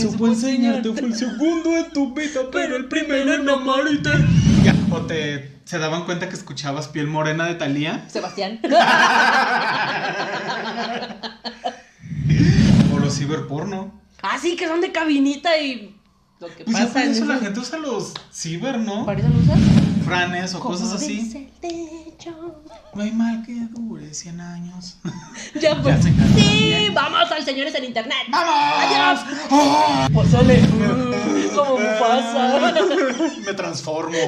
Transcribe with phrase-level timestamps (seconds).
[0.00, 4.10] supo enseñarte fue el segundo en tu vida, pero el primero en amarte.
[4.64, 8.04] Ya, o te se daban cuenta que escuchabas piel morena de Talía.
[8.08, 8.60] Sebastián.
[12.92, 14.00] o los ciberporno.
[14.22, 15.96] ah, sí, que son de cabinita y
[16.40, 19.06] lo que Pues ya pasa por en eso la gente usa los ciber, ¿no?
[19.06, 19.58] ¿Para eso lo usas?
[20.56, 21.20] O cosas así.
[21.20, 22.62] dice el techo.
[22.94, 24.98] No hay mal que dure 100 años.
[25.60, 26.02] Ya pues.
[26.04, 26.92] sí, Bien.
[26.94, 28.16] vamos al señores en internet.
[28.28, 28.54] ¡Vamos!
[28.78, 29.20] Adiós.
[29.50, 30.06] ¡Oh!
[30.12, 30.60] Pozole.
[31.54, 32.72] Como Mufasa.
[33.46, 34.18] Me transformo.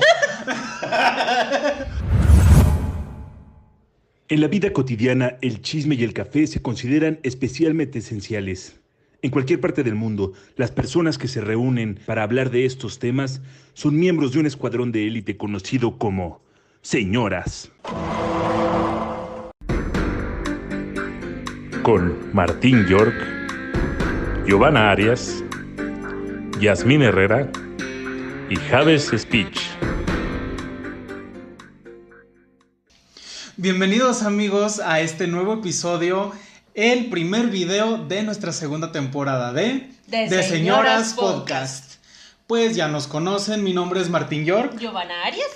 [4.28, 8.76] En la vida cotidiana, el chisme y el café se consideran especialmente esenciales.
[9.24, 13.40] En cualquier parte del mundo, las personas que se reúnen para hablar de estos temas
[13.72, 16.42] son miembros de un escuadrón de élite conocido como
[16.80, 17.70] señoras.
[21.84, 23.14] Con Martín York,
[24.44, 25.44] Giovanna Arias,
[26.60, 27.48] Yasmín Herrera
[28.50, 29.60] y Javes Speech.
[33.56, 36.32] Bienvenidos amigos a este nuevo episodio,
[36.74, 41.96] el primer video de nuestra segunda temporada de, De Señoras Podcast.
[42.46, 45.48] Pues ya nos conocen, mi nombre es Martín York Giovanna Arias.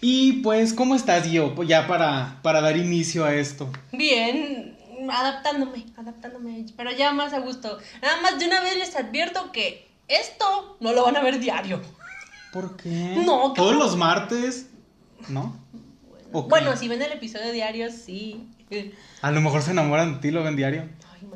[0.00, 1.24] y pues ¿cómo estás?
[1.54, 3.70] Pues ya para, para dar inicio a esto.
[3.92, 4.76] Bien,
[5.10, 7.78] adaptándome, adaptándome, pero ya más a gusto.
[8.02, 11.80] Nada más de una vez les advierto que esto no lo van a ver diario.
[12.52, 13.22] ¿Por qué?
[13.24, 14.66] No, ¿qué Todos los martes,
[15.28, 15.56] ¿no?
[16.30, 18.48] Bueno, si ven el episodio diario, sí.
[19.22, 20.88] A lo mejor se enamoran de ti, lo ven diario.
[21.12, 21.28] Ay.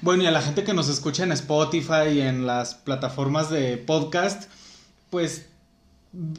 [0.00, 3.78] Bueno, y a la gente que nos escucha en Spotify y en las plataformas de
[3.78, 4.50] podcast,
[5.10, 5.46] pues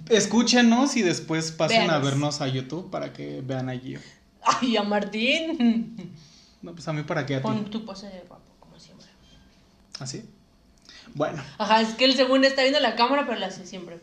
[0.09, 3.97] escúchenos y después pasen a vernos a YouTube para que vean allí.
[4.43, 6.15] Ay, a Martín.
[6.61, 7.43] No, pues a mí para qué a ti.
[7.43, 9.07] Pon tu pose de guapo, como siempre.
[9.99, 10.25] ¿Así?
[11.13, 11.43] Bueno.
[11.57, 13.99] Ajá, es que el segundo está viendo la cámara, pero la hace siempre.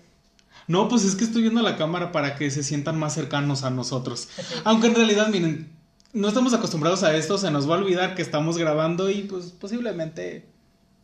[0.69, 3.71] No, pues es que estoy viendo la cámara para que se sientan más cercanos a
[3.71, 4.29] nosotros.
[4.65, 5.72] Aunque en realidad, miren,
[6.13, 9.47] no estamos acostumbrados a esto, se nos va a olvidar que estamos grabando y pues
[9.53, 10.47] posiblemente...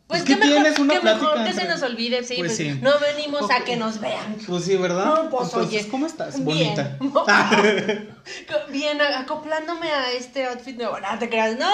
[0.06, 2.56] Pues Es qué que mejor, tienes una mejor plática que se nos olvide, sí, Pues
[2.56, 2.78] pues, sí.
[2.80, 4.36] no venimos a que nos vean.
[4.46, 5.04] Pues sí, ¿verdad?
[5.04, 5.90] No, pues Entonces, oye.
[5.90, 6.42] ¿cómo estás?
[6.42, 6.74] Bien.
[6.74, 6.98] Bonita.
[8.72, 10.98] Bien, a- acoplándome a este outfit nuevo.
[10.98, 11.70] No te creas, no,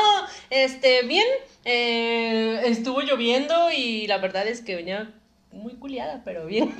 [0.51, 1.25] este, bien.
[1.65, 5.13] eh, estuvo lloviendo y la verdad es que venía
[5.53, 6.75] muy culiada, pero bien.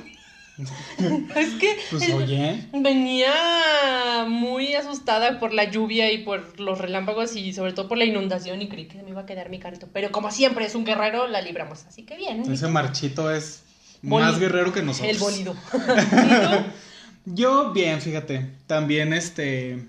[1.35, 2.65] es que Pues oye.
[2.73, 8.05] venía muy asustada por la lluvia y por los relámpagos y sobre todo por la
[8.05, 9.87] inundación y creí que me iba a quedar mi carrito.
[9.91, 12.49] Pero como siempre es un guerrero, la libramos, así que bien.
[12.51, 13.63] Ese marchito es
[14.01, 15.11] más guerrero que nosotros.
[15.11, 15.55] El bolido.
[17.25, 19.83] Yo bien, fíjate, también este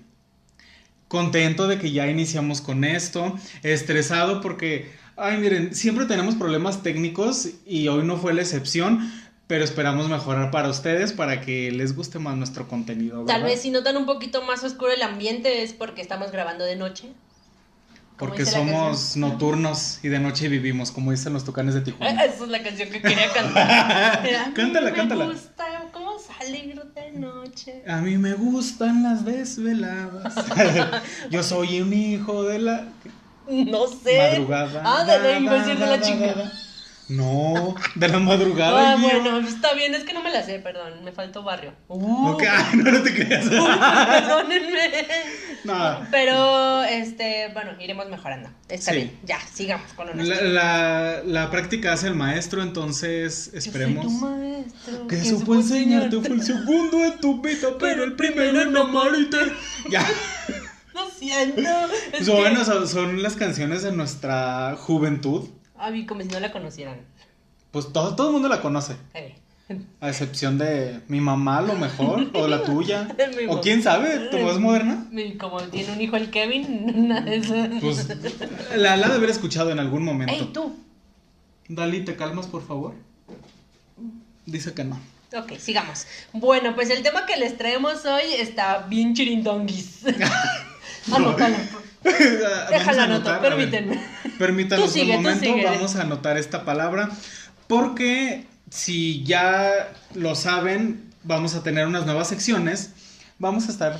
[1.07, 7.49] contento de que ya iniciamos con esto, estresado porque ay, miren, siempre tenemos problemas técnicos
[7.65, 9.11] y hoy no fue la excepción,
[9.47, 13.71] pero esperamos mejorar para ustedes para que les guste más nuestro contenido, Tal vez si
[13.71, 17.07] notan un poquito más oscuro el ambiente es porque estamos grabando de noche.
[18.17, 22.23] porque somos nocturnos y de noche vivimos, como dicen los tucanes de Tijuana.
[22.25, 23.69] Esa es la canción que quería cantar.
[24.45, 25.25] A mí Cántala, me cántala.
[25.27, 27.83] gusta cómo salir de noche.
[27.87, 30.33] A mí me gustan las desveladas.
[31.29, 32.87] Yo soy un hijo de la
[33.47, 34.17] No sé.
[34.17, 34.81] madrugada.
[34.83, 36.51] Ah, de la decir de la da, da, chingada.
[37.09, 38.91] No, de la madrugada.
[38.93, 41.73] Ah, bueno, está bien, es que no me la sé, perdón, me faltó barrio.
[41.87, 43.45] Uh, Ok, ay, no, no te creas.
[43.49, 45.07] Perdónenme.
[45.63, 45.99] No.
[46.11, 48.49] Pero, este, bueno, iremos mejorando.
[48.69, 48.97] Está Sí.
[48.97, 50.47] bien, ya, sigamos con lo nuestro.
[50.49, 54.05] La, la, la práctica hace el maestro, entonces Yo soy esperemos.
[54.05, 58.75] tu maestro, Que supo enseñarte fue el segundo en tu vida, pero el primero en
[58.75, 59.37] amarte.
[59.89, 60.05] Ya.
[60.93, 61.61] Lo siento.
[62.11, 65.49] Es que- bueno, son las canciones de nuestra juventud.
[65.77, 66.99] Ay, como si no la conocieran.
[67.71, 68.95] Pues todo, todo el mundo la conoce.
[69.13, 69.35] Eh.
[69.99, 73.07] A excepción de mi mamá, a lo mejor, o la tuya.
[73.49, 75.07] O quién sabe, tu voz moderna.
[75.37, 77.53] Como tiene un hijo el Kevin, nada de eso.
[77.81, 78.07] Pues
[78.77, 80.33] la, la de haber escuchado en algún momento.
[80.33, 80.73] Ey, tú.
[81.67, 82.93] Dali, ¿te calmas, por favor?
[84.45, 84.97] Dice que no.
[85.35, 86.07] Ok, sigamos.
[86.31, 90.05] Bueno, pues el tema que les traemos hoy está bien chirindonguis.
[91.11, 91.57] Anótalo.
[92.69, 94.03] Déjala anotar, permítanme.
[94.37, 97.09] Permítanos sigue, un momento, vamos a anotar esta palabra.
[97.67, 102.91] Porque si ya lo saben, vamos a tener unas nuevas secciones.
[103.39, 103.99] Vamos a estar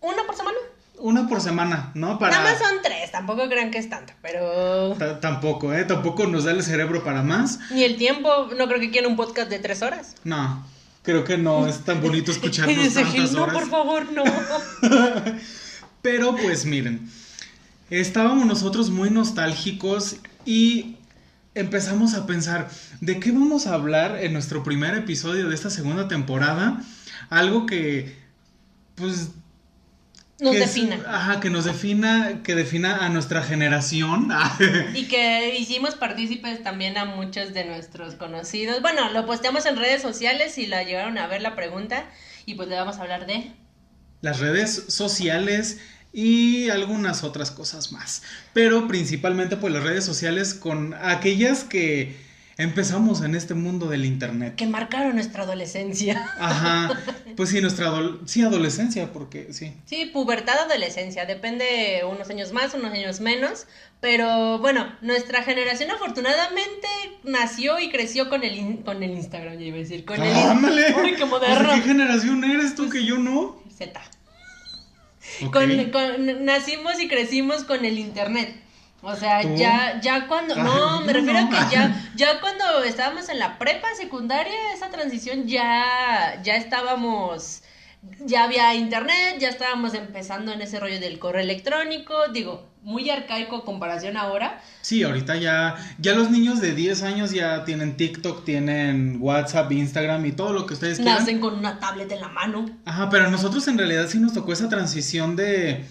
[0.00, 0.56] ¿Una por semana?
[0.98, 2.18] una por semana, ¿no?
[2.18, 2.38] Para...
[2.38, 4.94] Nada más son tres, tampoco crean que es tanto, pero...
[4.98, 5.84] Ta- Tampoco, ¿eh?
[5.84, 7.58] Tampoco nos da el cerebro para más.
[7.70, 10.14] Ni el tiempo, no creo que quieran un podcast de tres horas.
[10.24, 10.64] No,
[11.02, 13.54] creo que no es tan bonito Y escucharnos dice tantas Gil, no, horas.
[13.54, 14.24] por favor, no.
[16.06, 17.10] Pero pues miren,
[17.90, 20.98] estábamos nosotros muy nostálgicos y
[21.56, 22.70] empezamos a pensar,
[23.00, 26.80] ¿de qué vamos a hablar en nuestro primer episodio de esta segunda temporada?
[27.28, 28.16] Algo que,
[28.94, 29.30] pues...
[30.38, 31.00] Nos que es- defina.
[31.08, 34.28] ajá, que nos defina, que defina a nuestra generación.
[34.94, 38.80] Y que hicimos partícipes también a muchos de nuestros conocidos.
[38.80, 42.04] Bueno, lo posteamos en redes sociales y la llegaron a ver la pregunta.
[42.44, 43.50] Y pues le vamos a hablar de.
[44.20, 45.78] las redes sociales
[46.16, 48.22] y algunas otras cosas más.
[48.54, 52.16] Pero principalmente pues las redes sociales con aquellas que
[52.58, 54.54] empezamos en este mundo del internet.
[54.56, 56.26] que marcaron nuestra adolescencia.
[56.38, 56.98] Ajá,
[57.36, 57.92] pues sí, nuestra
[58.24, 59.74] sí, adolescencia, porque sí.
[59.84, 63.66] Sí, pubertad, adolescencia, depende unos años más, unos años menos,
[64.00, 66.88] pero bueno, nuestra generación afortunadamente
[67.24, 70.32] nació y creció con el, in- con el Instagram, ya iba a decir, con el...
[70.32, 71.68] Pues, moderno.
[71.68, 73.62] ¿De qué generación eres tú que yo no?
[73.76, 74.00] Z.
[75.52, 78.54] Con- con- nacimos y crecimos con el internet.
[79.02, 79.54] O sea, ¿Tú?
[79.54, 81.46] ya, ya cuando, Ay, no, me refiero no.
[81.46, 87.62] a que ya, ya cuando estábamos en la prepa secundaria, esa transición ya, ya estábamos,
[88.24, 93.56] ya había internet, ya estábamos empezando en ese rollo del correo electrónico, digo, muy arcaico
[93.56, 94.62] a comparación ahora.
[94.80, 100.24] Sí, ahorita ya, ya los niños de 10 años ya tienen TikTok, tienen WhatsApp, Instagram
[100.26, 101.18] y todo lo que ustedes quieran.
[101.18, 102.64] Nacen con una tablet en la mano.
[102.84, 105.84] Ajá, pero a nosotros en realidad sí nos tocó esa transición de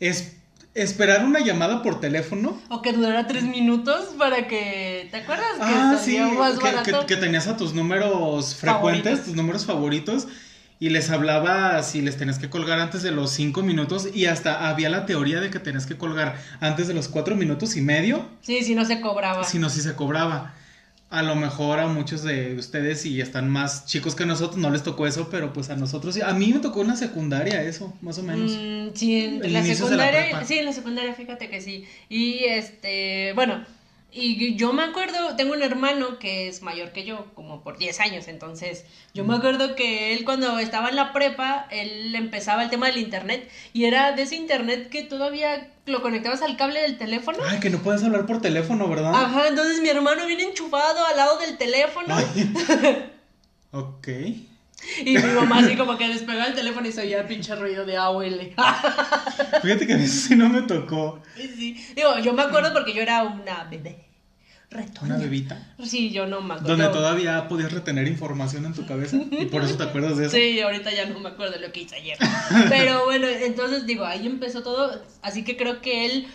[0.00, 0.36] es-
[0.74, 2.60] esperar una llamada por teléfono.
[2.68, 5.46] O que durara tres minutos para que, ¿te acuerdas?
[5.56, 7.00] Que Ah, sí, más que, barato.
[7.06, 10.26] que- que tenías a tus números frecuentes, tus números favoritos,
[10.80, 14.68] y les hablabas y les tenías que colgar antes de los cinco minutos, y hasta
[14.68, 18.26] había la teoría de que tenías que colgar antes de los cuatro minutos y medio,
[18.40, 19.44] Sí, si no se cobraba.
[19.44, 20.54] si no, si se cobraba.
[21.10, 24.84] A lo mejor a muchos de ustedes, si están más chicos que nosotros, no les
[24.84, 26.20] tocó eso, pero pues a nosotros sí.
[26.22, 28.52] A mí me tocó en la secundaria eso, más o menos.
[28.52, 31.84] Mm, sí, en la secundaria, sí, en la secundaria, fíjate que sí.
[32.08, 33.64] Y este, bueno,
[34.12, 38.00] y yo me acuerdo, tengo un hermano que es mayor que yo, como por 10
[38.00, 38.84] años, entonces
[39.14, 42.98] yo me acuerdo que él cuando estaba en la prepa, él empezaba el tema del
[42.98, 47.38] internet y era de ese internet que todavía lo conectabas al cable del teléfono.
[47.46, 49.14] Ay, que no puedes hablar por teléfono, ¿verdad?
[49.14, 52.16] Ajá, entonces mi hermano viene enchufado al lado del teléfono
[53.72, 54.08] ok.
[55.04, 57.84] Y mi mamá así como que despegaba el teléfono y se oía el pinche ruido
[57.84, 58.54] de AOL.
[59.62, 61.22] Fíjate que a sí no me tocó.
[61.36, 64.06] Sí, digo, yo me acuerdo porque yo era una bebé.
[64.70, 65.16] Retoña.
[65.16, 65.74] Una bebita.
[65.82, 66.76] Sí, yo no me acuerdo.
[66.76, 69.16] Donde todavía podías retener información en tu cabeza.
[69.30, 70.36] Y por eso te acuerdas de eso.
[70.36, 72.16] Sí, ahorita ya no me acuerdo de lo que hice ayer.
[72.68, 75.02] Pero bueno, entonces digo, ahí empezó todo.
[75.22, 76.28] Así que creo que él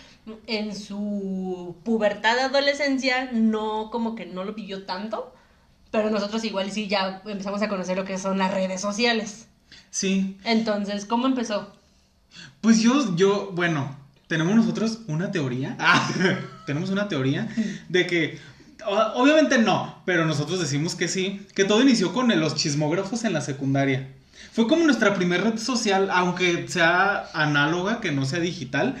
[0.46, 5.32] en su pubertad, adolescencia, no, como que no lo vivió tanto.
[5.96, 9.46] Pero nosotros igual sí ya empezamos a conocer lo que son las redes sociales.
[9.90, 10.36] Sí.
[10.44, 11.72] Entonces, ¿cómo empezó?
[12.60, 13.96] Pues yo, yo, bueno,
[14.26, 15.74] tenemos nosotros una teoría.
[15.80, 16.10] Ah,
[16.66, 17.48] tenemos una teoría
[17.88, 18.38] de que.
[19.14, 21.46] Obviamente no, pero nosotros decimos que sí.
[21.54, 24.12] Que todo inició con los chismógrafos en la secundaria.
[24.52, 28.96] Fue como nuestra primera red social, aunque sea análoga, que no sea digital.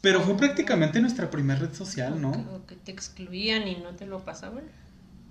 [0.00, 2.32] Pero fue prácticamente nuestra primera red social, ¿no?
[2.32, 4.64] Como que te excluían y no te lo pasaban.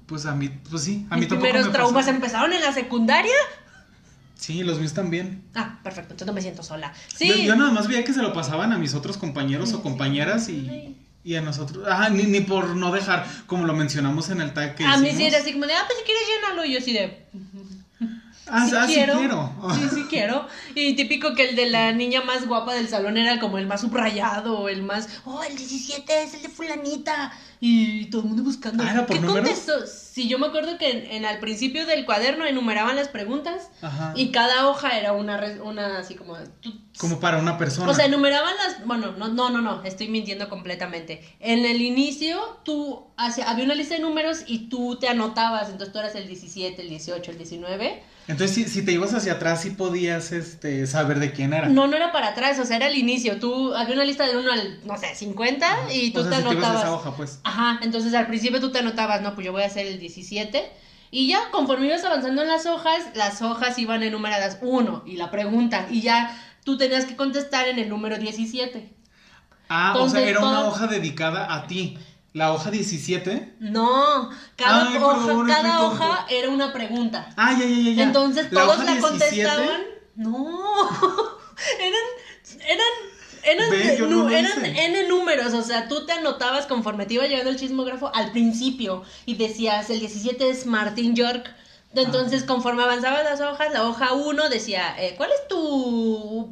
[0.06, 2.16] Pues a mí, pues sí, a mí Mis tampoco primeros me traumas pasó.
[2.16, 3.34] empezaron en la secundaria.
[4.36, 5.44] Sí, los míos también.
[5.56, 6.94] Ah, perfecto, entonces no me siento sola.
[7.16, 7.30] Sí.
[7.30, 10.50] Yo, yo nada más veía que se lo pasaban a mis otros compañeros o compañeras
[10.50, 11.88] y, y a nosotros.
[11.88, 15.06] Ajá, ni, ni por no dejar, como lo mencionamos en el tag que a mí
[15.08, 15.34] sí hicimos.
[15.34, 16.66] era así como de, ah, pues si quieres llénalo.
[16.66, 17.26] Y yo así de,
[18.48, 19.18] Ah, sí ah, sí quiero.
[19.18, 19.52] quiero.
[19.76, 20.48] Sí, sí quiero.
[20.76, 23.82] Y típico que el de la niña más guapa del salón era como el más
[23.82, 27.32] subrayado, el más, oh, el 17 es el de fulanita.
[27.60, 28.84] Y todo el mundo buscando.
[28.84, 29.50] Ah, ¿era por ¿Qué números?
[29.50, 30.03] contestó?
[30.14, 34.14] Sí, yo me acuerdo que en, en al principio del cuaderno enumeraban las preguntas Ajá.
[34.16, 36.36] y cada hoja era una, una así como...
[36.62, 37.90] tú- Como para una persona.
[37.90, 38.86] O sea, enumeraban las.
[38.86, 41.24] Bueno, no, no, no, no, estoy mintiendo completamente.
[41.40, 43.08] En el inicio, tú.
[43.18, 45.70] hace- había una lista de números y tú te anotabas.
[45.70, 48.04] Entonces tú eras el 17, el 18, el 19.
[48.26, 51.68] Entonces, si, si te ibas hacia atrás, sí podías este, saber de quién era.
[51.68, 53.38] No, no era para atrás, o sea, era el inicio.
[53.40, 53.74] Tú.
[53.74, 56.44] Había una lista de 1 al, no sé, 50 y tú o sea, te si
[56.44, 56.84] te ibas a anotabas.
[56.84, 57.40] esa hoja, pues.
[57.44, 60.72] Ajá, entonces al principio tú te anotabas, no, pues yo voy a hacer el 17.
[61.12, 65.32] Y ya, conforme ibas avanzando en las hojas, las hojas iban enumeradas 1 y la
[65.32, 65.88] pregunta.
[65.90, 68.90] Y ya tú tenías que contestar en el número 17.
[69.70, 71.98] Ah, o sea, era una hoja dedicada a ti.
[72.34, 73.58] La hoja 17.
[73.60, 77.30] No, cada Ay, hoja, cada era una pregunta.
[77.38, 77.92] Ah, ya, ya, ya.
[77.92, 78.04] ya.
[78.04, 79.82] Entonces La todos la 17, contestaban.
[80.16, 80.90] No,
[81.80, 82.06] eran,
[82.68, 82.94] eran,
[83.46, 84.66] eran, Ve, no eran.
[84.66, 89.04] N números, o sea, tú te anotabas conforme te iba llegando el chismógrafo al principio
[89.26, 91.50] y decías, el 17 es Martin York.
[91.96, 92.48] Entonces, Ah.
[92.48, 96.52] conforme avanzaban las hojas, la hoja 1 decía, eh, ¿cuál es tu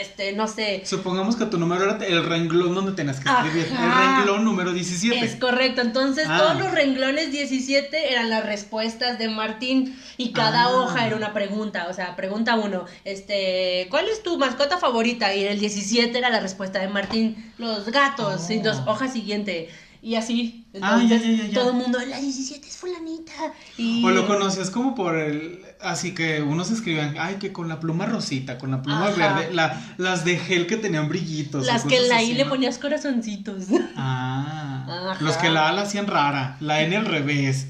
[0.00, 0.82] este, no sé.
[0.84, 3.68] Supongamos que tu número era el renglón donde tenías que escribir.
[3.72, 4.12] Ajá.
[4.12, 5.24] El renglón número 17.
[5.24, 6.38] Es correcto, entonces Ah.
[6.38, 10.70] todos los renglones 17 eran las respuestas de Martín y cada Ah.
[10.76, 15.34] hoja era una pregunta, o sea, pregunta uno, este, ¿cuál es tu mascota favorita?
[15.34, 19.68] Y el 17 era la respuesta de Martín, los gatos, y dos, hoja siguiente,
[20.02, 21.54] y así, Ah, entonces ya, ya, ya, ya.
[21.54, 23.32] todo el mundo, la 17 es fulanita,
[23.76, 24.04] y...
[24.04, 25.60] O lo conocías como por el.
[25.80, 29.34] Así que unos escribían, ay, que con la pluma rosita, con la pluma Ajá.
[29.38, 29.54] verde.
[29.54, 31.64] La, las de gel que tenían brillitos.
[31.64, 33.64] o Las que la I le ponías corazoncitos.
[33.96, 34.84] Ah.
[35.12, 35.24] Ajá.
[35.24, 37.66] Los que la A la hacían rara, la N al revés.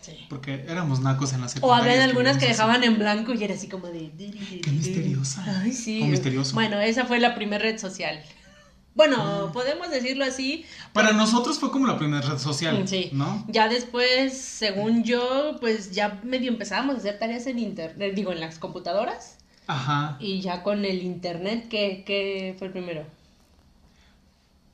[0.00, 0.12] Sí.
[0.28, 1.92] Porque éramos nacos en la O secundaria.
[1.92, 4.10] habían algunas que dejaban en blanco y era así como de...
[4.62, 5.44] Qué misteriosa.
[5.62, 6.02] Ay, sí.
[6.02, 6.54] O misterioso.
[6.54, 8.20] Bueno, esa fue la primera red social.
[8.94, 10.64] Bueno, podemos decirlo así.
[10.92, 12.86] Para nosotros fue como la primera red social.
[12.86, 13.08] Sí.
[13.12, 13.44] ¿No?
[13.48, 18.40] Ya después, según yo, pues ya medio empezábamos a hacer tareas en internet, digo, en
[18.40, 19.38] las computadoras.
[19.66, 20.16] Ajá.
[20.20, 23.06] Y ya con el internet, ¿qué, qué fue el primero?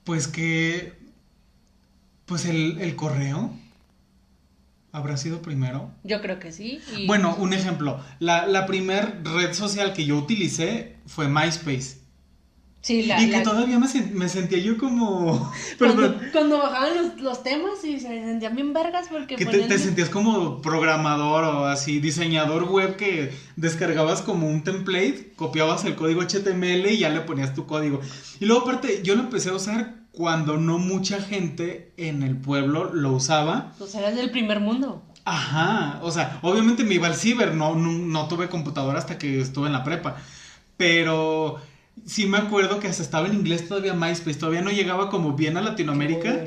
[0.04, 0.94] Pues que.
[2.26, 3.52] Pues el, el correo.
[4.90, 5.90] ¿Habrá sido primero?
[6.02, 6.80] Yo creo que sí.
[6.96, 8.02] y- Bueno, un ejemplo.
[8.18, 11.98] La, la primer red social que yo utilicé fue MySpace.
[12.80, 15.52] Sí, la, y que la- todavía me, me sentía yo como...
[15.78, 20.08] cuando, cuando bajaban los, los temas y se sentían bien vergas porque Que te sentías
[20.08, 26.86] como programador o así, diseñador web que descargabas como un template, copiabas el código HTML
[26.90, 28.00] y ya le ponías tu código.
[28.40, 32.92] Y luego aparte, yo lo empecé a usar cuando no mucha gente en el pueblo
[32.92, 33.72] lo usaba.
[33.78, 35.04] Pues eras del primer mundo.
[35.24, 39.40] Ajá, o sea, obviamente me iba al ciber, no, no, no tuve computadora hasta que
[39.40, 40.16] estuve en la prepa,
[40.76, 41.60] pero
[42.08, 45.56] sí me acuerdo que hasta estaba en inglés todavía MySpace, todavía no llegaba como bien
[45.58, 46.46] a Latinoamérica,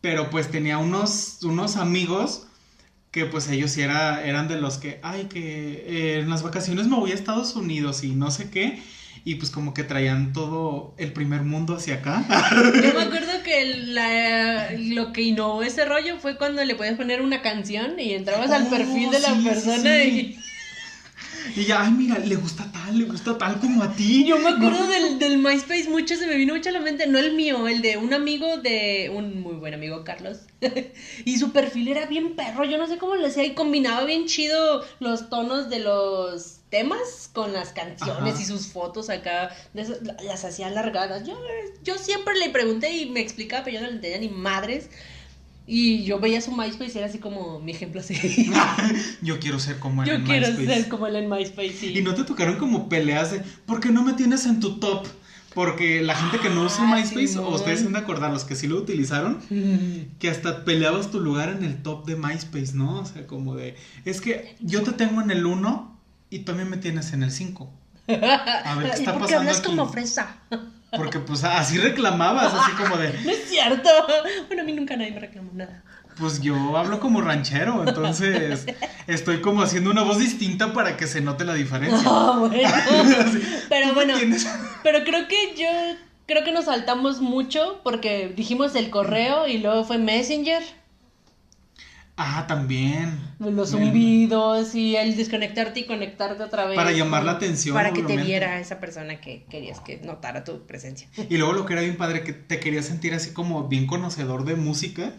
[0.00, 2.48] pero pues tenía unos, unos amigos
[3.12, 5.84] que pues ellos sí era, eran de los que, ay, que
[6.16, 8.82] eh, en las vacaciones me voy a Estados Unidos y no sé qué,
[9.24, 12.24] y pues como que traían todo el primer mundo hacia acá.
[12.80, 17.22] Yo me acuerdo que la- lo que innovó ese rollo fue cuando le podías poner
[17.22, 20.08] una canción y entrabas al Oh, perfil de la sí, persona sí.
[20.08, 20.45] Y
[21.54, 24.22] ya, ay, mira, le gusta tal, le gusta tal como a ti.
[24.22, 27.06] y yo me acuerdo del, del MySpace mucho, se me vino mucho a la mente,
[27.06, 30.38] no el mío, el de un amigo de un muy buen amigo Carlos.
[31.24, 34.26] y su perfil era bien perro, yo no sé cómo lo hacía y combinaba bien
[34.26, 38.42] chido los tonos de los temas con las canciones Ajá.
[38.42, 41.26] y sus fotos acá, las hacía alargadas.
[41.26, 41.38] Yo,
[41.82, 44.90] yo siempre le pregunté y me explicaba, pero yo no le entendía ni madres.
[45.66, 48.14] Y yo veía su MySpace y era así como mi ejemplo así.
[49.22, 50.80] Yo quiero ser como él Yo en quiero MySpace.
[50.82, 51.72] ser como él en MySpace.
[51.72, 51.98] sí.
[51.98, 55.06] Y no te tocaron como peleas de, ¿por qué no me tienes en tu top?
[55.54, 58.44] Porque la gente que no usa Ah, MySpace, o ustedes se han de acordar, los
[58.44, 59.38] que sí lo utilizaron,
[60.20, 63.00] que hasta peleabas tu lugar en el top de MySpace, ¿no?
[63.00, 65.98] O sea, como de, es que yo te tengo en el 1
[66.30, 67.72] y también me tienes en el 5.
[68.08, 69.66] A ver, ¿qué ¿Y está por qué pasando hablas aquí?
[69.66, 70.36] como fresa?
[70.94, 73.88] Porque pues así reclamabas, así como de, No es cierto.
[74.46, 75.82] Bueno, a mí nunca nadie me reclamó nada.
[76.18, 78.66] pues yo hablo como ranchero, entonces
[79.06, 81.98] estoy como haciendo una voz distinta para que se note la diferencia.
[82.06, 82.68] Ah, bueno.
[83.68, 84.14] Pero ¿tú me bueno,
[84.82, 85.68] pero creo que yo
[86.26, 90.62] creo que nos saltamos mucho porque dijimos el correo y luego fue Messenger,
[92.18, 93.18] Ah, también.
[93.38, 96.74] los zumbidos y el desconectarte y conectarte otra vez.
[96.74, 100.66] Para llamar la atención, Para que te viera esa persona que querías que notara tu
[100.66, 101.08] presencia.
[101.28, 104.46] Y luego lo que era bien padre, que te querías sentir así como bien conocedor
[104.46, 105.12] de música.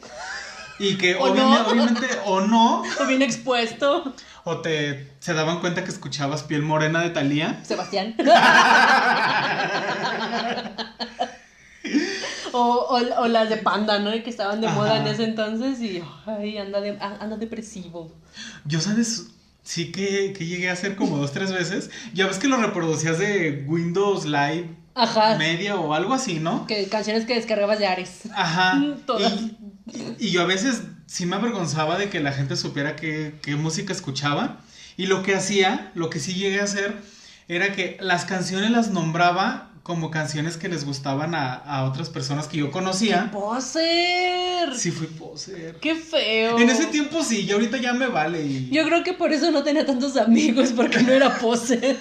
[0.80, 1.68] Y que O obviamente, no.
[1.70, 4.14] obviamente, o no, O bien expuesto,
[4.44, 7.64] o te se daban cuenta que escuchabas piel morena de Thalía.
[7.64, 8.16] Sebastián.
[12.58, 14.12] O, o, o las de panda, ¿no?
[14.12, 15.12] Que estaban de moda en Ajá.
[15.12, 18.12] ese entonces y ay, anda, de, anda depresivo.
[18.66, 19.28] Yo, ¿sabes?
[19.64, 21.90] Sí que, que llegué a hacer como dos, tres veces.
[22.14, 25.36] Ya ves que lo reproducías de Windows Live Ajá.
[25.38, 26.66] Media o algo así, ¿no?
[26.66, 28.22] Que, canciones que descargabas de Ares.
[28.34, 28.82] Ajá.
[29.06, 29.34] Todas.
[29.34, 33.56] Y, y yo a veces sí me avergonzaba de que la gente supiera qué, qué
[33.56, 34.60] música escuchaba.
[34.98, 36.96] Y lo que hacía, lo que sí llegué a hacer,
[37.48, 42.50] era que las canciones las nombraba como canciones que les gustaban a, a otras personas
[42.50, 43.32] que yo conocía.
[43.32, 44.76] ¡Poser!
[44.76, 45.78] Sí fui poser.
[45.78, 46.60] ¡Qué feo!
[46.60, 48.46] En ese tiempo sí, y ahorita ya me vale.
[48.46, 51.98] Y, Yo creo que por eso no tenía tantos amigos, porque no era poser.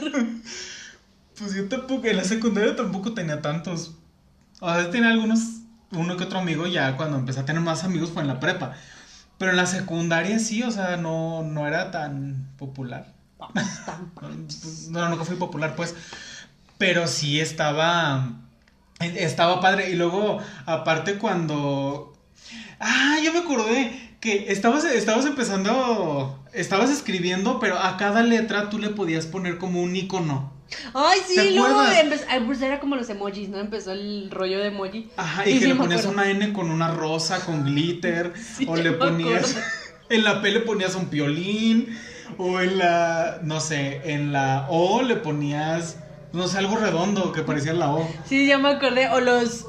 [1.38, 3.95] Pues yo tampoco, en la secundaria tampoco tenía tantos.
[4.59, 5.38] O sea, tenía algunos,
[5.93, 8.75] uno que otro amigo, ya cuando empecé a tener más amigos fue en la prepa.
[9.38, 13.14] Pero en la secundaria sí, o sea, no, no era tan popular.
[14.90, 15.95] No, nunca fui popular, pues.
[16.78, 18.33] Pero sí estaba.
[19.00, 19.90] Estaba padre.
[19.90, 22.14] Y luego, aparte, cuando.
[22.80, 26.42] Ah, yo me acordé que estabas, estabas empezando.
[26.52, 30.56] Estabas escribiendo, pero a cada letra tú le podías poner como un icono.
[30.95, 33.59] Ay, ¿Te sí, luego empezó, pues era como los emojis, ¿no?
[33.59, 35.11] Empezó el rollo de emoji.
[35.16, 38.66] Ajá, y, Y que sí le ponías una N con una rosa, con glitter, Sí,
[38.68, 39.56] o le ponías,
[40.11, 41.97] en la P le ponías un piolín,
[42.38, 45.99] o en la, no sé, en la O le ponías,
[46.37, 48.09] no sé, algo redondo que parecía la O.
[48.26, 49.09] Sí, ya me acordé.
[49.09, 49.66] O los.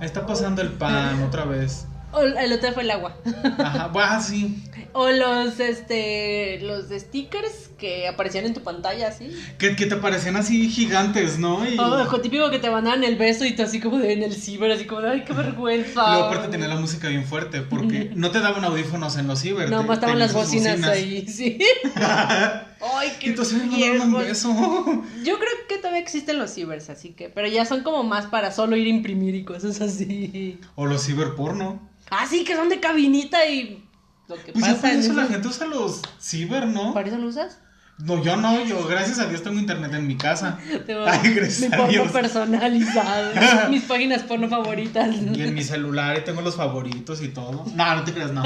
[0.00, 1.86] Ahí está pasando el pan otra vez.
[2.12, 3.16] o el otro fue el agua.
[3.58, 4.62] Ajá, bah, sí.
[4.92, 6.58] O los, este.
[6.62, 9.30] Los stickers que aparecían en tu pantalla, así.
[9.56, 11.68] Que, que te parecían así gigantes, ¿no?
[11.68, 14.24] Y O lo típico que te mandaban el beso y tú así como de en
[14.24, 16.08] el ciber, así como de ay, qué vergüenza.
[16.10, 19.70] luego aparte tenía la música bien fuerte, porque no te daban audífonos en los ciber.
[19.70, 21.58] No, más estaban las sus bocinas ahí, sí.
[22.80, 24.50] Ay, qué Entonces me daban un beso.
[25.24, 27.28] Yo creo que todavía existen los cibers, así que.
[27.28, 30.60] Pero ya son como más para solo ir a imprimir y cosas así.
[30.74, 31.88] O los ciberporno.
[32.10, 33.84] Ah, sí, que son de cabinita y.
[34.28, 36.92] Lo que Pues ya pasa por en eso la gente usa los ciber, ¿no?
[36.92, 37.58] ¿Para eso lo usas?
[37.98, 40.58] No, yo no, yo gracias a Dios tengo internet en mi casa.
[40.86, 41.20] Tengo Ay,
[41.60, 43.32] mi porno personalizado.
[43.70, 45.16] mis páginas porno favoritas.
[45.16, 47.64] Y en mi celular y tengo los favoritos y todo.
[47.74, 48.44] No, no te creas, no.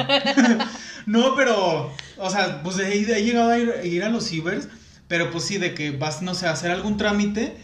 [1.06, 4.68] no, pero, o sea, pues he, he llegado a ir, a ir a los cibers,
[5.06, 7.56] pero pues sí, de que vas, no sé, a hacer algún trámite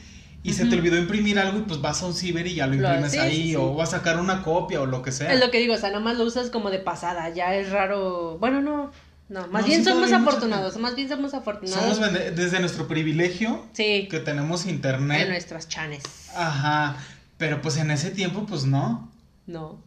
[0.43, 2.75] y se te olvidó imprimir algo y pues vas a un ciber y ya lo
[2.75, 3.57] Lo- imprimes sí, ahí sí, sí.
[3.57, 5.33] o vas a sacar una copia o lo que sea.
[5.33, 7.31] Es lo que digo, o sea, nomás lo usas como de pasada.
[7.31, 8.37] Ya es raro.
[8.39, 8.91] Bueno, no.
[9.29, 10.77] No, más No, bien sí, somos afortunados.
[10.79, 11.97] Más bien somos afortunados.
[11.97, 15.29] Somos desde nuestro privilegio Sí, que tenemos en internet.
[15.29, 16.03] nuestras chanes.
[16.35, 16.97] Ajá,
[17.37, 19.13] pero pues en ese tiempo pues no.
[19.47, 19.83] No.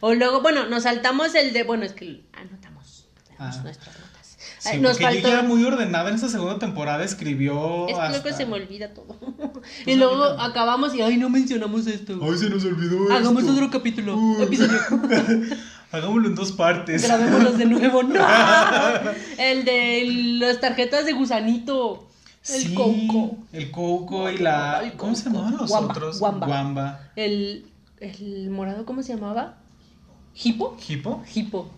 [0.00, 1.62] O luego, bueno, nos saltamos el de.
[1.64, 3.08] Bueno, es que anotamos.
[3.26, 3.62] Tenemos Ah.
[3.62, 4.11] nuestras notas.
[4.70, 5.18] Sí, nos porque faltó.
[5.28, 8.54] ella era muy ordenada en esa segunda temporada, escribió Es que luego hasta- se me
[8.54, 9.16] olvida todo.
[9.62, 10.42] Pues y luego ahorita no.
[10.50, 12.18] acabamos y, ay, no mencionamos esto.
[12.22, 13.54] Ay, se nos olvidó Hagamos esto.
[13.54, 14.42] otro capítulo, Uh.
[14.42, 14.78] episodio.
[15.92, 17.02] Hagámoslo en dos partes.
[17.02, 18.02] Grabémoslos de nuevo.
[18.02, 18.14] ¡No!
[19.38, 20.04] El de
[20.38, 22.08] las tarjetas de gusanito.
[22.48, 23.36] El Sí, coco.
[23.52, 24.82] El coco y la...
[24.84, 26.18] El ¿Cómo se llamaban los Guamba, otros?
[26.18, 26.46] guamba.
[26.46, 27.10] Guamba.
[27.14, 27.66] El,
[28.00, 29.58] el morado, ¿cómo se llamaba?
[30.42, 30.76] ¿Hipo?
[30.88, 31.22] ¿Hipo?
[31.34, 31.70] Hipo.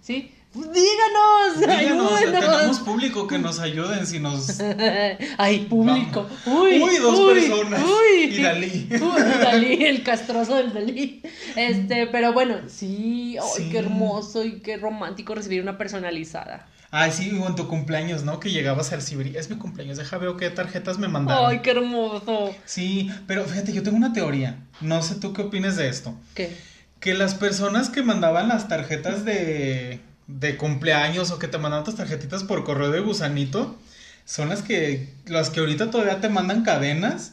[0.00, 0.30] ¿Sí?
[0.54, 2.40] Díganos, Díganos, ayúdenos.
[2.50, 4.58] tenemos público que nos ayuden si nos...
[5.38, 6.26] Ay, público.
[6.46, 7.82] Uy, Uy, dos uy, personas.
[7.82, 8.24] Uy.
[8.34, 8.88] Y Dalí.
[8.92, 11.22] Uy, Dalí, el castroso del Dalí.
[11.54, 13.68] Este, pero bueno, sí, ay, Sí.
[13.70, 16.66] qué hermoso y qué romántico recibir una personalizada.
[16.90, 18.40] Ay, sí, en tu cumpleaños, ¿no?
[18.40, 21.50] Que llegabas al ciber y, Es mi cumpleaños, deja veo qué tarjetas me mandaron.
[21.50, 22.54] Ay, qué hermoso.
[22.64, 24.56] Sí, pero fíjate, yo tengo una teoría.
[24.80, 26.14] No sé tú qué opinas de esto.
[26.34, 26.56] ¿Qué?
[27.00, 31.96] Que las personas que mandaban las tarjetas de, de cumpleaños o que te mandaban tus
[31.96, 33.76] tarjetitas por correo de gusanito
[34.24, 37.32] son las que, las que ahorita todavía te mandan cadenas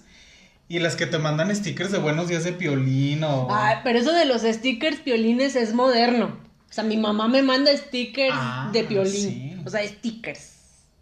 [0.69, 3.47] y las que te mandan stickers de buenos días de piolín o...
[3.51, 6.37] Ay, pero eso de los stickers piolines es moderno.
[6.69, 9.11] O sea, mi mamá me manda stickers Ah, de piolín.
[9.13, 9.57] sí.
[9.65, 10.53] O sea, stickers.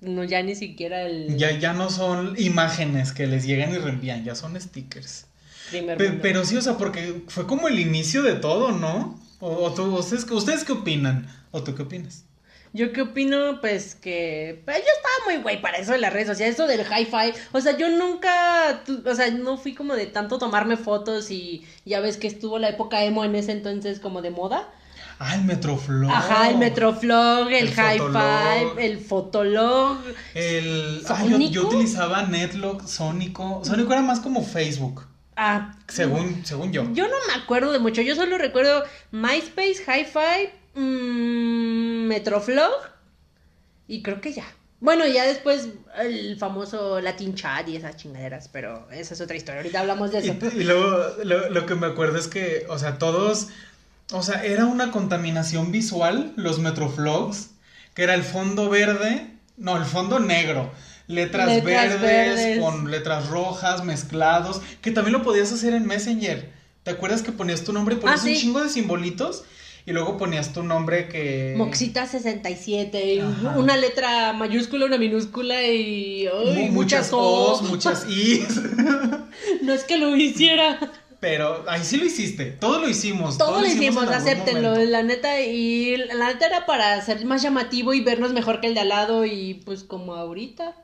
[0.01, 4.25] No, ya ni siquiera el Ya, ya no son imágenes que les llegan y reenvían,
[4.25, 5.27] ya son stickers.
[5.71, 9.17] Pe- pero sí, o sea, porque fue como el inicio de todo, ¿no?
[9.43, 11.27] O, o tú, ustedes, ¿Ustedes qué opinan?
[11.51, 12.23] ¿O tú qué opinas?
[12.71, 14.62] Yo qué opino, pues que.
[14.63, 17.38] Pues yo estaba muy güey para eso de las redes sociales, eso del hi-fi.
[17.51, 18.82] O sea, yo nunca.
[19.06, 22.69] O sea, no fui como de tanto tomarme fotos y ya ves que estuvo la
[22.69, 24.69] época emo en ese entonces como de moda.
[25.19, 26.10] Ah, el Metroflow.
[26.10, 29.97] Ajá, el Metroflog, el, El hi-fi, el Fotolog.
[30.34, 31.03] El.
[31.10, 33.62] Ah, yo, yo utilizaba Netlog, Sónico.
[33.63, 36.84] Sónico era más como Facebook, Ah, según, según yo.
[36.93, 42.72] Yo no me acuerdo de mucho, yo solo recuerdo MySpace, Hi-Fi, mm, Metroflog
[43.88, 44.46] y creo que ya.
[44.80, 49.62] Bueno, ya después el famoso Latin Chat y esas chingaderas, pero esa es otra historia.
[49.62, 50.48] Ahorita hablamos de Y, eso.
[50.58, 53.48] y luego lo, lo que me acuerdo es que, o sea, todos.
[54.12, 57.52] O sea, era una contaminación visual, los Metroflogs,
[57.93, 60.69] que era el fondo verde, no, el fondo negro.
[61.08, 62.60] Letras, Letras verdes, verdes.
[62.60, 66.50] con letras rojas mezclados, que también lo podías hacer en Messenger.
[66.84, 68.32] ¿Te acuerdas que ponías tu nombre y ponías Ah, sí.
[68.34, 69.44] un chingo de simbolitos?
[69.86, 71.56] Y luego ponías tu nombre que...
[71.58, 73.58] Moxita 67, y Ajá.
[73.58, 78.62] una letra mayúscula, una minúscula y ay, muchas muchas O's, muchas I's.
[79.62, 80.80] No es que lo hiciera.
[81.20, 82.46] Pero ahí sí lo hiciste.
[82.46, 83.38] Todo lo hicimos.
[83.38, 87.94] Todo lo hicimos, algún acéptenlo, la neta, y la neta era para ser más llamativo
[87.94, 90.76] y vernos mejor que el de al lado y pues como ahorita.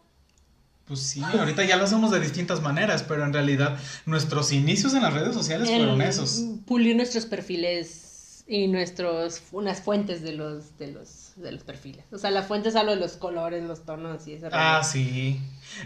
[0.89, 5.03] Pues sí, ahorita ya lo hacemos de distintas maneras, pero en realidad nuestros inicios en
[5.03, 6.41] las redes sociales fueron esos.
[6.65, 12.05] Pulir nuestros perfiles y nuestros unas fuentes de los de los de los perfiles.
[12.11, 15.39] O sea, la fuente es algo de los colores, los tonos y ese Ah, sí.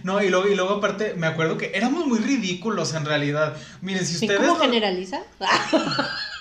[0.03, 3.57] No, y luego, y luego aparte, me acuerdo que éramos muy ridículos en realidad.
[3.81, 4.39] Miren, si ¿Sí, ustedes...
[4.47, 5.21] ¿Cómo no- generaliza?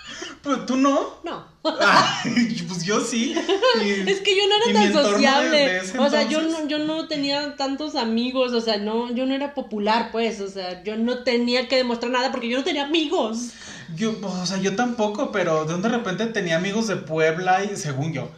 [0.43, 1.01] Pues tú no.
[1.23, 1.45] no.
[1.81, 3.35] Ay, pues yo sí.
[3.83, 5.59] Y- Es que yo no era tan de- sociable.
[5.59, 8.53] de o sea, yo no, yo no tenía tantos amigos.
[8.53, 10.41] O sea, no, yo no era popular, pues.
[10.41, 13.51] O sea, yo no tenía que demostrar nada porque yo no tenía amigos.
[13.95, 17.77] Yo, o sea, yo tampoco, pero de un de repente tenía amigos de Puebla y
[17.77, 18.29] según yo.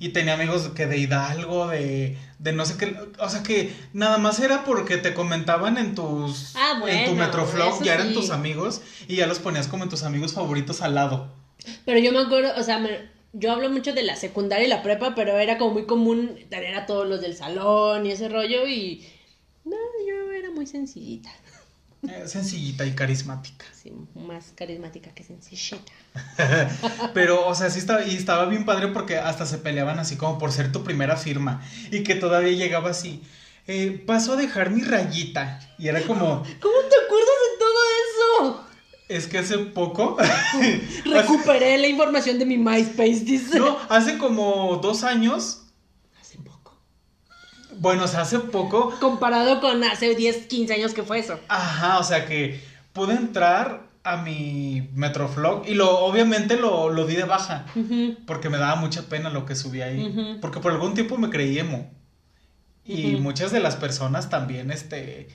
[0.00, 2.96] Y tenía amigos que de Hidalgo, de, de no sé qué.
[3.18, 6.56] O sea que nada más era porque te comentaban en tus.
[6.56, 8.14] Ah, en tu bueno, Metroflog, ya eran sí.
[8.14, 11.30] tus amigos y ya los ponías como en tus amigos favoritos al lado.
[11.84, 14.82] Pero yo me acuerdo, o sea, me- yo hablo mucho de la secundaria y la
[14.82, 18.66] prepa, pero era como muy común tener a todos los del salón y ese rollo
[18.66, 19.06] y...
[19.64, 19.76] No,
[20.08, 21.30] yo era muy sencillita.
[22.08, 23.64] Eh, sencillita y carismática.
[23.80, 25.92] Sí, más carismática que sencillita.
[27.14, 30.36] Pero, o sea, sí estaba, y estaba bien padre porque hasta se peleaban así como
[30.38, 31.62] por ser tu primera firma.
[31.90, 33.22] Y que todavía llegaba así.
[33.68, 35.60] eh, paso a dejar mi rayita.
[35.78, 38.66] Y era como, ¿Cómo te acuerdas de todo
[39.16, 40.16] es que hace poco.
[41.04, 43.58] Recuperé la información de mi MySpace, dice.
[43.58, 45.64] no, hace como dos años.
[46.20, 46.76] Hace poco.
[47.78, 48.94] Bueno, o sea, hace poco.
[49.00, 51.38] Comparado con hace 10, 15 años que fue eso.
[51.48, 52.60] Ajá, o sea que
[52.92, 55.66] pude entrar a mi Metroflog.
[55.66, 57.66] Y lo, obviamente lo, lo di de baja.
[58.26, 60.38] Porque me daba mucha pena lo que subía ahí.
[60.40, 61.90] Porque por algún tiempo me creí emo.
[62.84, 65.28] Y muchas de las personas también, este,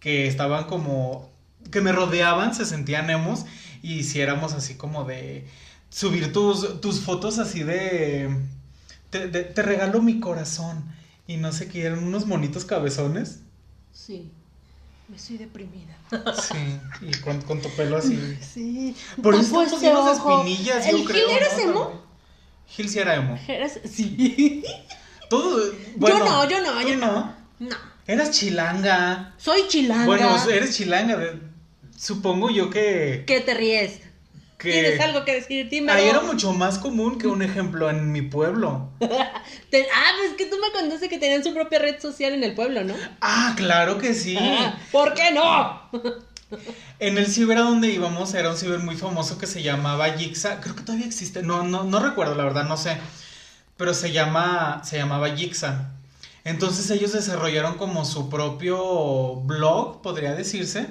[0.00, 1.30] que estaban como,
[1.70, 3.44] que me rodeaban, se sentían emos.
[3.82, 5.46] Y si éramos así como de
[5.90, 8.28] subir tus, tus fotos así de,
[9.10, 10.84] te, de- te regalo mi corazón.
[11.26, 13.40] Y no sé qué, eran unos monitos cabezones.
[13.92, 14.30] Sí.
[15.08, 15.96] Me estoy deprimida.
[16.42, 18.38] Sí, y con, con tu pelo así.
[18.40, 18.94] Sí.
[19.22, 21.28] Por eso estamos llenos espinillas, ¿El yo creo.
[21.28, 21.62] Gil eres ¿no?
[21.70, 22.02] emo?
[22.66, 23.38] Gil sí era emo.
[23.48, 24.62] Eras- Sí.
[25.30, 27.34] Todo, bueno, no, yo no, ¿tú yo no.
[27.58, 27.76] No.
[28.06, 29.34] Eras chilanga.
[29.38, 30.06] Soy chilanga.
[30.06, 31.16] Bueno, eres chilanga.
[31.16, 31.47] de-
[31.98, 33.24] Supongo yo que.
[33.26, 34.00] ¿Qué te ríes?
[34.58, 35.68] que ¿Tienes algo que decir?
[35.68, 35.92] Dímelo.
[35.96, 38.90] ahí era mucho más común que un ejemplo en mi pueblo.
[39.00, 42.84] Ah, pues que tú me contaste que tenían su propia red social en el pueblo,
[42.84, 42.94] ¿no?
[43.20, 44.36] Ah, claro que sí.
[44.38, 45.90] Ah, ¿Por qué no?
[46.98, 50.60] En el ciber a donde íbamos era un ciber muy famoso que se llamaba Yixa.
[50.60, 51.42] Creo que todavía existe.
[51.42, 52.96] No, no, no recuerdo, la verdad, no sé.
[53.76, 54.80] Pero se llama.
[54.82, 55.92] Se llamaba Yixa.
[56.44, 60.86] Entonces ellos desarrollaron como su propio blog, podría decirse.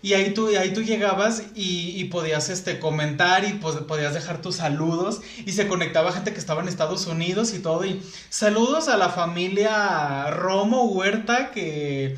[0.00, 4.40] Y ahí tú, ahí tú llegabas y, y podías este, comentar y pues, podías dejar
[4.40, 5.20] tus saludos.
[5.44, 7.84] Y se conectaba gente que estaba en Estados Unidos y todo.
[7.84, 12.16] Y saludos a la familia Romo Huerta que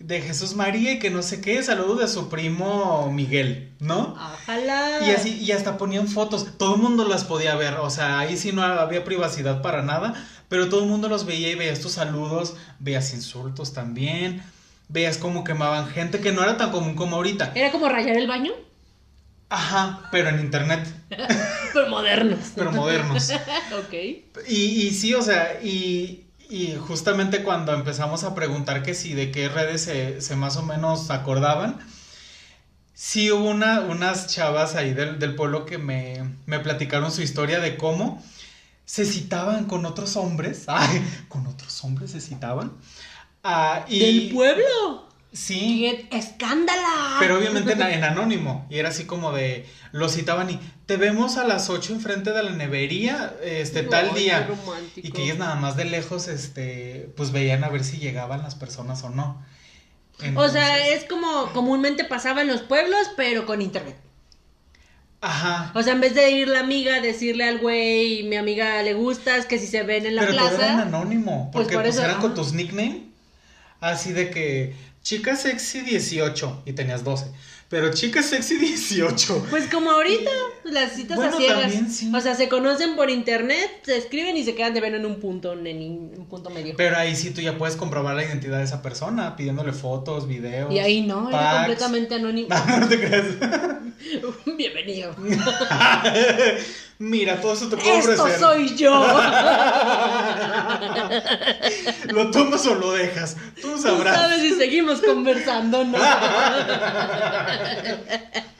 [0.00, 1.62] de Jesús María y que no sé qué.
[1.62, 4.14] Saludos de su primo Miguel, ¿no?
[4.14, 5.06] Ojalá.
[5.06, 8.36] Y así, y hasta ponían fotos, todo el mundo las podía ver, o sea, ahí
[8.36, 10.14] sí no había privacidad para nada,
[10.48, 14.42] pero todo el mundo los veía y veías tus saludos, veías insultos también,
[14.90, 17.52] veías cómo quemaban gente, que no era tan común como ahorita.
[17.54, 18.52] ¿Era como rayar el baño?
[19.48, 20.86] Ajá, pero en internet,
[21.72, 22.38] Pero modernos.
[22.54, 23.30] pero modernos.
[23.78, 23.94] ok.
[24.48, 29.30] Y, y sí, o sea, y, y justamente cuando empezamos a preguntar que si de
[29.30, 31.78] qué redes se, se más o menos acordaban,
[32.94, 37.58] sí hubo una, unas chavas ahí del, del pueblo que me, me platicaron su historia
[37.60, 38.22] de cómo
[38.84, 40.64] se citaban con otros hombres.
[40.66, 42.72] Ay, con otros hombres se citaban.
[43.42, 45.08] Ah, y, ¿Del pueblo?
[45.32, 46.06] Sí.
[46.10, 47.16] ¡Qué escándala!
[47.20, 48.66] Pero obviamente en, en anónimo.
[48.68, 49.66] Y era así como de.
[49.92, 50.60] Lo citaban y.
[50.86, 53.34] Te vemos a las 8 enfrente de la nevería.
[53.42, 54.48] Este, tal día.
[54.96, 57.12] Y que ellos nada más de lejos, este.
[57.16, 59.42] Pues veían a ver si llegaban las personas o no.
[60.36, 63.96] O sea, es como comúnmente pasaba en los pueblos, pero con internet.
[65.22, 65.70] Ajá.
[65.74, 69.46] O sea, en vez de ir la amiga, decirle al güey, mi amiga le gustas,
[69.46, 70.82] que si se ven en la Pero todo era en plaza.
[70.82, 71.50] anónimo.
[71.52, 73.09] Pues Porque por pues, eran con tus nickname.
[73.80, 74.74] Así de que.
[75.02, 76.62] Chica sexy 18.
[76.66, 77.26] Y tenías 12.
[77.70, 79.46] Pero chica sexy 18.
[79.48, 80.30] Pues como ahorita,
[80.64, 81.60] las citas Bueno, a ciegas.
[81.62, 82.10] también sí.
[82.14, 85.20] O sea, se conocen por internet, se escriben y se quedan de ver en un
[85.20, 85.66] punto, en
[86.18, 86.74] un punto medio.
[86.76, 90.70] Pero ahí sí tú ya puedes comprobar la identidad de esa persona, pidiéndole fotos, videos.
[90.74, 91.58] Y ahí no, era packs.
[91.58, 92.48] completamente anónimo.
[92.80, 93.26] No te creas.
[94.58, 95.14] Bienvenido.
[97.02, 98.40] Mira, todo eso te puedo Esto ofrecer.
[98.40, 98.92] soy yo.
[102.12, 103.36] ¿Lo tomas o lo dejas?
[103.60, 104.16] Tú Tú sabrás.
[104.16, 105.96] sabes si seguimos conversando, ¿no?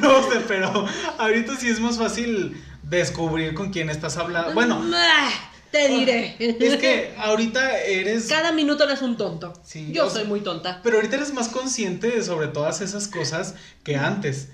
[0.00, 0.86] No sé, pero
[1.18, 4.54] ahorita sí es más fácil descubrir con quién estás hablando.
[4.54, 5.30] Bueno, Ah,
[5.70, 6.36] Te diré.
[6.38, 8.26] es que ahorita eres.
[8.28, 9.52] Cada minuto eres un tonto.
[9.64, 10.80] Sí, Yo o sea- soy muy tonta.
[10.82, 14.48] Pero ahorita eres más consciente sobre todas esas cosas que antes.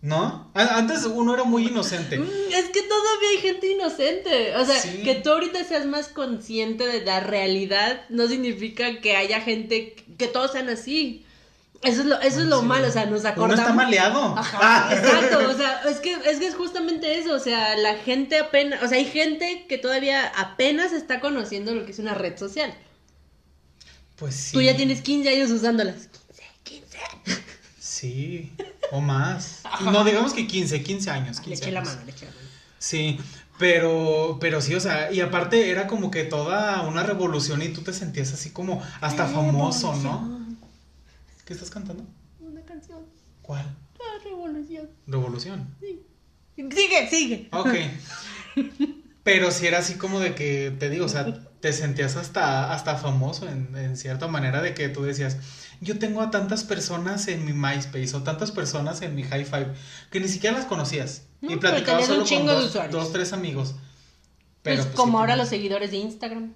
[0.00, 0.50] ¿No?
[0.54, 2.18] Antes uno era muy inocente.
[2.18, 4.54] Mm, Es que todavía hay gente inocente.
[4.56, 5.02] O sea, Sí.
[5.02, 10.28] que tú ahorita seas más consciente de la realidad no significa que haya gente, que
[10.28, 11.24] todos sean así.
[11.82, 12.66] Eso es lo, eso es lo Sí.
[12.66, 13.58] malo, o sea, nos Uno acordamos.
[13.60, 14.34] está maleado.
[14.36, 14.94] Ajá, Ah.
[14.94, 18.82] exacto, o sea, es que, es que es justamente eso, o sea, la gente apenas,
[18.82, 22.72] o sea, hay gente que todavía apenas está conociendo lo que es una red social.
[24.16, 24.52] Pues sí.
[24.52, 26.08] Tú ya tienes 15 años usándolas.
[26.64, 27.42] 15, 15.
[27.78, 28.52] Sí,
[28.90, 29.62] o más.
[29.84, 31.38] No, digamos que 15, 15 años.
[31.38, 32.48] Le 15 eché la mano, le eché la mano.
[32.78, 33.18] Sí,
[33.58, 37.82] pero, pero sí, o sea, y aparte era como que toda una revolución y tú
[37.82, 40.56] te sentías así como hasta famoso, ¿no?
[41.44, 42.04] ¿Qué estás cantando?
[42.40, 43.00] Una canción,
[43.42, 43.64] ¿Cuál?
[43.98, 44.88] la revolución.
[45.06, 45.74] Revolución.
[46.56, 47.48] Sigue, sigue.
[47.52, 47.74] Ok.
[49.22, 51.26] Pero sí era así como de que, te digo, o sea,
[51.60, 55.36] te sentías hasta, hasta famoso en, en cierta manera de que tú decías,
[55.80, 59.74] yo tengo a tantas personas en mi MySpace o tantas personas en mi High Five
[60.10, 61.22] que ni siquiera las conocías.
[61.40, 63.72] No, y platicabas un solo con dos, tres amigos.
[63.72, 63.80] Pues,
[64.62, 66.54] Pero, pues, como sí ahora los seguidores de Instagram.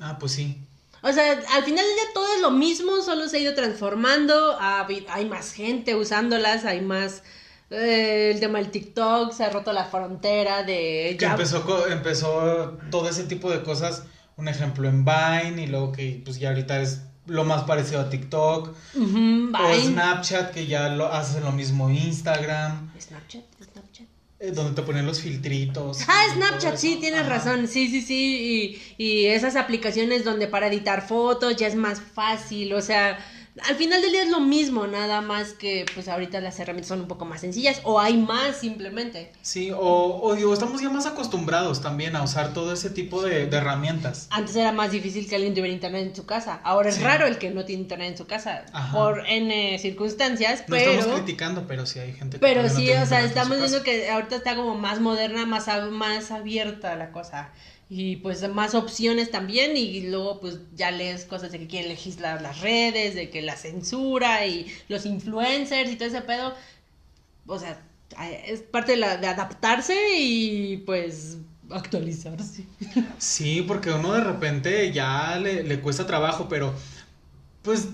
[0.00, 0.58] Ah, pues sí.
[1.02, 4.56] O sea, al final del día todo es lo mismo, solo se ha ido transformando,
[4.60, 7.22] hay más gente usándolas, hay más...
[7.70, 11.16] eh, el tema del TikTok, se ha roto la frontera de...
[11.18, 14.04] Que ya- empezó, empezó todo ese tipo de cosas,
[14.36, 18.10] un ejemplo en Vine y luego que pues ya ahorita es lo más parecido a
[18.10, 18.74] TikTok.
[18.94, 19.80] O.
[19.80, 22.92] Snapchat, que ya lo hace lo mismo Instagram.
[23.00, 24.06] Snapchat, Snapchat.
[24.38, 26.00] eh, donde te ponen los filtritos.
[26.06, 27.30] Ah, Snapchat, sí, tienes Ajá.
[27.30, 32.00] razón, sí, sí, sí, y, y esas aplicaciones donde para editar fotos ya es más
[32.00, 33.18] fácil, o sea,
[33.64, 37.00] al final del día es lo mismo, nada más que pues ahorita las herramientas son
[37.00, 39.32] un poco más sencillas o hay más simplemente.
[39.42, 43.46] Sí, o, o digo, estamos ya más acostumbrados también a usar todo ese tipo de,
[43.46, 44.26] de herramientas.
[44.30, 47.02] Antes era más difícil que alguien tuviera internet en su casa, ahora es Sí.
[47.02, 48.92] raro el que no tiene internet en su casa Ajá.
[48.96, 50.90] por N circunstancias, No pero...
[50.92, 53.68] estamos criticando, pero sí hay gente que Pero no sí, tiene o sea, estamos casa.
[53.68, 57.50] viendo que ahorita está como más moderna, más, más abierta la cosa.
[57.88, 59.76] Y pues más opciones también.
[59.76, 63.56] Y luego pues ya lees cosas de que quieren legislar las redes, de que la
[63.56, 66.54] censura y los influencers y todo ese pedo.
[67.46, 67.80] O sea,
[68.46, 71.38] es parte de, la, de adaptarse y pues
[71.70, 72.64] actualizarse.
[73.18, 76.74] Sí, porque uno de repente ya le, le cuesta trabajo, pero
[77.62, 77.88] pues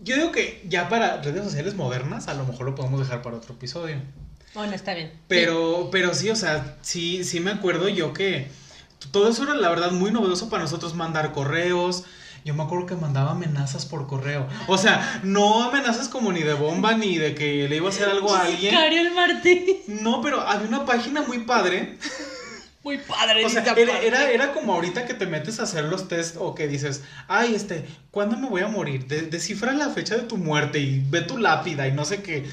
[0.00, 3.36] yo digo que ya para redes sociales modernas a lo mejor lo podemos dejar para
[3.36, 3.96] otro episodio.
[4.54, 5.12] Bueno, está bien.
[5.28, 8.48] Pero, pero sí, o sea, sí, sí me acuerdo yo que
[9.10, 12.04] todo eso era la verdad muy novedoso para nosotros mandar correos.
[12.44, 14.46] Yo me acuerdo que mandaba amenazas por correo.
[14.68, 18.08] O sea, no amenazas como ni de bomba ni de que le iba a hacer
[18.08, 18.74] algo a alguien.
[19.14, 19.64] Martín.
[19.86, 21.98] No, pero había una página muy padre.
[22.84, 23.44] Muy padre.
[23.44, 24.06] O sea, esa era, parte.
[24.06, 27.54] era, era como ahorita que te metes a hacer los test o que dices, ay,
[27.54, 29.06] este, ¿cuándo me voy a morir?
[29.06, 32.48] De- descifra la fecha de tu muerte y ve tu lápida y no sé qué.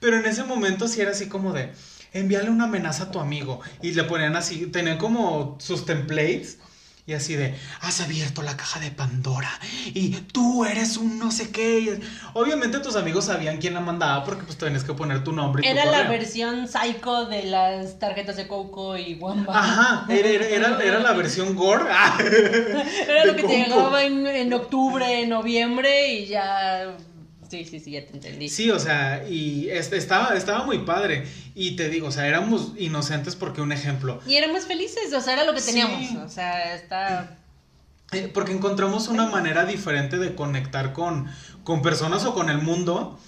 [0.00, 1.72] Pero en ese momento sí era así como de,
[2.12, 3.60] envíale una amenaza a tu amigo.
[3.82, 6.58] Y le ponían así, tenían como sus templates.
[7.06, 9.50] Y así de, has abierto la caja de Pandora
[9.86, 11.98] y tú eres un no sé qué.
[12.34, 15.66] Obviamente tus amigos sabían quién la mandaba porque pues tenías que poner tu nombre y
[15.66, 19.58] tu Era la versión psycho de las tarjetas de Coco y Wamba.
[19.58, 21.84] Ajá, era, era, era- era la versión gore.
[21.90, 22.16] Ah.
[23.08, 26.96] Era lo que te llegaba en, en octubre, en noviembre y ya.
[27.50, 28.48] Sí, sí, sí, ya te entendí.
[28.48, 31.26] Sí, o sea, y estaba, estaba muy padre.
[31.56, 34.20] Y te digo, o sea, éramos inocentes porque un ejemplo.
[34.26, 35.66] Y éramos felices, o sea, era lo que Sí.
[35.72, 36.24] teníamos.
[36.24, 37.36] O sea, está.
[38.12, 41.26] eh, porque encontramos una manera diferente de conectar con,
[41.64, 43.18] con personas o con el mundo.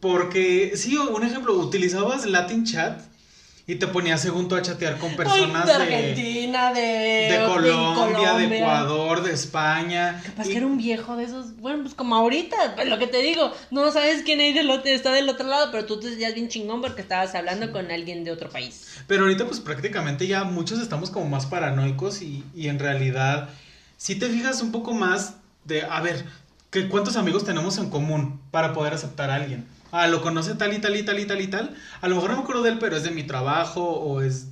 [0.00, 3.00] Porque, sí, un ejemplo, utilizabas Latin Chat
[3.72, 7.44] y te ponías según tú a chatear con personas Ay, de de, Argentina, de, de
[7.46, 8.58] Colombia, de Colombia.
[8.58, 10.22] Ecuador, de España.
[10.26, 11.56] Capaz Y- que era un viejo de esos.
[11.56, 13.50] Bueno, pues como ahorita, pues, lo que te digo.
[13.70, 16.48] No sabes quién hay del otro, está del otro lado, pero tú te sentías bien
[16.48, 18.88] chingón porque estabas hablando con alguien de otro país.
[19.06, 23.48] Pero ahorita pues prácticamente ya muchos estamos como más paranoicos y, y en realidad
[23.96, 26.26] si te fijas un poco más de, a ver,
[26.70, 29.64] que ¿cuántos amigos tenemos en común para poder aceptar a alguien?
[29.92, 31.76] Ah, lo conoce tal y tal y tal y tal y tal.
[32.00, 34.46] A lo mejor no me acuerdo de él, pero es de mi trabajo o es...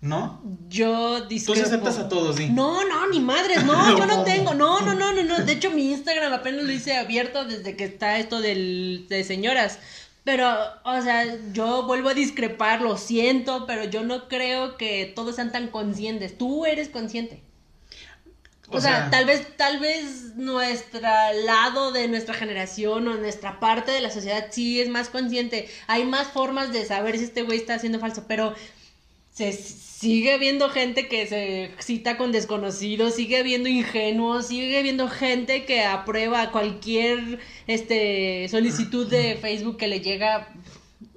[0.00, 0.42] ¿No?
[0.68, 1.54] Yo Tú discrepo.
[1.58, 2.50] sí aceptas a todos, sí.
[2.50, 4.24] No, no, ni madres, no, yo no No.
[4.24, 7.74] tengo, no, no, no, no, no, de hecho mi Instagram apenas lo hice abierto desde
[7.74, 9.78] que está esto del, de señoras,
[10.22, 10.46] pero,
[10.84, 15.52] o sea, yo vuelvo a discrepar, lo siento, pero yo no creo que todos sean
[15.52, 17.43] tan conscientes, tú eres consciente.
[18.68, 21.00] O, sea, tal vez, tal vez nuestro
[21.44, 25.68] lado de nuestra generación o nuestra parte de la sociedad sí es más consciente.
[25.86, 28.54] Hay más formas de saber si este güey está haciendo falso, pero
[29.32, 35.64] se sigue viendo gente que se cita con desconocidos, sigue viendo ingenuos, sigue viendo gente
[35.64, 40.48] que aprueba cualquier este solicitud de Facebook que le llega.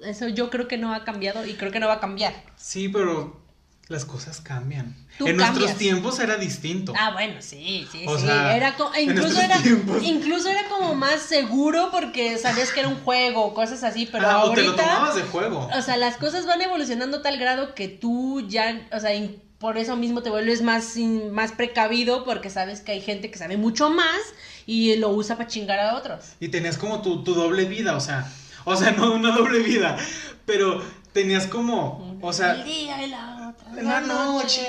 [0.02, 2.34] Eso yo creo que no ha cambiado y creo que no va a cambiar.
[2.56, 3.47] Sí, pero
[3.88, 4.94] Las cosas cambian.
[5.18, 5.50] En cambias.
[5.54, 6.92] nuestros tiempos era distinto.
[6.96, 8.26] Ah, bueno, sí, sí, O sí.
[8.26, 10.02] sea, era e incluso, era, tiempos.
[10.02, 14.28] incluso era como más seguro porque sabías que era un juego o cosas así, pero
[14.28, 15.70] Ah, o te lo tomabas de juego.
[15.74, 19.10] O sea, las cosas van evolucionando a tal grado que tú ya, o sea,
[19.58, 20.96] por eso mismo te vuelves más,
[21.32, 24.20] más precavido porque sabes que hay gente que sabe mucho más
[24.66, 26.24] y lo usa para chingar a otros.
[26.40, 28.30] Y tenías como tu, tu doble vida, o sea,
[28.66, 29.96] o sea, no una doble vida,
[30.44, 30.82] pero
[31.14, 33.34] tenías como, o sea, El día y la
[33.82, 34.66] la noche.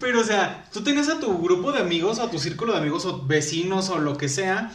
[0.00, 2.78] Pero, o sea, tú tenías a tu grupo de amigos, o a tu círculo de
[2.78, 4.72] amigos, o vecinos, o lo que sea,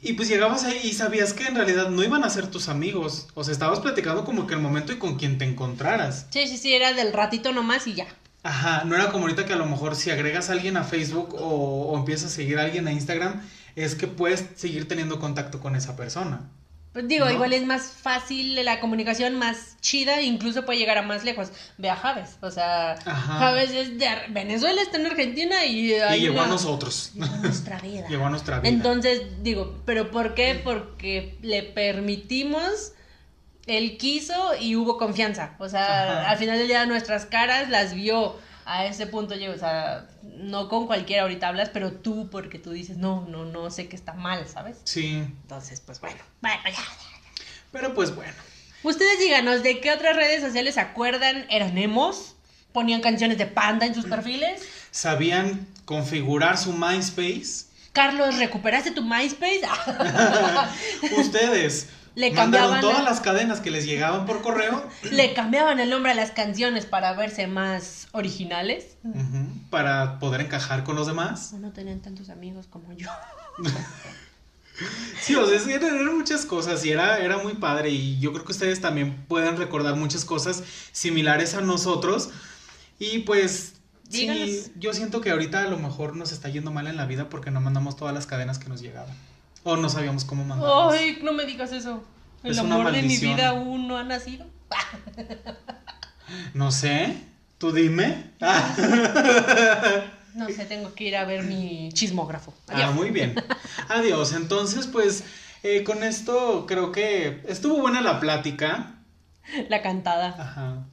[0.00, 3.28] y pues llegabas ahí y sabías que en realidad no iban a ser tus amigos.
[3.34, 6.26] O sea, estabas platicando como que el momento y con quien te encontraras.
[6.30, 8.06] Sí, sí, sí, era del ratito nomás y ya.
[8.42, 11.34] Ajá, no era como ahorita que a lo mejor si agregas a alguien a Facebook
[11.34, 13.42] o, o empiezas a seguir a alguien a Instagram,
[13.74, 16.42] es que puedes seguir teniendo contacto con esa persona.
[16.96, 17.30] Pues digo, ¿No?
[17.30, 21.50] igual es más fácil la comunicación, más chida, incluso puede llegar a más lejos.
[21.76, 23.34] Ve a Javes, o sea, Ajá.
[23.34, 25.92] Javes es de Venezuela, está en Argentina y...
[25.92, 27.12] Y llegó a nosotros.
[27.14, 28.08] Llegó a nuestra vida.
[28.08, 28.70] Llegó a nuestra vida.
[28.70, 30.58] Entonces, digo, ¿pero por qué?
[30.64, 32.92] Porque le permitimos,
[33.66, 35.54] él quiso y hubo confianza.
[35.58, 36.30] O sea, Ajá.
[36.30, 40.68] al final del día nuestras caras las vio a ese punto yo, o sea, no
[40.68, 44.12] con cualquiera ahorita hablas, pero tú porque tú dices, no, no, no sé que está
[44.12, 44.78] mal, ¿sabes?
[44.84, 46.82] Sí, Entonces, pues bueno, bueno, ya.
[47.70, 48.34] pero pues bueno.
[48.82, 51.46] Ustedes díganos, ¿de qué otras redes sociales se acuerdan?
[51.48, 52.34] ¿Eran emos?
[52.72, 54.62] ¿Ponían canciones de panda en sus perfiles?
[54.90, 57.66] ¿Sabían configurar su MySpace?
[57.92, 59.62] Carlos, ¿recuperaste tu MySpace?
[61.18, 65.78] Ustedes Le mandaron cambiaban todas la- las cadenas que les llegaban por correo Le cambiaban
[65.78, 68.96] el nombre a las canciones para verse más originales.
[69.70, 71.52] para poder encajar con los demás.
[71.54, 73.08] O no tenían tantos amigos como yo.
[75.22, 78.44] Sí, o sea, eran, eran muchas cosas y era, era muy padre y yo creo
[78.44, 82.28] que ustedes también pueden recordar muchas cosas similares a nosotros
[82.98, 83.72] y pues
[84.10, 84.28] sí,
[84.78, 87.50] yo siento que ahorita a lo mejor nos está yendo mal en la vida porque
[87.50, 89.14] no mandamos todas las cadenas que nos llegaban
[89.68, 90.92] o no sabíamos cómo mandarlas.
[91.00, 92.04] Ay, no me digas eso.
[92.44, 94.46] El Es amor de mi vida aún no ha nacido.
[96.54, 97.16] No sé,
[97.58, 98.32] tú dime.
[98.40, 98.74] Ah,
[100.34, 102.52] No sé, tengo que ir a ver mi chismógrafo.
[102.68, 102.94] ah, Adiós.
[102.94, 103.34] muy bien.
[103.88, 104.32] Adiós.
[104.34, 105.24] Entonces, pues
[105.62, 108.96] eh, con esto creo que estuvo buena la plática.
[109.68, 110.34] La cantada.
[110.38, 110.86] Ajá.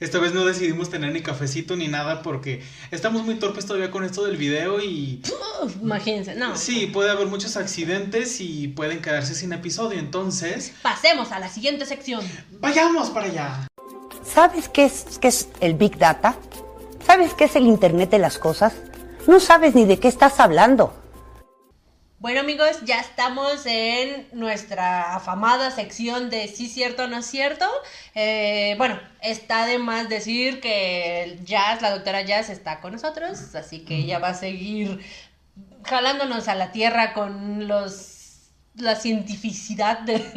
[0.00, 4.04] Esta vez no decidimos tener ni cafecito ni nada porque estamos muy torpes todavía con
[4.04, 5.20] esto del video y
[5.64, 6.56] Uf, imagínense, no.
[6.56, 9.98] sí, puede haber muchos accidentes y pueden quedarse sin episodio.
[9.98, 12.24] Entonces, Pasemos a la siguiente sección.
[12.60, 13.66] vayamos para allá.
[14.24, 16.36] ¿Sabes qué es, qué es el Big Data?
[17.04, 18.74] ¿Sabes qué es el Internet de las Cosas?
[19.26, 20.94] No sabes ni de qué estás hablando.
[22.20, 27.64] Bueno amigos, ya estamos en nuestra afamada sección de sí cierto o no es cierto.
[28.16, 33.84] Eh, bueno, está de más decir que Jazz, la doctora Jazz, está con nosotros, así
[33.84, 34.98] que ella va a seguir
[35.84, 38.16] jalándonos a la tierra con los
[38.74, 40.18] la cientificidad de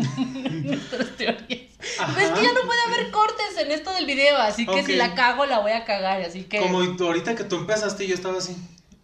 [0.64, 1.72] nuestras teorías.
[2.00, 2.22] Ajá.
[2.22, 5.16] Es que ya no puede haber cortes en esto del video, así que si la
[5.16, 6.60] cago la voy a cagar, así que...
[6.60, 8.56] Como ahorita que tú empezaste yo estaba así.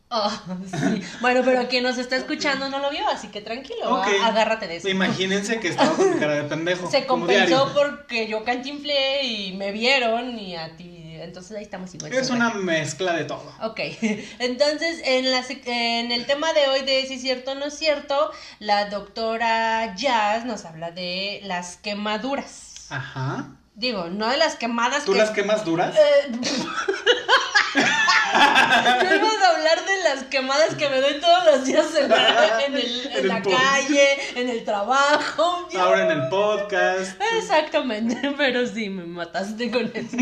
[0.10, 1.02] Oh, sí.
[1.20, 4.88] Bueno, pero quien nos está escuchando no lo vio, así que tranquilo, agárrate de eso.
[4.88, 6.90] Imagínense que estaba con cara de pendejo.
[6.90, 11.18] Se compensó porque yo cantinflé y me vieron y a ti.
[11.20, 12.14] Entonces ahí estamos igual.
[12.14, 13.52] Es una mezcla de todo.
[13.62, 13.80] Ok,
[14.40, 17.78] entonces en, la, en el tema de hoy de si es cierto o no es
[17.78, 22.86] cierto, la doctora Jazz nos habla de las quemaduras.
[22.90, 23.57] Ajá.
[23.78, 25.20] Digo, no de las quemadas ¿Tú que...
[25.20, 25.96] las quemas duras?
[25.96, 26.32] Eh,
[27.78, 32.66] Yo iba a hablar de las quemadas que me doy todos los días en la,
[32.66, 33.52] en el- en En el la pod.
[33.54, 35.68] calle, en el trabajo.
[35.78, 37.22] Ahora en el podcast.
[37.38, 40.18] Exactamente, pero sí, me mataste con eso.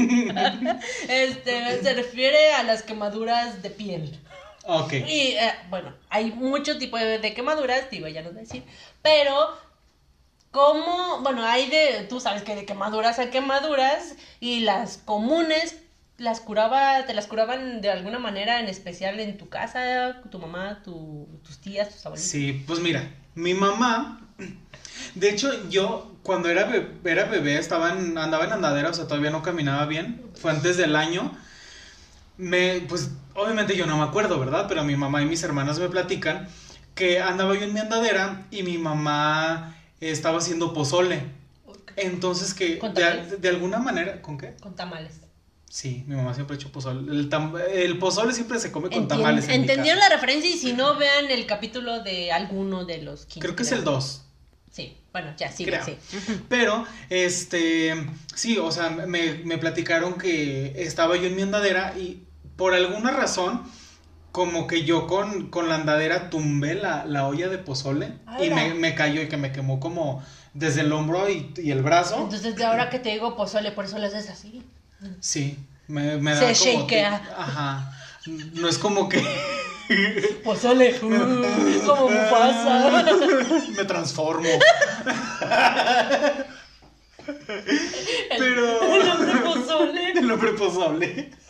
[1.07, 4.19] Este, se refiere a las quemaduras de piel.
[4.67, 4.93] Ok.
[4.93, 8.63] Y eh, bueno, hay mucho tipo de, de quemaduras, digo, ya no decir,
[9.01, 9.55] pero
[10.55, 15.75] como, bueno, hay de, tú sabes que de quemaduras a quemaduras y las comunes
[16.17, 20.81] las curaba, te las curaban de alguna manera en especial en tu casa, tu mamá,
[20.81, 22.31] tu- tus tías, tus abuelitos.
[22.31, 24.21] Sí, pues mira, mi mamá,
[25.13, 29.07] de hecho yo cuando era, be- era bebé estaba en- andaba en andadera, o sea,
[29.09, 31.37] todavía no caminaba bien, fue antes del año,
[32.37, 34.67] me, pues obviamente yo no me acuerdo, ¿verdad?
[34.69, 36.47] Pero mi mamá y mis hermanas me platican
[36.95, 39.75] que andaba yo en mi andadera y mi mamá
[40.11, 41.23] estaba haciendo pozole.
[41.97, 44.55] Entonces que ¿Con de, de alguna manera, ¿con qué?
[44.61, 45.13] Con tamales.
[45.69, 47.11] Sí, mi mamá siempre ha hecho pozole.
[47.11, 49.45] El, tam- el pozole siempre se come con Entien- tamales.
[49.45, 50.49] en ¿Entendieron la referencia?
[50.49, 53.83] Y si no, vean el capítulo de alguno de los 15 Creo que es el
[53.83, 54.21] 2.
[54.71, 55.83] Sí, bueno, ya Creo.
[55.85, 55.97] sí.
[56.49, 57.93] Pero, este,
[58.35, 62.23] sí, o sea, me, me platicaron que estaba yo en mi andadera y
[62.57, 63.63] por alguna razón,
[64.35, 68.73] como que yo con, con la andadera tumbé la, la olla de pozole y me,
[68.73, 70.21] me cayó y que me quemó como
[70.53, 72.17] desde el hombro y, y el brazo.
[72.17, 74.61] Entonces, de ahora que te digo pozole, por eso le haces así.
[75.21, 75.57] Sí,
[75.87, 76.81] me, me Se da como...
[76.81, 77.23] shakea.
[77.37, 77.97] Ajá.
[78.55, 79.23] No es como que
[80.43, 83.05] Pozole, uh, como Mufasa.
[83.77, 84.49] me transformo.
[88.37, 88.83] Pero...
[88.95, 90.11] El hombre pozole.
[90.11, 91.44] El hombre pozole.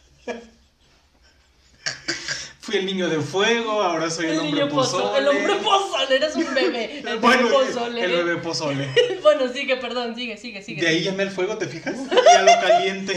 [2.76, 5.04] Fui el niño de fuego, ahora soy el, El hombre niño pozole.
[5.04, 5.20] pozole.
[5.20, 7.00] El hombre pozole, eres un bebé.
[7.08, 8.04] El Bueno, bebé pozole.
[8.04, 8.90] el bebé pozole.
[9.22, 10.82] Bueno, sigue, perdón, sigue, sigue, sigue.
[10.82, 11.96] De ahí llamé al fuego, ¿te fijas?
[12.12, 13.14] Y a lo caliente.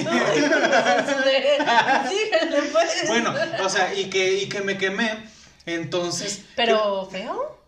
[2.08, 3.08] Síguele, pues.
[3.08, 3.34] Bueno,
[3.64, 5.24] o sea, y que, y que me quemé.
[5.66, 7.58] Entonces, Pero feo.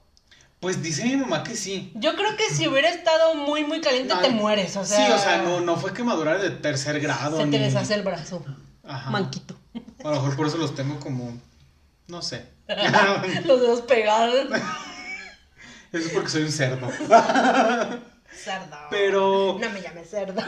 [0.60, 1.90] pues dice mi mamá que sí.
[1.94, 4.76] Yo creo que si hubiera estado muy, muy caliente, te mueres.
[4.76, 7.36] O sea, sí, o sea, no, no fue quemadura de tercer grado.
[7.38, 8.44] se te deshace el brazo.
[8.84, 9.10] Ajá.
[9.10, 9.56] Manquito.
[10.02, 11.38] A lo mejor por eso los tengo como.
[12.10, 12.44] No sé.
[13.44, 14.46] Los dedos pegados.
[15.92, 16.88] Eso es porque soy un cerdo.
[18.32, 18.76] Cerdo.
[18.90, 19.58] Pero.
[19.60, 20.40] No me llames cerdo.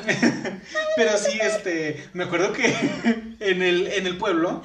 [0.97, 2.67] Pero sí, este, me acuerdo que
[3.41, 4.63] en el, en el pueblo,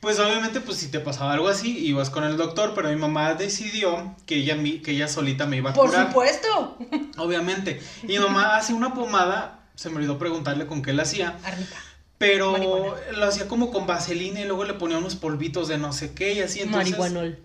[0.00, 3.34] pues obviamente, pues si te pasaba algo así, ibas con el doctor, pero mi mamá
[3.34, 6.08] decidió que ella, mi- que ella solita me iba a Por curar.
[6.08, 6.76] supuesto.
[7.18, 7.80] Obviamente.
[8.02, 11.76] Y mi mamá hacía una pomada, se me olvidó preguntarle con qué la hacía, Arnica.
[12.20, 12.96] Pero Marihuana.
[13.16, 16.34] lo hacía como con vaselina y luego le ponía unos polvitos de no sé qué
[16.34, 16.98] y así, entonces...
[16.98, 17.38] Marihuanol.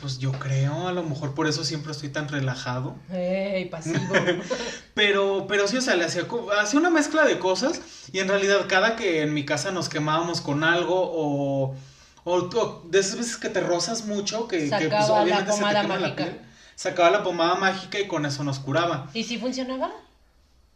[0.00, 2.96] Pues yo creo, a lo mejor por eso siempre estoy tan relajado.
[3.12, 4.00] Ey, pasivo.
[4.94, 6.26] Pero, pero sí, o sea, le hacía,
[6.60, 7.80] hacía una mezcla de cosas
[8.12, 11.76] y en realidad cada que en mi casa nos quemábamos con algo o,
[12.24, 15.52] o, o de esas veces que te rozas mucho, que, que, pues, Sacaba la obviamente
[15.52, 16.24] se te quema la mágica.
[16.24, 16.40] piel,
[16.74, 19.08] sacaba la pomada mágica y con eso nos curaba.
[19.14, 19.92] ¿Y si funcionaba?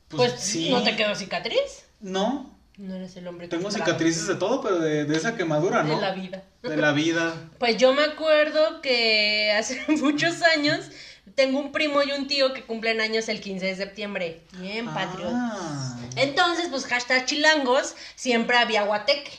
[0.07, 0.71] Pues, Pues, sí.
[0.71, 1.87] ¿no te quedó cicatriz?
[1.99, 2.52] No,
[2.83, 5.95] No eres el hombre tengo cicatrices de todo, pero de, de esa quemadura, ¿no?
[5.95, 6.43] de la vida.
[6.63, 7.33] De la vida.
[7.61, 10.91] Pues yo me acuerdo que hace muchos años
[11.37, 14.41] tengo un primo y un tío que cumplen años el 15 de septiembre.
[14.59, 14.89] Bien.
[14.89, 15.97] Ah.
[16.17, 19.31] Entonces, pues hashtag chilangos, siempre había guateque.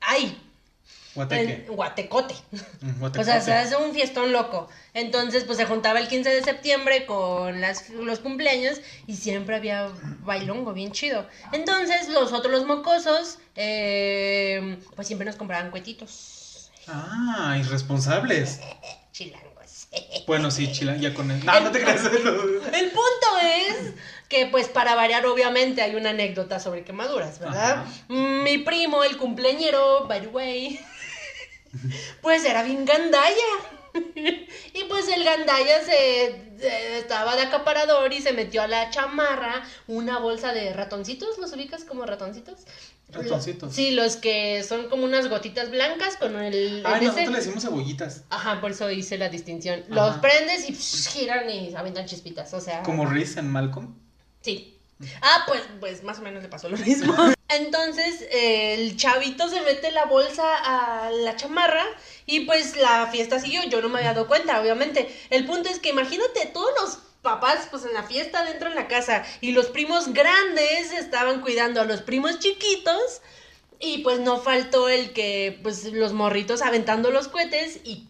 [0.00, 0.36] Ay,
[1.20, 1.52] Guateque.
[1.66, 2.34] el guatecote.
[3.18, 4.68] O sea, se hace un fiestón loco.
[4.94, 9.90] Entonces, pues se juntaba el 15 de septiembre con las, los cumpleaños y siempre había
[10.20, 11.26] bailongo bien chido.
[11.52, 16.70] Entonces, los otros, los mocosos, eh, pues siempre nos compraban cuetitos.
[16.88, 18.60] Ah, irresponsables.
[19.12, 19.50] Chilangos.
[20.26, 21.44] Bueno, sí, chila, ya con él.
[21.44, 22.04] No, no te creas.
[22.04, 23.94] El punto es
[24.28, 27.72] que, pues, para variar, obviamente, hay una anécdota sobre quemaduras, ¿verdad?
[27.72, 27.86] Ajá.
[28.08, 30.80] Mi primo, el cumpleañero, by the way,
[32.22, 33.34] pues era bien gandalla.
[34.72, 39.64] Y pues el gandalla se, se- estaba de acaparador y se metió a la chamarra
[39.88, 42.60] una bolsa de ratoncitos, ¿los ubicas como ratoncitos?
[43.08, 43.74] Ratoncitos.
[43.74, 46.54] Sí, los que son como unas gotitas blancas con el...
[46.54, 48.22] El nosotros ese- le decimos cebollitas.
[48.30, 49.82] Ajá, por eso hice la distinción.
[49.90, 49.94] Ajá.
[49.94, 52.84] Los prendes y psh, giran y aventan chispitas, o sea...
[52.84, 53.96] Como Riz en Malcolm.
[54.40, 54.78] Sí.
[55.22, 57.14] Ah, pues, pues más o menos le pasó lo mismo.
[57.48, 61.84] Entonces, el chavito se mete la bolsa a la chamarra
[62.26, 63.64] y pues la fiesta siguió.
[63.64, 65.14] Yo no me había dado cuenta, obviamente.
[65.30, 68.88] El punto es que imagínate todos los papás pues en la fiesta dentro en la
[68.88, 73.20] casa y los primos grandes estaban cuidando a los primos chiquitos
[73.78, 78.09] y pues no faltó el que pues los morritos aventando los cohetes y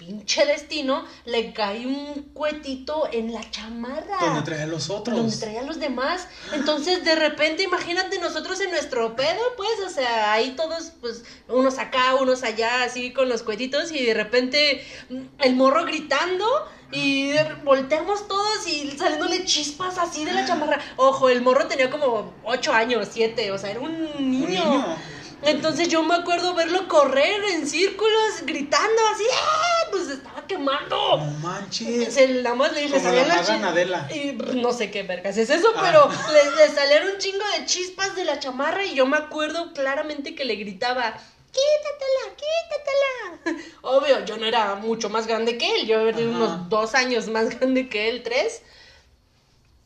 [0.00, 5.14] pinche destino le cae un cuetito en la chamarra Donde trae a los otros.
[5.14, 6.26] donde traía a los demás.
[6.54, 11.78] Entonces, de repente, imagínate nosotros en nuestro pedo, pues, o sea, ahí todos, pues, unos
[11.78, 16.46] acá, unos allá, así con los cuetitos, y de repente mm, el morro gritando.
[16.92, 20.80] Y volteamos todos y saliéndole chispas así de la chamarra.
[20.96, 24.64] Ojo, el morro tenía como 8 años, 7, o sea, era un niño.
[24.64, 24.96] Un niño.
[25.42, 29.88] Entonces yo me acuerdo verlo correr en círculos, gritando así, ¡ah!
[29.90, 30.96] Pues se estaba quemando.
[31.16, 32.12] No manches.
[32.14, 34.08] Se, nada más le, le salían la las maga chi- Nadela.
[34.14, 35.80] Y no sé qué vergas es eso, Ah.
[35.82, 39.72] pero le, le salieron un chingo de chispas de la chamarra y yo me acuerdo
[39.72, 41.14] claramente que le gritaba,
[41.52, 43.64] quítatela, quítatela.
[43.82, 47.48] Obvio, yo no era mucho más grande que él, yo era unos dos años más
[47.58, 48.62] grande que él, tres.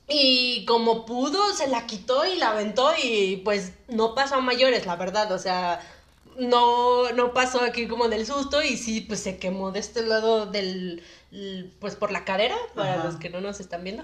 [0.09, 4.84] Y como pudo, se la quitó y la aventó y pues no pasó a mayores,
[4.84, 5.80] la verdad, o sea,
[6.38, 10.46] no, no pasó aquí como del susto y sí, pues se quemó de este lado
[10.46, 11.02] del,
[11.80, 13.05] pues por la cadera, para Ajá.
[13.05, 14.02] los que no nos están viendo,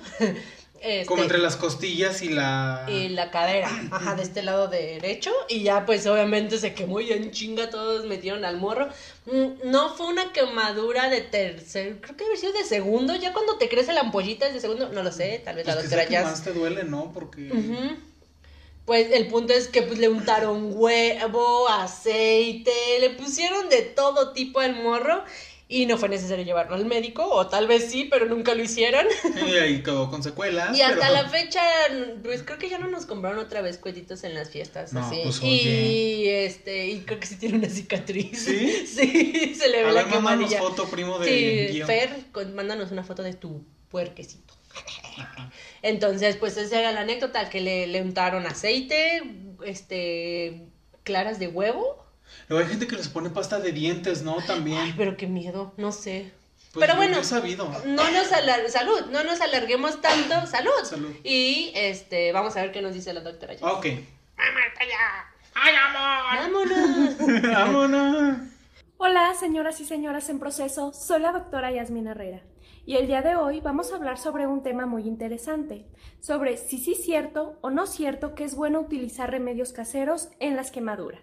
[0.83, 2.87] Este, Como entre las costillas y la...
[2.89, 5.31] y la cadera, ajá, de este lado derecho.
[5.49, 8.89] Y ya, pues obviamente se quemó y en chinga todos metieron al morro.
[9.27, 13.15] Mm, No fue una quemadura de tercer, creo que había sido de segundo.
[13.17, 15.77] Ya cuando te crece la ampollita es de segundo, no lo sé, tal vez Pues
[15.77, 16.23] la doctora ya.
[16.23, 17.13] más te duele, ¿no?
[17.13, 17.51] Porque...
[18.87, 24.59] Pues el punto es que pues, le untaron huevo, aceite, le pusieron de todo tipo
[24.59, 25.23] al morro
[25.73, 29.07] y no fue necesario llevarlo al médico, o tal vez sí, pero nunca lo hicieron.
[29.47, 30.77] Y ahí quedó con secuelas.
[30.77, 31.63] Y hasta pero- la fecha,
[32.25, 35.21] pues creo que ya no nos compraron otra vez cuetitos en las fiestas, No, así.
[35.23, 38.37] pues, y este, y creo que sí tiene una cicatriz.
[38.45, 38.85] ¿Sí?
[38.87, 40.59] Sí, se le ve A la ver, quemadilla.
[40.59, 41.83] foto, primo de Sí.
[41.85, 44.53] Fer, con- mándanos una foto de tu puerquecito.
[45.83, 49.23] Entonces, pues esa era la anécdota, que le, le untaron aceite,
[49.65, 50.67] este,
[51.05, 52.05] claras de huevo.
[52.51, 54.39] Luego hay gente que les pone pasta de dientes, ¿no?
[54.45, 54.79] También.
[54.79, 56.33] Ay, pero qué miedo, no sé.
[56.73, 57.71] Pues pero bueno, sabido.
[57.87, 60.73] no nos alar- salud, no nos alarguemos tanto, salud.
[60.83, 61.11] Salud.
[61.23, 63.53] Y este, vamos a ver qué nos dice la doctora.
[63.53, 63.63] Jess.
[63.63, 63.87] Ok.
[66.35, 67.17] Vámonos.
[67.53, 68.37] Vámonos.
[68.99, 72.43] Hola, señoras y señoras en proceso, soy la doctora Yasmin Herrera
[72.85, 75.87] y el día de hoy vamos a hablar sobre un tema muy interesante,
[76.21, 80.57] sobre si sí es cierto o no cierto que es bueno utilizar remedios caseros en
[80.57, 81.23] las quemaduras.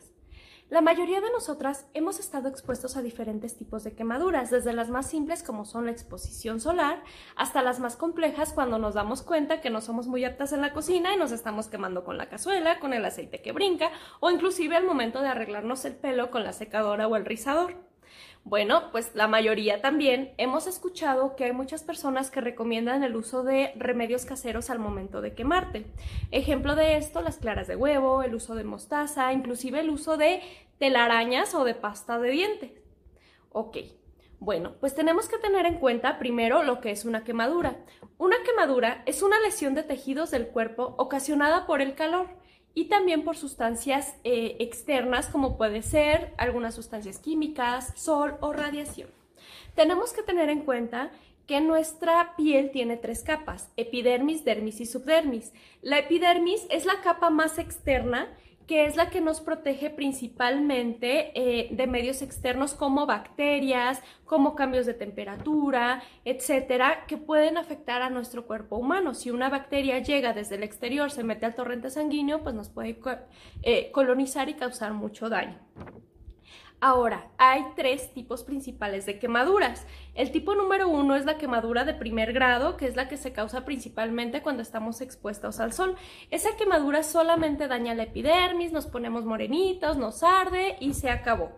[0.69, 5.09] La mayoría de nosotras hemos estado expuestos a diferentes tipos de quemaduras, desde las más
[5.09, 7.05] simples como son la exposición solar,
[7.37, 10.73] hasta las más complejas cuando nos damos cuenta que no somos muy aptas en la
[10.73, 14.75] cocina y nos estamos quemando con la cazuela, con el aceite que brinca, o inclusive
[14.75, 17.75] al momento de arreglarnos el pelo con la secadora o el rizador.
[18.49, 23.43] Bueno, pues la mayoría también hemos escuchado que hay muchas personas que recomiendan el uso
[23.43, 25.85] de remedios caseros al momento de quemarte.
[26.31, 30.41] Ejemplo de esto, las claras de huevo, el uso de mostaza, inclusive el uso de
[30.77, 32.71] telarañas o de pasta de dientes.
[33.51, 33.79] Ok,
[34.39, 37.83] bueno, pues tenemos que tener en cuenta primero lo que es una quemadura.
[38.17, 42.29] Una quemadura es una lesión de tejidos del cuerpo ocasionada por el calor
[42.77, 49.09] y también por sustancias eh, externas como puede ser algunas sustancias químicas, sol o radiación.
[49.73, 51.09] Tenemos que tener en cuenta
[51.47, 55.53] que nuestra piel tiene tres capas, epidermis, dermis y subdermis.
[55.81, 58.27] La epidermis es la capa más externa
[58.67, 64.85] que es la que nos protege principalmente eh, de medios externos como bacterias, como cambios
[64.85, 69.13] de temperatura, etcétera, que pueden afectar a nuestro cuerpo humano.
[69.13, 72.99] Si una bacteria llega desde el exterior, se mete al torrente sanguíneo, pues nos puede
[73.63, 75.59] eh, colonizar y causar mucho daño.
[76.79, 79.87] Ahora, hay tres tipos principales de quemaduras.
[80.13, 83.33] El tipo número uno es la quemadura de primer grado, que es la que se
[83.33, 85.95] causa principalmente cuando estamos expuestos al sol.
[86.29, 91.49] Esa quemadura solamente daña la epidermis, nos ponemos morenitos, nos arde y se acabó.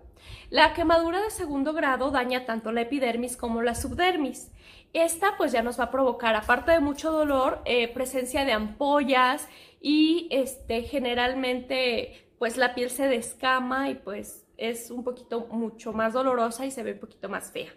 [0.50, 4.54] La quemadura de segundo grado daña tanto la epidermis como la subdermis.
[4.94, 9.50] Esta pues ya nos va a provocar, aparte de mucho dolor, eh, presencia de ampollas
[9.82, 16.14] y este, generalmente pues la piel se descama y pues es un poquito mucho más
[16.14, 17.72] dolorosa y se ve un poquito más fea.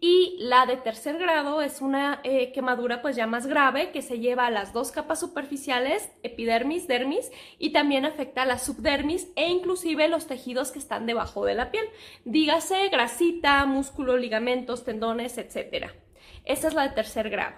[0.00, 4.18] Y la de tercer grado es una eh, quemadura pues ya más grave que se
[4.18, 9.48] lleva a las dos capas superficiales, epidermis, dermis, y también afecta a la subdermis e
[9.48, 11.86] inclusive los tejidos que están debajo de la piel.
[12.24, 15.90] Dígase grasita, músculo, ligamentos, tendones, etc.
[16.44, 17.56] Esta es la de tercer grado.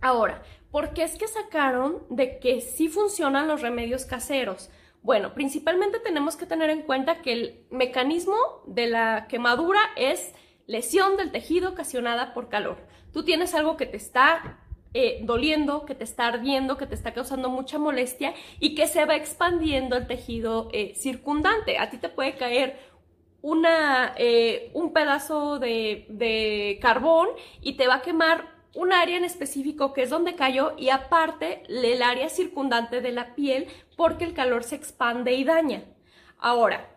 [0.00, 4.70] Ahora, ¿por qué es que sacaron de que sí funcionan los remedios caseros?
[5.06, 8.34] Bueno, principalmente tenemos que tener en cuenta que el mecanismo
[8.66, 10.34] de la quemadura es
[10.66, 12.76] lesión del tejido ocasionada por calor.
[13.12, 14.58] Tú tienes algo que te está
[14.94, 19.04] eh, doliendo, que te está ardiendo, que te está causando mucha molestia y que se
[19.04, 21.78] va expandiendo el tejido eh, circundante.
[21.78, 22.76] A ti te puede caer
[23.42, 27.28] una, eh, un pedazo de, de carbón
[27.62, 31.62] y te va a quemar un área en específico que es donde cayó y aparte
[31.68, 35.84] el área circundante de la piel porque el calor se expande y daña.
[36.38, 36.88] Ahora,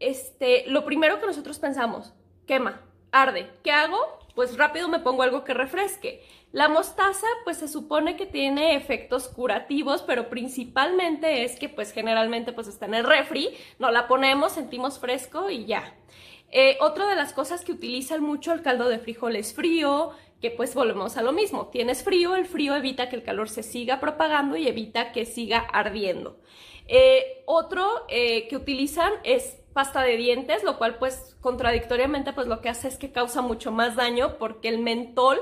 [0.00, 2.12] este, lo primero que nosotros pensamos,
[2.46, 2.82] quema,
[3.12, 3.50] arde.
[3.62, 3.98] ¿Qué hago?
[4.34, 6.22] Pues rápido me pongo algo que refresque.
[6.52, 12.52] La mostaza, pues se supone que tiene efectos curativos, pero principalmente es que, pues generalmente,
[12.52, 15.94] pues está en el refri, no la ponemos, sentimos fresco y ya.
[16.50, 20.74] Eh, otra de las cosas que utilizan mucho el caldo de frijoles frío, que pues
[20.74, 21.68] volvemos a lo mismo.
[21.68, 25.58] Tienes frío, el frío evita que el calor se siga propagando y evita que siga
[25.58, 26.38] ardiendo.
[26.86, 32.60] Eh, otro eh, que utilizan es pasta de dientes, lo cual pues contradictoriamente pues lo
[32.60, 35.40] que hace es que causa mucho más daño porque el mentol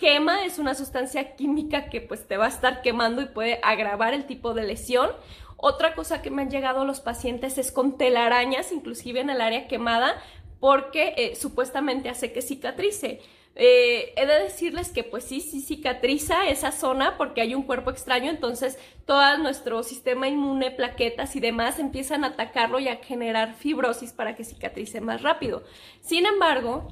[0.00, 4.14] quema, es una sustancia química que pues te va a estar quemando y puede agravar
[4.14, 5.10] el tipo de lesión.
[5.56, 9.68] Otra cosa que me han llegado los pacientes es con telarañas, inclusive en el área
[9.68, 10.20] quemada,
[10.58, 13.20] porque eh, supuestamente hace que cicatrice.
[13.56, 17.90] Eh, he de decirles que pues sí, sí cicatriza esa zona porque hay un cuerpo
[17.90, 23.54] extraño, entonces todo nuestro sistema inmune, plaquetas y demás empiezan a atacarlo y a generar
[23.54, 25.64] fibrosis para que cicatrice más rápido.
[26.00, 26.88] Sin embargo,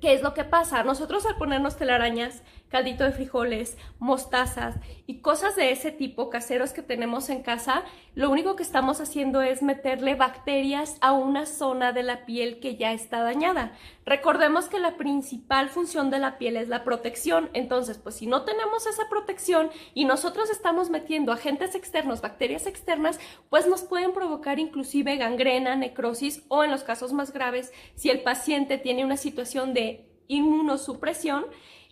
[0.00, 0.82] ¿Qué es lo que pasa?
[0.82, 6.82] Nosotros al ponernos telarañas, caldito de frijoles, mostazas y cosas de ese tipo caseros que
[6.82, 12.02] tenemos en casa, lo único que estamos haciendo es meterle bacterias a una zona de
[12.02, 13.72] la piel que ya está dañada.
[14.04, 18.42] Recordemos que la principal función de la piel es la protección, entonces pues si no
[18.42, 23.18] tenemos esa protección y nosotros estamos metiendo agentes externos, bacterias externas,
[23.50, 28.22] pues nos pueden provocar inclusive gangrena, necrosis o en los casos más graves, si el
[28.22, 31.46] paciente tiene una situación de inmunosupresión,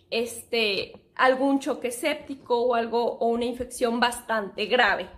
[0.09, 5.09] este, algún choque séptico o algo o una infección bastante grave.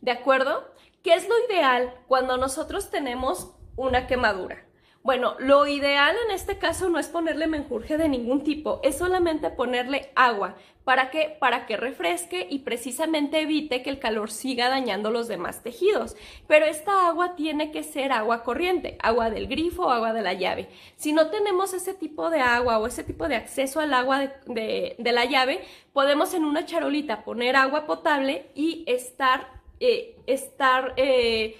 [0.00, 0.72] ¿De acuerdo?
[1.02, 4.67] ¿Qué es lo ideal cuando nosotros tenemos una quemadura?
[5.02, 9.48] Bueno, lo ideal en este caso no es ponerle menjurje de ningún tipo, es solamente
[9.48, 10.56] ponerle agua.
[10.84, 11.36] ¿Para qué?
[11.38, 16.16] Para que refresque y precisamente evite que el calor siga dañando los demás tejidos.
[16.46, 20.32] Pero esta agua tiene que ser agua corriente, agua del grifo o agua de la
[20.32, 20.68] llave.
[20.96, 24.96] Si no tenemos ese tipo de agua o ese tipo de acceso al agua de,
[24.98, 31.56] la llave, podemos en una charolita poner agua potable y estar, eh, estar eh,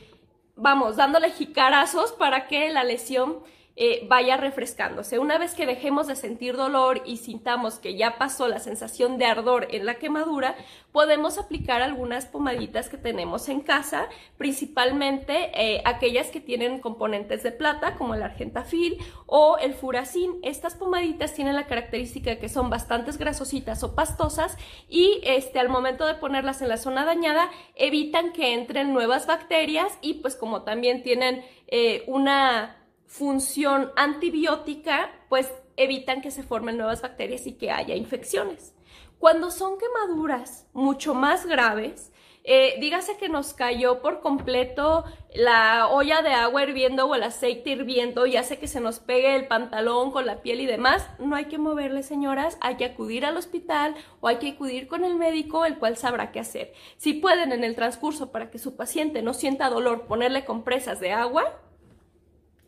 [0.58, 3.38] vamos, dándole jicarazos para que la lesión
[3.80, 5.18] eh, vaya refrescándose.
[5.18, 9.26] Una vez que dejemos de sentir dolor y sintamos que ya pasó la sensación de
[9.26, 10.56] ardor en la quemadura,
[10.92, 17.52] podemos aplicar algunas pomaditas que tenemos en casa, principalmente eh, aquellas que tienen componentes de
[17.52, 20.40] plata, como el argentafil o el furacin.
[20.42, 24.56] Estas pomaditas tienen la característica de que son bastante grasositas o pastosas
[24.88, 29.96] y este, al momento de ponerlas en la zona dañada evitan que entren nuevas bacterias
[30.00, 32.77] y pues como también tienen eh, una
[33.08, 38.74] función antibiótica, pues evitan que se formen nuevas bacterias y que haya infecciones.
[39.18, 42.12] Cuando son quemaduras mucho más graves,
[42.44, 45.04] eh, dígase que nos cayó por completo
[45.34, 49.34] la olla de agua hirviendo o el aceite hirviendo y hace que se nos pegue
[49.36, 53.26] el pantalón con la piel y demás, no hay que moverle, señoras, hay que acudir
[53.26, 56.72] al hospital o hay que acudir con el médico, el cual sabrá qué hacer.
[56.96, 61.12] Si pueden en el transcurso para que su paciente no sienta dolor ponerle compresas de
[61.12, 61.60] agua,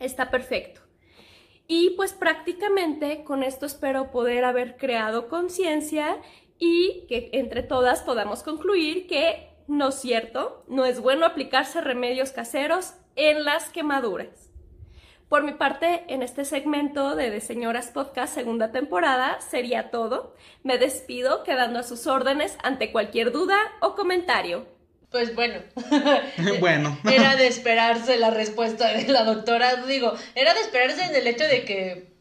[0.00, 0.80] está perfecto.
[1.68, 6.16] Y pues prácticamente con esto espero poder haber creado conciencia
[6.58, 12.32] y que entre todas podamos concluir que no es cierto, no es bueno aplicarse remedios
[12.32, 14.50] caseros en las quemaduras.
[15.28, 20.34] Por mi parte, en este segmento de De Señoras Podcast segunda temporada sería todo.
[20.64, 24.66] Me despido quedando a sus órdenes ante cualquier duda o comentario.
[25.10, 25.60] Pues bueno.
[26.60, 26.98] bueno.
[27.10, 29.84] era de esperarse la respuesta de la doctora.
[29.86, 32.12] Digo, era de esperarse en el hecho de que,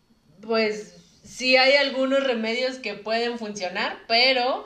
[0.42, 4.66] pues, sí hay algunos remedios que pueden funcionar, pero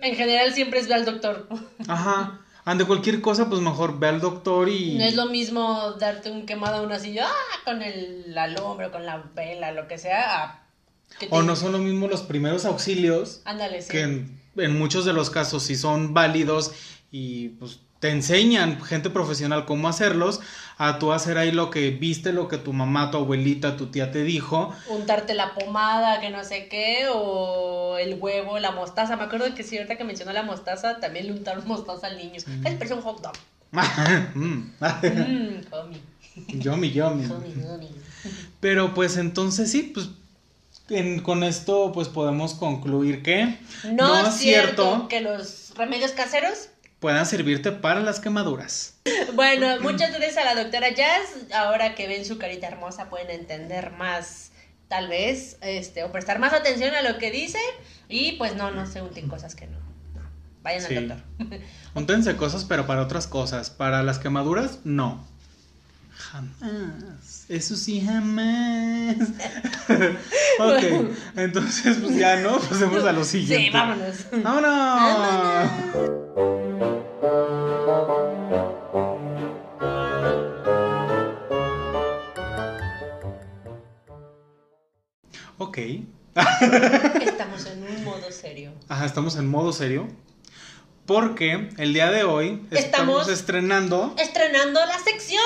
[0.00, 1.48] en general siempre es ve al doctor.
[1.88, 2.40] Ajá.
[2.64, 4.96] Ante cualquier cosa, pues mejor ve al doctor y.
[4.96, 7.60] No es lo mismo darte un quemado a una silla ¡ah!
[7.64, 10.64] con el alumbre, con la vela, lo que sea.
[11.30, 13.40] O no son lo mismo los primeros auxilios.
[13.44, 13.90] Ándale, sí.
[13.92, 16.72] Que en, en muchos de los casos sí son válidos
[17.10, 20.40] y pues te enseñan gente profesional cómo hacerlos,
[20.76, 24.12] a tú hacer ahí lo que viste, lo que tu mamá, tu abuelita, tu tía
[24.12, 24.74] te dijo.
[24.88, 29.16] Untarte la pomada, que no sé qué, o el huevo, la mostaza.
[29.16, 32.34] Me acuerdo que si ahorita que mencionó la mostaza, también le untaron mostaza al niño.
[32.34, 33.32] Es un hot dog.
[34.34, 34.72] mm,
[36.60, 37.24] yummy, yummy.
[38.60, 40.10] Pero pues entonces sí, pues
[41.24, 43.58] con esto pues podemos concluir que
[43.92, 46.68] no, es cierto que los remedios caseros
[47.00, 48.94] puedan servirte para las quemaduras.
[49.34, 51.52] Bueno, muchas gracias a la doctora Jazz.
[51.54, 54.50] Ahora que ven su carita hermosa pueden entender más,
[54.88, 57.58] tal vez, este, o prestar más atención a lo que dice.
[58.08, 59.78] Y pues no, no se unten cosas que no.
[60.62, 61.60] Vayan al doctor.
[61.94, 63.70] Úntense cosas, pero para otras cosas.
[63.70, 65.24] Para las quemaduras, no.
[66.16, 67.44] Jamás.
[67.48, 69.16] Eso sí, jamás.
[70.58, 70.82] ok,
[71.36, 73.66] entonces pues ya no, pasemos a lo siguiente.
[73.66, 74.16] Sí, vámonos.
[74.42, 75.70] ¡Vámonos!
[85.58, 85.78] Ok.
[87.22, 88.72] Estamos en un modo serio.
[88.88, 90.06] Ajá, estamos en modo serio.
[91.06, 94.14] Porque el día de hoy estamos, estrenando.
[94.18, 95.40] Estrenando la sección.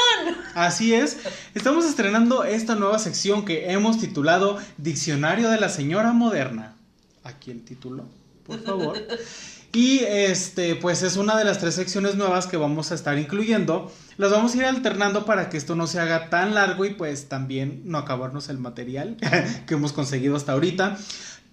[0.54, 1.18] Así es.
[1.54, 6.76] Estamos estrenando esta nueva sección que hemos titulado Diccionario de la Señora Moderna.
[7.22, 8.06] Aquí el título,
[8.46, 8.98] por favor.
[9.72, 13.92] Y este, pues es una de las tres secciones nuevas que vamos a estar incluyendo.
[14.16, 17.28] Las vamos a ir alternando para que esto no se haga tan largo y pues
[17.28, 19.16] también no acabarnos el material
[19.66, 20.98] que hemos conseguido hasta ahorita.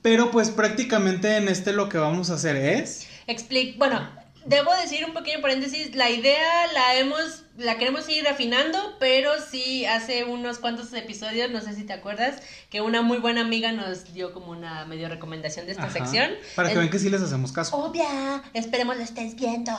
[0.01, 3.07] Pero pues prácticamente en este lo que vamos a hacer es...
[3.27, 4.01] Explic bueno,
[4.47, 9.85] debo decir un pequeño paréntesis, la idea la hemos, la queremos ir refinando, pero sí
[9.85, 14.13] hace unos cuantos episodios, no sé si te acuerdas, que una muy buena amiga nos
[14.13, 16.31] dio como una medio recomendación de esta Ajá, sección.
[16.55, 17.75] Para que vean que sí les hacemos caso.
[17.75, 19.73] Obvia, esperemos lo estés viendo.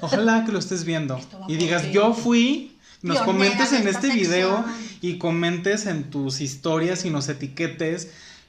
[0.00, 4.64] Ojalá que lo estés viendo y digas, yo fui, nos Pionera comentes en este video
[5.00, 8.08] y comentes en tus historias y nos etiquetes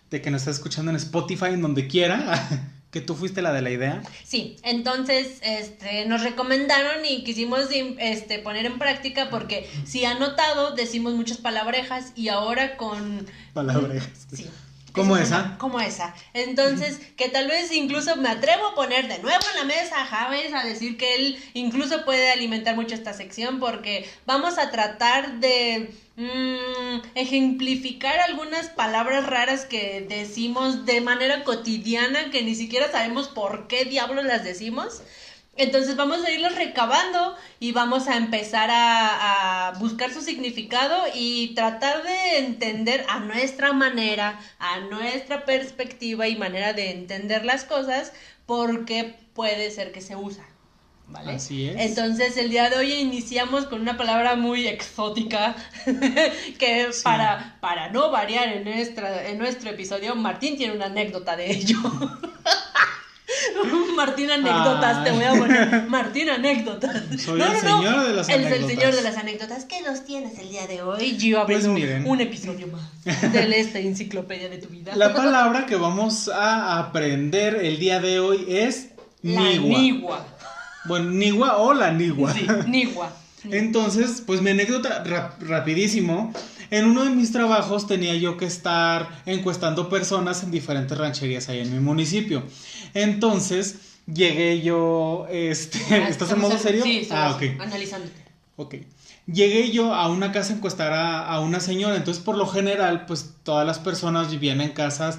[0.10, 2.48] de que nos estás escuchando en Spotify, en donde quiera,
[2.96, 4.02] que tú fuiste la de la idea.
[4.24, 10.18] Sí, entonces este, nos recomendaron y quisimos im- este, poner en práctica porque si han
[10.18, 13.28] notado, decimos muchas palabrejas y ahora con...
[13.54, 14.28] Palabrejas.
[14.34, 14.48] Sí.
[14.96, 15.58] Como es esa.
[15.58, 16.16] como esa.
[16.34, 20.06] Entonces, que tal vez incluso me atrevo a poner de nuevo en la mesa a
[20.06, 25.40] Javes a decir que él incluso puede alimentar mucho esta sección porque vamos a tratar
[25.40, 33.28] de mm, ejemplificar algunas palabras raras que decimos de manera cotidiana que ni siquiera sabemos
[33.28, 35.02] por qué diablos las decimos.
[35.58, 41.54] Entonces vamos a irlos recabando y vamos a empezar a, a buscar su significado y
[41.56, 48.12] tratar de entender a nuestra manera, a nuestra perspectiva y manera de entender las cosas,
[48.46, 50.46] porque puede ser que se usa.
[51.08, 51.34] ¿Vale?
[51.34, 51.76] Así es.
[51.80, 55.56] Entonces el día de hoy iniciamos con una palabra muy exótica
[56.60, 57.04] que Sí.
[57.04, 61.78] para, para no variar en, nuestra, en nuestro episodio, Martín tiene una anécdota de ello.
[63.96, 65.84] Martín anécdotas, te voy a poner.
[65.90, 67.04] Martín anécdotas.
[67.24, 69.66] Soy el señor de las el señor de las anécdotas.
[69.66, 71.18] ¿Qué los tienes el día de hoy?
[71.18, 72.08] Yo abriendo Pues miren.
[72.08, 72.82] un episodio más
[73.32, 74.96] de esta enciclopedia de tu vida.
[74.96, 78.90] La palabra que vamos a aprender el día de hoy es
[79.22, 79.80] La nigua.
[79.80, 80.28] nigua.
[80.86, 82.34] Bueno, nigua o la nigua.
[82.34, 83.12] Sí, nigua.
[83.50, 86.34] Entonces, pues mi anécdota rap- rapidísimo.
[86.72, 91.60] En uno de mis trabajos tenía yo que estar encuestando personas en diferentes rancherías ahí
[91.60, 92.44] en mi municipio.
[92.94, 93.76] Entonces,
[94.12, 96.84] llegué yo, este, Ah, ¿estás en modo serio?
[96.84, 97.62] Sí, ah, estamos ok.
[97.62, 98.26] analizándote.
[98.58, 98.76] Ok.
[99.28, 103.06] Llegué yo a una casa a encuestar a, a una señora, entonces por lo general,
[103.08, 105.18] pues todas las personas vivían en casas,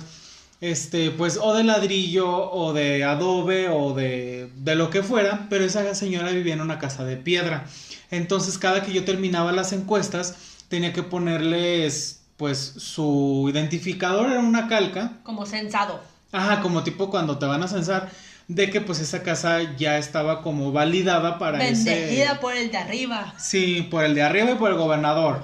[0.61, 5.65] este, pues o de ladrillo, o de adobe, o de, de lo que fuera, pero
[5.65, 7.67] esa señora vivía en una casa de piedra.
[8.11, 10.37] Entonces cada que yo terminaba las encuestas,
[10.69, 16.01] tenía que ponerles, pues, su identificador, era una calca, Como censado.
[16.33, 18.11] Ajá, como tipo cuando te van a censar,
[18.49, 21.91] de que pues esa casa ya estaba como validada para ese...
[21.91, 23.35] Bendecida por el de arriba.
[23.39, 25.43] Sí, por el de arriba y por el gobernador.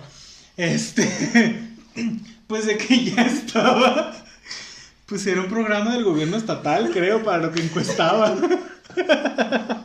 [0.56, 1.68] Este,
[2.46, 4.14] pues de que ya estaba,
[5.06, 8.36] pues era un programa del gobierno estatal, creo, para lo que encuestaba.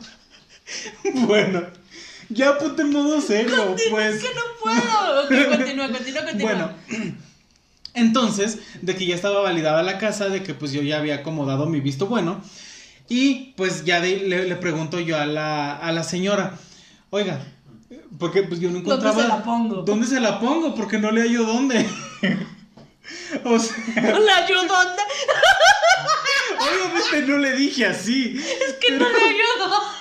[1.14, 1.62] Bueno,
[2.30, 4.16] ya ponte en modo serio, pues.
[4.16, 5.22] Es que no puedo.
[5.24, 6.52] Ok, continúa, continúa, continúa.
[6.52, 6.72] Bueno,
[7.94, 11.66] entonces, de que ya estaba validada la casa, de que pues yo ya había acomodado
[11.66, 12.40] mi visto bueno,
[13.08, 16.58] y pues ya de- le, le pregunto yo a la, a la señora,
[17.10, 17.40] oiga,
[18.18, 19.22] porque pues yo no ¿Dónde encontraba...
[19.22, 19.76] se la pongo?
[19.82, 20.74] ¿Dónde se la pongo?
[20.74, 21.88] Porque no le hallo dónde.
[23.44, 24.74] o sea, ¿La ayudó?
[26.60, 28.38] obviamente no le dije así.
[28.38, 29.68] Es que no le ayudó.
[29.68, 29.97] ¿Dónde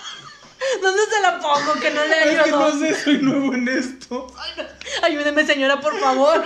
[1.10, 1.80] se la pongo?
[1.80, 4.28] Que no le Es que no sé, soy nuevo en esto.
[4.38, 4.64] Ay, no.
[5.08, 6.44] Ayúdeme, señora, por favor.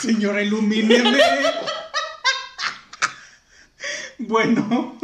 [0.00, 1.18] Señora, ilumíneme.
[4.18, 4.98] bueno.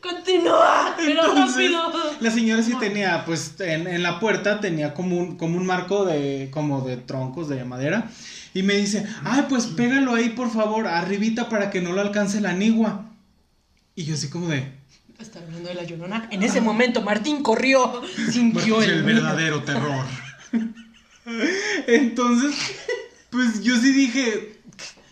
[0.00, 2.16] Continúa, pero Entonces, rápido.
[2.20, 6.04] la señora sí tenía, pues, en, en la puerta tenía como un, como un marco
[6.04, 8.10] de, como de troncos de madera.
[8.52, 12.40] Y me dice, ay, pues pégalo ahí, por favor, arribita para que no lo alcance
[12.40, 13.06] la nigua.
[13.96, 14.72] Y yo así como de,
[15.18, 16.28] Está hablando de la llorona.
[16.30, 18.02] En ese momento, Martín corrió.
[18.32, 19.22] Sintió "Pues, el, el miedo.
[19.22, 20.04] verdadero terror.
[21.86, 22.54] Entonces,
[23.30, 24.60] pues yo sí dije,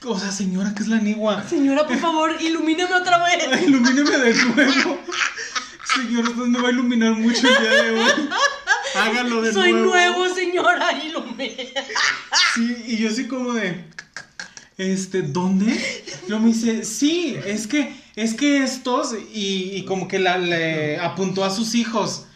[0.04, 1.42] o sea, señora, ¿qué es la nigua?
[1.48, 3.62] Señora, por favor, ilumíname otra vez.
[3.66, 4.98] Ilumíneme de nuevo.
[5.94, 8.28] Señora, usted me va a iluminar mucho el día de hoy.
[8.94, 9.86] Hágalo de Soy nuevo.
[9.90, 11.72] nuevo, señora, ilumíname.
[12.54, 13.84] Sí, y yo así como de,
[14.76, 16.04] este, ¿dónde?
[16.28, 20.98] Luego me dice, sí, es que, es que estos, y, y como que la, le
[20.98, 22.26] apuntó a sus hijos.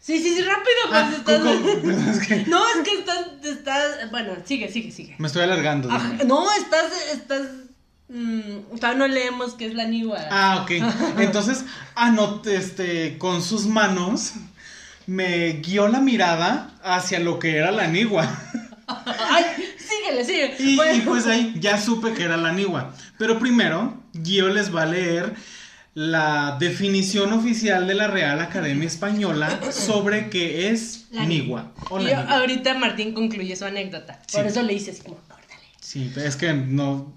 [0.00, 1.38] Sí, sí, sí, rápido, pues Ah, estás.
[1.40, 1.62] ¿cómo?
[1.82, 4.10] Perdón, es que No, es que estás, estás.
[4.10, 5.16] Bueno, sigue, sigue, sigue.
[5.18, 5.88] me estoy alargando.
[6.26, 7.42] No, estás, estás.
[8.08, 10.18] mm, todavía no leemos qué es la nigua.
[10.30, 10.70] Ah, ok.
[11.18, 11.64] Entonces,
[11.94, 14.34] anoté, este, con sus manos,
[15.06, 18.26] me guió la mirada hacia lo que era la nigua.
[18.86, 19.44] Ay,
[19.76, 20.56] síguele, sigue.
[20.58, 20.94] Y, Bueno.
[20.94, 22.94] y pues ahí ya supe que era la nigua.
[23.18, 23.94] Pero primero,
[24.24, 25.34] Gio les va a leer
[25.94, 31.72] la definición oficial de la Real Academia Española sobre qué es La Nigua.
[31.90, 32.36] o Y la Nigua.
[32.38, 34.20] ahorita Martín concluye su anécdota.
[34.32, 35.60] Por eso le hice así como, córtale.
[35.80, 37.12] Sí, es que no,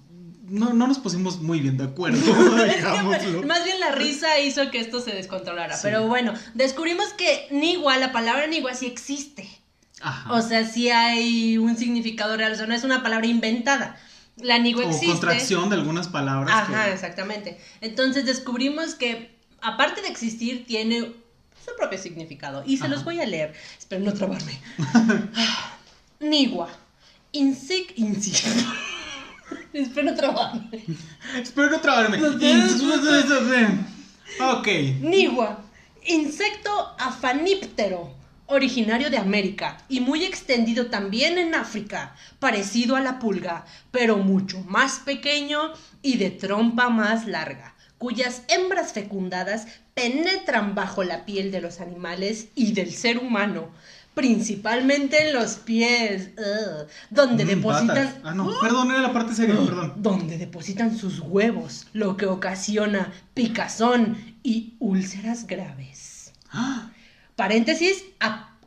[0.48, 2.18] no, no nos pusimos muy bien de acuerdo,
[2.66, 3.44] Es que digámoslo.
[3.44, 5.76] más bien la risa hizo que esto se descontrolara.
[5.76, 5.82] Sí.
[5.84, 9.48] Pero bueno, descubrimos que Nigua, la palabra Nigua sí existe.
[10.02, 10.34] Ajá.
[10.34, 14.00] O sea, sí hay un significado real, o sea, no es una palabra inventada.
[14.38, 15.08] La Nigua o existe.
[15.08, 16.54] contracción de algunas palabras.
[16.56, 17.60] Ajá, que- exactamente.
[17.82, 21.12] Entonces descubrimos que, aparte de existir, tiene
[21.66, 22.64] su propio significado.
[22.66, 22.94] Y se Ajá.
[22.94, 23.54] los voy a leer.
[23.78, 24.60] Espero no trabarme.
[26.20, 26.70] Nigua.
[27.34, 27.94] Insec...
[27.98, 28.44] Insec...
[29.74, 30.84] Espero no trabarme.
[31.42, 32.18] Espero no trabarme.
[34.40, 34.68] ok.
[35.02, 35.64] Nigua.
[36.06, 38.14] Insecto afaníptero.
[38.52, 44.60] Originario de América y muy extendido también en África, parecido a la pulga, pero mucho
[44.68, 45.60] más pequeño
[46.02, 52.48] y de trompa más larga, cuyas hembras fecundadas penetran bajo la piel de los animales
[52.54, 53.70] y del ser humano,
[54.14, 56.32] principalmente en los pies,
[57.10, 57.88] donde Mm, depositan...
[57.88, 58.16] patas.
[58.24, 59.94] Ah, no, perdón, era la parte seria, perdón.
[59.96, 66.34] Donde depositan sus huevos, lo que ocasiona picazón y úlceras graves.
[66.52, 66.90] Ah,
[67.36, 68.04] Paréntesis,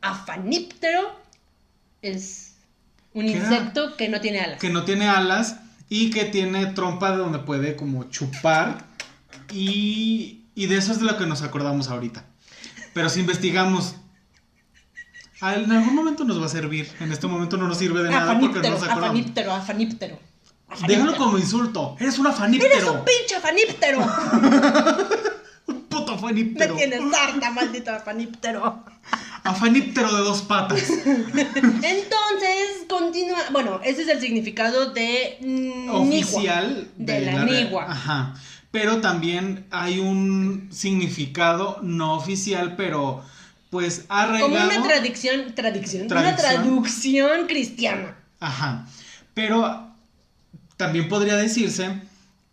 [0.01, 1.01] afaníptero
[2.03, 2.55] es
[3.13, 4.59] un insecto que no tiene alas.
[4.61, 5.57] Que no tiene alas
[5.89, 8.87] y que tiene trompa de donde puede como chupar.
[9.53, 12.25] Y, y de eso es de lo que nos acordamos ahorita.
[12.93, 13.97] Pero si investigamos,
[15.43, 16.91] en algún momento nos va a servir.
[17.01, 19.05] En este momento no nos sirve de nada porque no nos acordamos.
[19.11, 20.19] afaníptero, afaníptero.
[20.69, 21.17] Déjalo Afaníptero.
[21.17, 21.97] como insulto.
[22.01, 22.93] Eres un ¡Eres afaníptero.
[22.95, 24.01] un pinche afaníptero!
[26.25, 26.77] Puto Me afaníptero.
[26.77, 28.85] tienes harta, maldito afaníptero.
[29.45, 30.83] Afaníptero de dos patas.
[31.05, 33.39] Entonces, continúa.
[33.53, 35.39] Bueno, ese es el significado de.
[35.41, 36.29] mm, nigua.
[36.31, 37.87] oficial De la nigua.
[37.91, 38.35] Ajá.
[38.71, 43.23] Pero también hay un significado no oficial, pero
[43.71, 44.51] pues arraigado.
[44.51, 46.65] Como una tradición, tradición, una Tradición.
[46.65, 48.17] traducción cristiana.
[48.41, 48.87] Ajá.
[49.33, 49.91] Pero
[50.77, 52.01] también podría decirse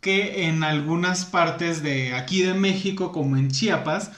[0.01, 4.11] que en algunas partes de aquí de México, como en Chiapas,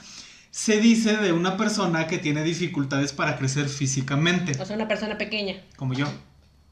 [0.50, 5.18] se dice de una persona que tiene dificultades para crecer físicamente, O sea, una persona
[5.18, 5.56] pequeña.
[5.76, 6.06] como yo,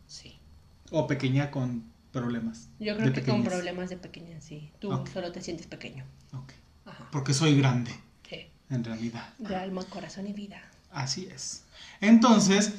[0.07, 0.39] Sí.
[0.91, 2.69] o pequeña con problemas.
[2.79, 4.71] Yo creo que con problemas de pequeña, sí.
[4.79, 6.05] Tú solo te sientes pequeño.
[6.33, 6.53] Ok.
[6.87, 7.09] Ajá.
[7.11, 7.91] Porque soy grande,
[8.29, 8.47] Sí.
[8.71, 9.33] en realidad.
[9.39, 10.61] De alma, corazón y vida.
[10.91, 11.65] Así es.
[12.01, 12.73] Entonces,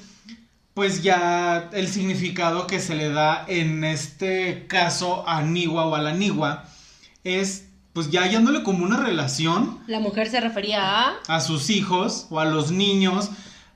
[0.73, 6.01] pues ya el significado que se le da en este caso a Niwa o a
[6.01, 6.65] la Niwa
[7.23, 11.19] es, pues ya hallándole como una relación La mujer se refería a.
[11.27, 13.29] a sus hijos o a los niños,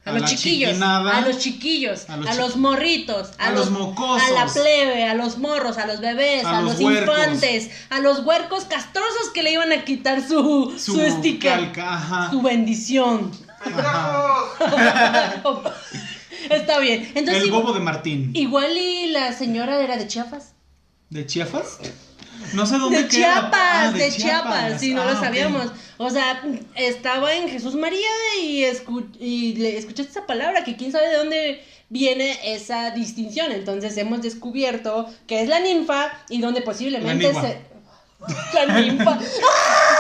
[0.06, 3.70] A, a, los chiquillos, a los chiquillos, a a los los, morritos, a, a los
[3.70, 7.70] mocosos, a la plebe, a los morros, a los bebés, a a, los los, infantes,
[7.92, 12.32] a los huercos castrosos que le iban a quitar su, su, su, sticker, calca, ajá,
[12.32, 13.32] su bendición.
[13.62, 14.44] ajá.
[16.50, 17.12] Está bien.
[17.16, 18.32] Entonces, el bobo de Martín.
[18.34, 20.54] igual y la señora era de Chiapas.
[21.10, 21.80] ¿De Chiapas?
[22.54, 23.34] No sé dónde De queda.
[23.34, 25.24] Chiapas, Ah, de Chiapas, sí, no Ah, lo ok.
[25.24, 25.72] sabíamos.
[25.98, 26.42] O sea,
[26.76, 28.08] estaba en Jesús María
[28.42, 33.52] y, escu- y le escuchaste esa palabra, que quién sabe de dónde viene esa distinción.
[33.52, 37.62] Entonces hemos descubierto que es la ninfa y donde posiblemente La se...
[38.54, 39.20] La ninfa.
[39.20, 39.98] ¡Ah.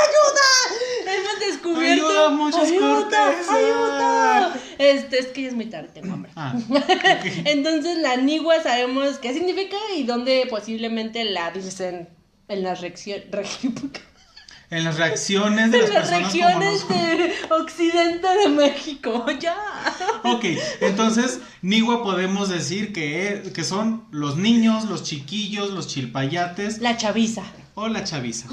[1.68, 2.08] Descubierto...
[2.08, 3.30] Ayuda, muchas ¡Ayuda!
[3.50, 4.54] ¡Ayuda!
[4.78, 6.32] Este, es que ya es muy tarde, tengo hambre.
[6.36, 6.54] Ah.
[7.46, 12.10] Entonces la nigua sabemos qué significa y dónde posiblemente la dicen
[12.48, 13.26] en las reacciones
[14.70, 16.98] En las reacciones de las en las personas como regiones nosotros.
[17.00, 19.26] de occidente de México.
[19.40, 19.56] Ya.
[20.24, 20.44] Ok,
[20.82, 27.44] entonces, Niwa podemos decir que, que son los niños, los chiquillos, los chilpayates La chaviza.
[27.76, 28.50] o la chaviza.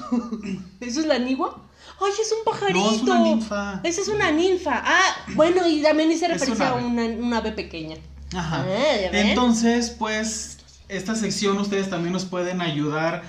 [0.80, 1.63] ¿Eso es la nigua?
[2.00, 2.78] Ay, es un pajarito.
[2.78, 3.80] No, es una ninfa.
[3.82, 4.82] Esa es una ninfa.
[4.84, 7.96] Ah, bueno, y también hice referencia a una, una ave pequeña.
[8.34, 8.64] Ajá.
[8.68, 9.08] Ah.
[9.12, 13.22] Entonces, pues, esta sección ustedes también nos pueden ayudar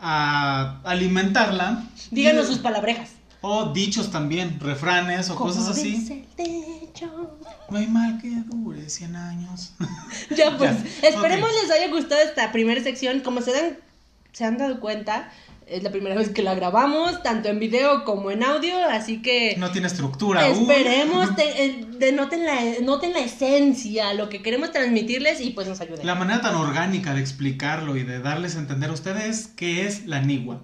[0.00, 1.84] a alimentarla.
[2.10, 3.10] Díganos Y- sus palabrejas.
[3.40, 5.92] O dichos también, refranes o cosas así.
[5.92, 6.26] dice el
[6.88, 7.38] techo.
[7.70, 9.72] No hay mal que dure 100 años.
[10.36, 13.20] Ya pues, Ya, esperemos les haya gustado esta primera sección.
[13.20, 13.78] Como se dan,
[14.32, 15.30] se han dado cuenta,
[15.70, 19.54] es la primera vez que la grabamos, tanto en video como en audio, así que
[19.58, 20.46] No tiene estructura.
[20.48, 25.80] esperemos eh, de- noten, la, noten la esencia, lo que queremos transmitirles y pues nos
[25.80, 26.06] ayuden.
[26.06, 30.06] La manera tan orgánica de explicarlo y de darles a entender a ustedes qué es
[30.06, 30.60] la nigua.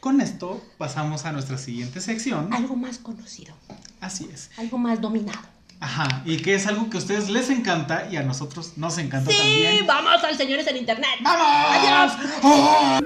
[0.00, 2.52] Con esto pasamos a nuestra siguiente sección.
[2.52, 3.54] Algo más conocido,
[4.00, 4.50] Así es.
[4.56, 5.40] algo más dominado.
[5.80, 6.22] Ajá.
[6.24, 9.36] Y que es algo que a ustedes les encanta y a nosotros nos encanta Sí,
[9.36, 9.86] también.
[9.86, 11.10] vamos al señores en internet.
[11.20, 11.46] ¡Vamos!
[11.70, 12.12] Adiós.
[12.42, 12.98] ¡Oh!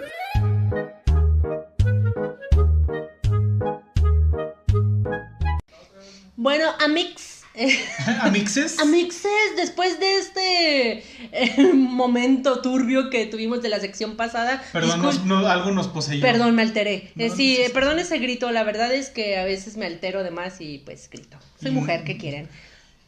[6.42, 7.42] Bueno, Amix.
[8.22, 8.78] ¿Amixes?
[8.78, 10.98] Amixes, después de este
[11.32, 14.62] eh, momento turbio que tuvimos de la sección pasada.
[14.72, 16.22] Perdón, nos- no, algo nos poseyó.
[16.22, 17.10] Perdón, me alteré.
[17.14, 18.50] No, Eh, sí, eh, si- perdón ese grito.
[18.52, 21.36] La verdad es que a veces me altero de más y pues grito.
[21.60, 22.48] Soy mujer, ¿qué quieren?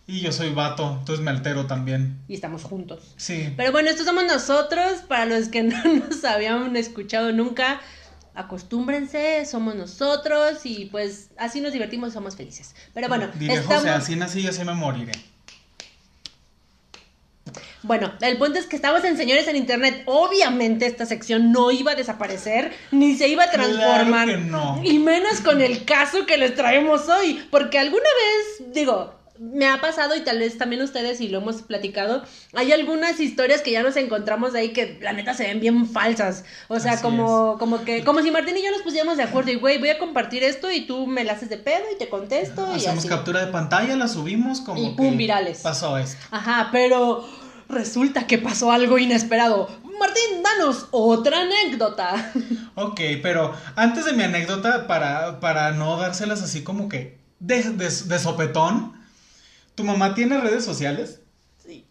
[0.07, 2.19] Y yo soy vato, entonces me altero también.
[2.29, 3.15] Y estamos juntos.
[3.17, 3.55] Sí.
[3.57, 5.01] Pero bueno, estos somos nosotros.
[5.09, 7.81] Para los que no nos habían escuchado nunca,
[8.35, 12.75] acostúmbrense, somos nosotros y pues así nos divertimos y somos felices.
[12.95, 13.83] Pero bueno, Diré, estamos...
[13.83, 15.13] José, así nací y así me moriré.
[17.83, 20.05] Bueno, el punto es que estamos en Señores en Internet.
[20.07, 24.27] Obviamente esta sección no iba a desaparecer, ni se iba a transformar.
[24.27, 24.81] Claro que no.
[24.85, 27.45] Y menos con el caso que les traemos hoy.
[27.51, 31.63] Porque alguna vez, digo, me ha pasado y tal vez también ustedes y lo hemos
[31.63, 32.23] platicado,
[32.55, 36.45] hay algunas historias que ya nos encontramos ahí que la neta se ven bien falsas.
[36.69, 39.51] O sea, Así como, como que, como si Martín y yo nos pusiéramos de acuerdo
[39.51, 42.09] y güey, voy a compartir esto y tú me la haces de pedo y te
[42.09, 43.09] contesto y Hacemos así.
[43.09, 45.59] captura de pantalla, la subimos como Y pum, que virales.
[45.59, 46.17] Pasó esto.
[46.31, 47.27] Ajá, pero
[47.69, 49.69] resulta que pasó algo inesperado.
[49.99, 52.33] Martín, danos otra anécdota.
[52.75, 57.85] Ok, pero antes de mi anécdota, para, para no dárselas así como que de, de,
[57.91, 58.95] de sopetón,
[59.75, 61.21] ¿tu mamá tiene redes sociales?
[61.65, 61.85] Sí.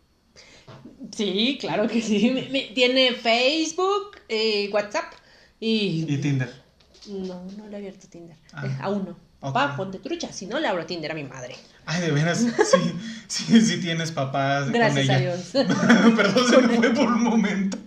[1.15, 2.71] Sí, claro que sí.
[2.73, 5.13] Tiene Facebook, eh, WhatsApp
[5.59, 6.05] y...
[6.07, 6.61] Y Tinder.
[7.07, 8.37] No, no le he abierto Tinder.
[8.53, 8.65] Ah.
[8.65, 9.31] Eh, aún no.
[9.39, 10.31] Papá, ponte trucha.
[10.31, 11.55] Si no, le abro Tinder a mi madre.
[11.87, 12.77] Ay, de veras, sí,
[13.27, 15.15] sí, sí tienes papás con Gracias ella.
[15.15, 15.49] a Dios.
[16.15, 17.77] Perdón, se me fue por un momento.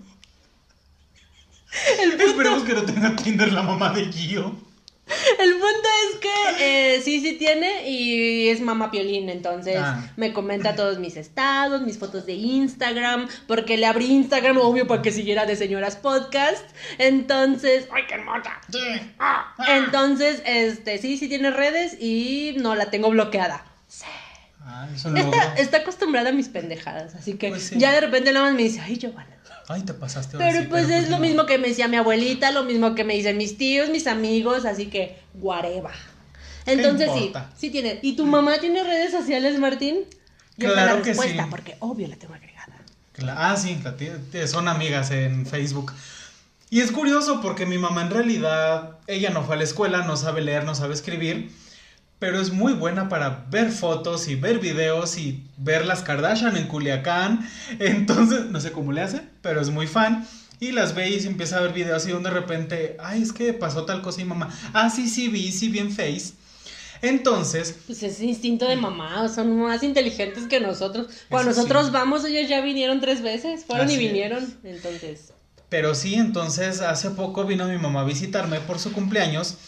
[2.18, 4.56] Esperemos que no tenga Tinder la mamá de Gio.
[5.38, 10.10] El punto es que eh, sí, sí tiene y es mamá piolín, entonces Ah.
[10.16, 15.02] me comenta todos mis estados, mis fotos de Instagram, porque le abrí Instagram, obvio, para
[15.02, 16.64] que siguiera de señoras podcast.
[16.98, 18.58] Entonces, ¡ay, qué mota!
[19.18, 23.64] Ah, Entonces, este, sí, sí tiene redes y no la tengo bloqueada.
[24.66, 25.30] Ah, es un logro.
[25.32, 27.74] Está, está acostumbrada a mis pendejadas, así que Pues sí.
[27.78, 29.33] ya de repente nada más me dice, ay, Giovanna.
[29.68, 31.22] Ay, te pasaste ahora Pero sí, pues es lo no.
[31.22, 34.64] mismo que me decía mi abuelita, lo mismo que me dicen mis tíos, mis amigos,
[34.64, 35.92] así que guareva.
[36.66, 37.98] Entonces sí, sí tiene.
[38.02, 40.00] ¿Y tu mamá tiene redes sociales, Martín?
[40.56, 41.50] Yo Claro la que respuesta, sí.
[41.50, 42.54] porque obvio la tengo agregada.
[43.36, 43.78] Ah, sí,
[44.46, 45.92] son amigas en Facebook.
[46.70, 50.16] Y es curioso porque mi mamá en realidad, ella no fue a la escuela, no
[50.16, 51.50] sabe leer, no sabe escribir,
[52.18, 56.68] pero es muy buena para ver fotos y ver videos y ver las Kardashian en
[56.68, 57.48] Culiacán.
[57.78, 60.26] Entonces, no sé cómo le hace, pero es muy fan.
[60.60, 63.32] Y las ve y se empieza a ver videos y donde de repente, ay, es
[63.32, 66.32] que pasó tal cosa y mamá, ah, sí, sí, vi, sí, vi en Face.
[67.02, 71.08] Entonces, Pues es instinto de mamá, son más inteligentes que nosotros.
[71.28, 71.56] Cuando sí.
[71.56, 73.98] nosotros vamos, ellos ya vinieron tres veces, fueron y es.
[73.98, 74.58] vinieron.
[74.62, 75.34] Entonces,
[75.68, 79.58] Pero sí, entonces hace poco vino mi mamá a visitarme por su cumpleaños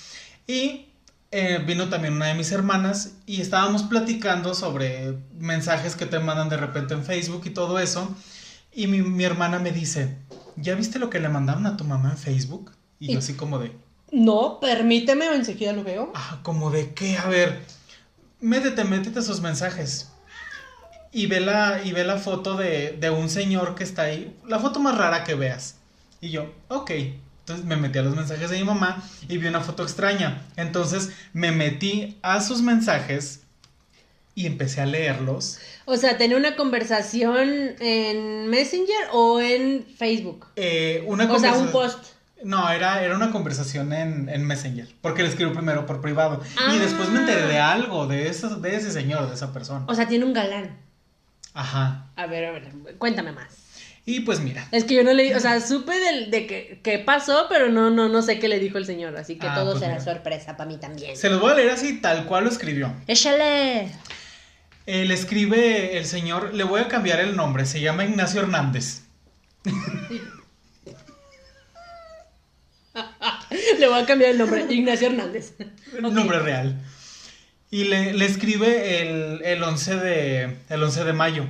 [0.47, 0.87] y
[1.31, 6.49] eh, vino también una de mis hermanas y estábamos platicando sobre mensajes que te mandan
[6.49, 8.15] de repente en Facebook y todo eso.
[8.73, 10.17] Y mi, mi hermana me dice,
[10.57, 12.73] ¿ya viste lo que le mandaron a tu mamá en Facebook?
[13.01, 13.73] Y Y- yo así como de,
[14.13, 16.13] no, permíteme, enseguida lo veo.
[16.15, 17.61] ah, como de qué, a ver,
[18.41, 20.13] métete, métete a sus mensajes.
[21.13, 24.59] Y ve la, y ve la foto de, de un señor que está ahí, la
[24.59, 25.77] foto más rara que veas.
[26.21, 26.91] Y yo, ok.
[27.47, 30.43] Entonces me metí a los mensajes de mi mamá y vi una foto extraña.
[30.57, 33.43] Entonces me metí a sus mensajes
[34.35, 35.61] y empecé a leerlos.
[35.85, 40.49] O sea, ¿tenía una conversación en Messenger o en Facebook?
[40.57, 42.17] Eh, una O sea, un post.
[42.43, 44.89] No, era, era una conversación en, en Messenger.
[45.01, 46.43] Porque le escribo primero por privado.
[46.59, 46.75] Ah.
[46.75, 49.85] Y después me enteré de algo, de, eso, de ese señor, de esa persona.
[49.87, 50.77] O sea, tiene un galán.
[51.55, 52.09] Ajá.
[52.17, 53.66] A ver, a ver, cuéntame más.
[54.09, 54.67] Y pues mira.
[54.71, 57.91] Es que yo no leí, o sea, supe del- de, que, que pasó, pero no,
[57.91, 60.05] no, no sé qué le dijo el señor, así que Ah, todo pues será mira.
[60.05, 61.17] sorpresa para mí también.
[61.17, 62.95] Se los voy a leer así, tal cual lo escribió.
[63.09, 63.91] Échale.
[64.87, 69.03] Le escribe el señor, le voy a cambiar el nombre, se llama Ignacio Hernández.
[73.79, 75.53] Le voy a cambiar el nombre, Ignacio Hernández.
[75.97, 76.81] El nombre real.
[77.71, 81.45] Y le, le escribe el, el 11 de, el 11 de mayo.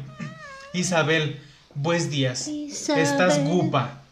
[0.73, 1.41] Isabel,
[1.77, 2.49] buenos días.
[2.49, 3.03] Isabel.
[3.03, 4.03] Estás gupa.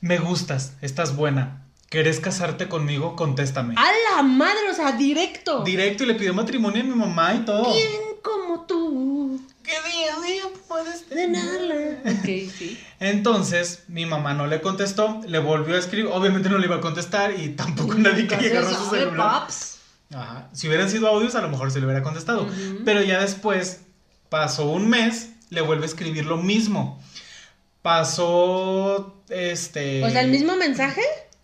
[0.00, 1.62] Me gustas, estás buena.
[1.88, 3.14] ¿Querés casarte conmigo?
[3.16, 3.74] Contéstame.
[3.78, 3.86] A
[4.16, 5.62] la madre, o sea, directo.
[5.62, 7.72] Directo y le pidió matrimonio a mi mamá y todo.
[7.72, 7.88] ¿Quién
[8.22, 9.40] como tú?
[9.62, 12.02] ¿Qué día, día puedes De nada.
[12.04, 12.78] Ok, sí.
[13.00, 16.80] Entonces, mi mamá no le contestó, le volvió a escribir, obviamente no le iba a
[16.80, 19.16] contestar y tampoco nadie que Nunca se agarró su celular.
[19.16, 19.78] paps.
[20.14, 20.48] Ajá.
[20.52, 22.48] Si hubieran sido audios, a lo mejor se le hubiera contestado.
[22.84, 23.80] Pero ya después,
[24.28, 27.00] pasó un mes, le vuelve a escribir lo mismo.
[27.82, 30.02] Pasó, este...
[30.04, 31.00] O sea, el mismo mensaje.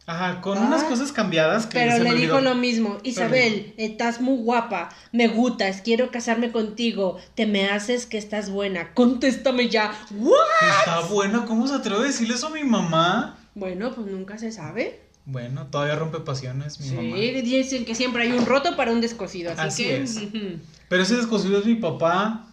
[0.07, 3.73] Ajá, con Ah, unas cosas cambiadas que Pero se le me dijo lo mismo, Isabel,
[3.77, 9.69] estás muy guapa, me gustas, quiero casarme contigo, te me haces que estás buena, contéstame
[9.69, 9.93] ya.
[10.11, 10.35] ¿What?
[10.81, 13.39] Está buena, ¿cómo se atreve a decirle eso a mi mamá?
[13.55, 15.01] Bueno, pues nunca se sabe.
[15.25, 17.17] Bueno, todavía rompe pasiones mi Sí, mamá.
[17.17, 20.21] dicen que siempre hay un roto para un descosido, así, Así que es.
[20.89, 22.49] Pero ese descosido es mi papá.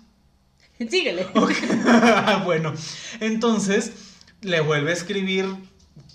[0.87, 1.27] Síguele.
[2.45, 2.73] bueno,
[3.19, 3.91] entonces
[4.41, 5.47] le vuelve a escribir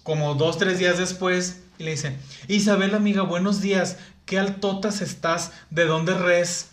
[0.02, 2.16] como dos, tres días después y le dice,
[2.48, 6.68] Isabel, amiga, buenos días, qué altotas estás, ¿de dónde res?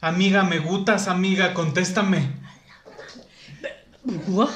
[0.00, 2.30] Amiga, me gutas, amiga, contéstame.
[4.28, 4.48] What?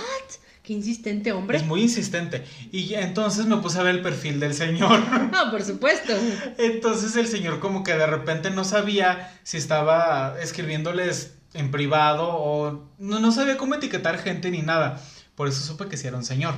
[0.63, 1.59] Qué insistente hombre.
[1.59, 2.45] Es muy insistente.
[2.71, 5.03] Y entonces me puse a ver el perfil del señor.
[5.35, 6.13] Ah, por supuesto.
[6.59, 12.89] Entonces el señor como que de repente no sabía si estaba escribiéndoles en privado o
[12.99, 15.01] no, no sabía cómo etiquetar gente ni nada.
[15.35, 16.55] Por eso supe que sí era un señor.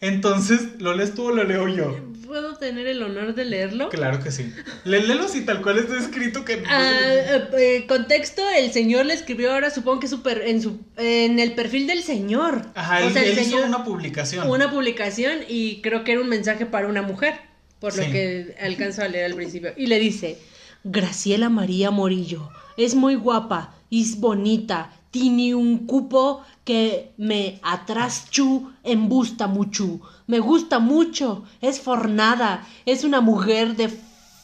[0.00, 1.96] Entonces, ¿lo lees tú o lo leo yo?
[2.26, 3.88] ¿Puedo tener el honor de leerlo?
[3.88, 4.52] Claro que sí.
[4.84, 6.62] Le léelo así tal cual está escrito que...
[6.68, 11.38] Ah, eh, eh, contexto, el señor le escribió ahora, supongo que super, en, su, en
[11.38, 12.62] el perfil del señor.
[12.74, 14.50] Ajá, o él, el él hizo señor- una publicación.
[14.50, 17.34] una publicación y creo que era un mensaje para una mujer,
[17.80, 19.72] por lo que alcanzo a leer al principio.
[19.76, 20.36] Y le dice,
[20.84, 28.70] Graciela María Morillo, es muy guapa, es bonita, tiene un cupo que me atrás chu
[28.82, 33.88] en busta mucho, me gusta mucho, es fornada, es una mujer de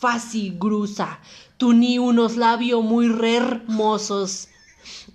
[0.01, 1.19] fácil grusa,
[1.71, 4.49] ni unos labios muy hermosos,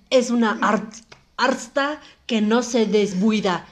[0.09, 0.89] es una ar-
[1.35, 3.67] arsta que no se desbuida,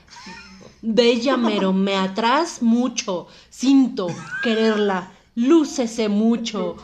[0.82, 4.08] Bella mero, me atrás mucho, sinto
[4.43, 6.76] quererla, lúcese mucho.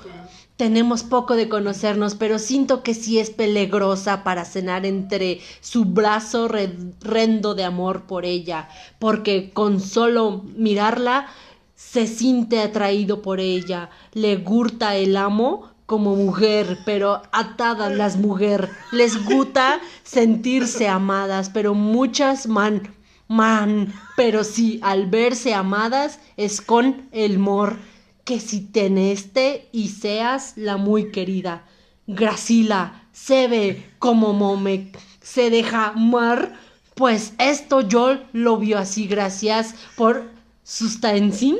[0.62, 6.47] Tenemos poco de conocernos, pero siento que sí es peligrosa para cenar entre su brazo
[6.47, 11.26] rendo de amor por ella, porque con solo mirarla
[11.74, 18.70] se siente atraído por ella, le gusta el amo como mujer, pero atadas las mujeres,
[18.91, 22.84] les gusta sentirse amadas, pero muchas man,
[23.28, 27.78] man, pero sí, al verse amadas es con el mor,
[28.24, 31.65] que si teneste y seas la muy querida.
[32.07, 34.91] Gracila, se ve como mome,
[35.22, 36.59] se deja amar,
[36.95, 40.30] pues esto yo lo vio así, gracias por
[40.63, 41.57] sustancing.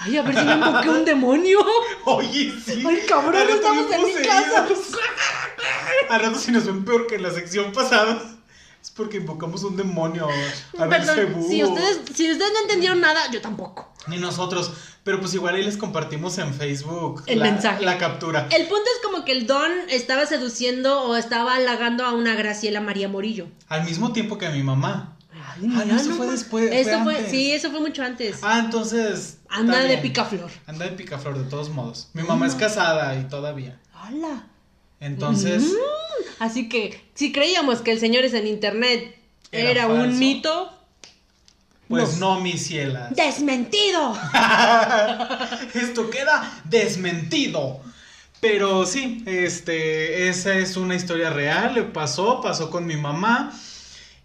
[0.00, 1.58] Ay, a ver si me invoqué un demonio.
[2.04, 2.84] Oye, sí.
[2.86, 4.68] Ay, cabrón, estamos en mi casa.
[6.10, 8.22] Al rato si nos ven peor que en la sección pasada.
[8.82, 10.28] Es porque invocamos un demonio.
[10.78, 13.92] A ver, Perdón, si ustedes, si ustedes no entendieron nada, yo tampoco.
[14.06, 14.70] Ni nosotros.
[15.06, 17.84] Pero pues igual ahí les compartimos en Facebook El la, mensaje.
[17.84, 18.48] la captura.
[18.50, 22.80] El punto es como que el Don estaba seduciendo o estaba halagando a una Graciela
[22.80, 23.46] María Morillo.
[23.68, 25.16] Al mismo tiempo que a mi mamá.
[25.32, 27.30] Ay, Ah, no, eso fue después, Eso fue, antes.
[27.30, 28.40] sí, eso fue mucho antes.
[28.42, 29.38] Ah, entonces.
[29.48, 30.50] Anda de picaflor.
[30.66, 32.08] Anda de picaflor, de todos modos.
[32.12, 33.78] Mi mamá es casada y todavía.
[34.08, 34.48] Hola.
[34.98, 35.62] Entonces.
[35.62, 36.42] Mm.
[36.42, 39.14] Así que, si creíamos que el señor es en internet
[39.52, 40.75] Era un mito,
[41.88, 43.10] Pues no, mis cielas.
[43.16, 44.16] ¡desmentido!
[45.74, 47.80] Esto queda desmentido.
[48.40, 53.52] Pero sí, este, esa es una historia real, le pasó, pasó con mi mamá.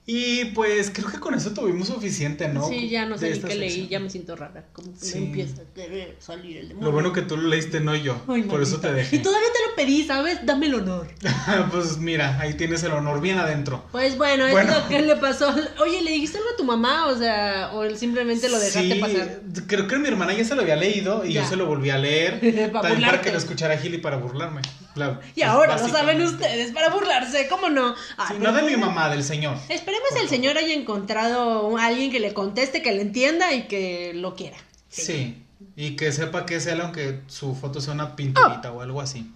[0.04, 2.68] Y pues creo que con eso tuvimos suficiente, ¿no?
[2.68, 4.66] Sí, ya no sé ni qué leí, ya me siento rara.
[4.74, 5.20] Como que Sí.
[5.20, 6.88] me empieza a querer salir el demonio.
[6.88, 8.20] Lo bueno que tú lo leíste, no yo.
[8.28, 9.18] Ay, Por eso te dejé.
[9.18, 10.40] Y todavía te lo pedí, ¿sabes?
[10.44, 11.08] Dame el honor.
[11.72, 13.86] pues mira, ahí tienes el honor bien adentro.
[13.92, 14.72] Pues bueno, Bueno.
[14.72, 15.54] es lo que le pasó.
[15.80, 17.06] Oye, ¿le dijiste algo a tu mamá?
[17.08, 19.42] O sea, o simplemente lo dejaste sí, pasar.
[19.68, 21.44] creo que mi hermana ya se lo había leído y Ya.
[21.44, 22.40] yo se lo volví a leer.
[22.74, 24.62] Para también para que lo escuchara Gil y para burlarme.
[24.96, 27.96] La- Y ahora lo saben ustedes, para burlarse, ¿cómo no?
[28.18, 29.58] Ay, Sí, no de mi mamá, del señor.
[29.70, 34.12] Esperemos el señor haya encontrado a alguien que le conteste, que le entienda y que
[34.14, 34.58] lo quiera.
[34.90, 35.44] Sí.
[35.76, 38.78] Y que sepa que es él, aunque su foto sea una pinturita Oh.
[38.78, 39.32] o algo así.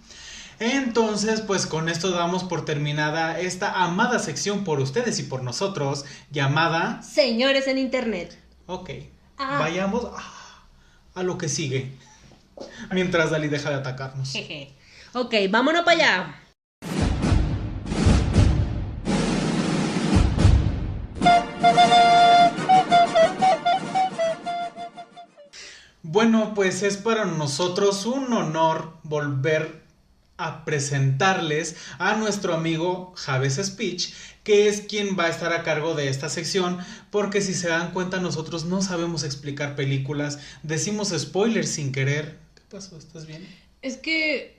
[0.58, 6.04] Entonces, pues con esto damos por terminada esta amada sección por ustedes y por nosotros,
[6.30, 7.02] llamada.
[7.02, 8.38] Señores en internet.
[8.66, 8.90] Ok.
[9.38, 9.58] Ah.
[9.60, 11.92] Vayamos a, a lo que sigue.
[12.90, 14.32] Mientras Dalí deja de atacarnos.
[14.32, 14.72] Jeje.
[15.12, 16.42] Ok, vámonos para allá.
[26.02, 29.82] Bueno, pues es para nosotros un honor volver
[30.38, 34.12] a presentarles a nuestro amigo Javes Speech,
[34.44, 36.78] que es quien va a estar a cargo de esta sección,
[37.10, 42.38] porque si se dan cuenta nosotros no sabemos explicar películas, decimos spoilers sin querer.
[42.54, 42.96] ¿Qué pasó?
[42.96, 43.46] ¿Estás bien?
[43.82, 44.55] Es que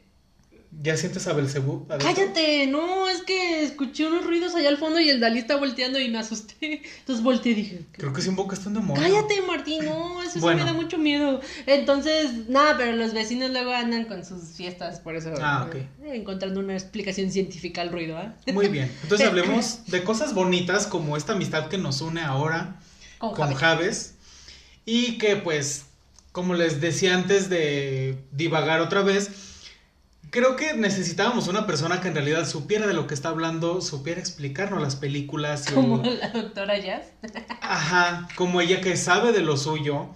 [0.80, 1.88] ¿Ya sientes a Belcebú?
[1.88, 5.98] Cállate, no, es que escuché unos ruidos allá al fondo y el Dalí está volteando
[6.00, 6.84] y me asusté.
[7.00, 9.02] Entonces volteé y dije, Creo que sí invoca un demonio.
[9.02, 11.42] cállate Martín, no, eso sí me da mucho miedo.
[11.66, 15.76] Entonces, nada, pero los vecinos luego andan con sus fiestas, por eso Ah, ok.
[15.76, 18.36] eh, encontrando una explicación científica al ruido, ¿ah?
[18.54, 18.92] Muy bien.
[19.02, 22.80] Entonces hablemos de cosas bonitas como esta amistad que nos une ahora
[23.18, 23.60] Con con Javes.
[23.60, 24.14] Javes.
[24.86, 25.86] Y que pues,
[26.32, 29.32] como les decía antes de divagar otra vez,
[30.38, 34.20] creo que necesitábamos una persona que en realidad supiera de lo que está hablando, supiera
[34.20, 35.66] explicarnos las películas.
[35.74, 37.08] Como la doctora Jazz.
[37.62, 40.10] Ajá, como ella que sabe de lo suyo.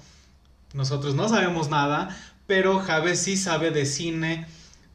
[0.73, 2.15] Nosotros no sabemos nada,
[2.45, 4.45] pero Javes sí sabe de cine,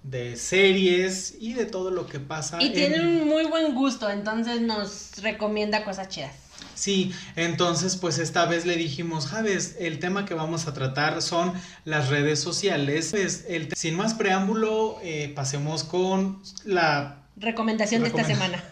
[0.05, 2.63] de series y de todo lo que pasa.
[2.63, 6.35] Y en- tiene un muy buen gusto, entonces nos recomienda cosas chidas.
[6.77, 11.53] Sí, entonces pues esta vez le dijimos, Javes, el tema que vamos a tratar son
[11.85, 13.09] las redes sociales.
[13.11, 17.23] Pues, el sin más preámbulo, eh, pasemos con la...
[17.37, 18.63] Recomendación de esta semana.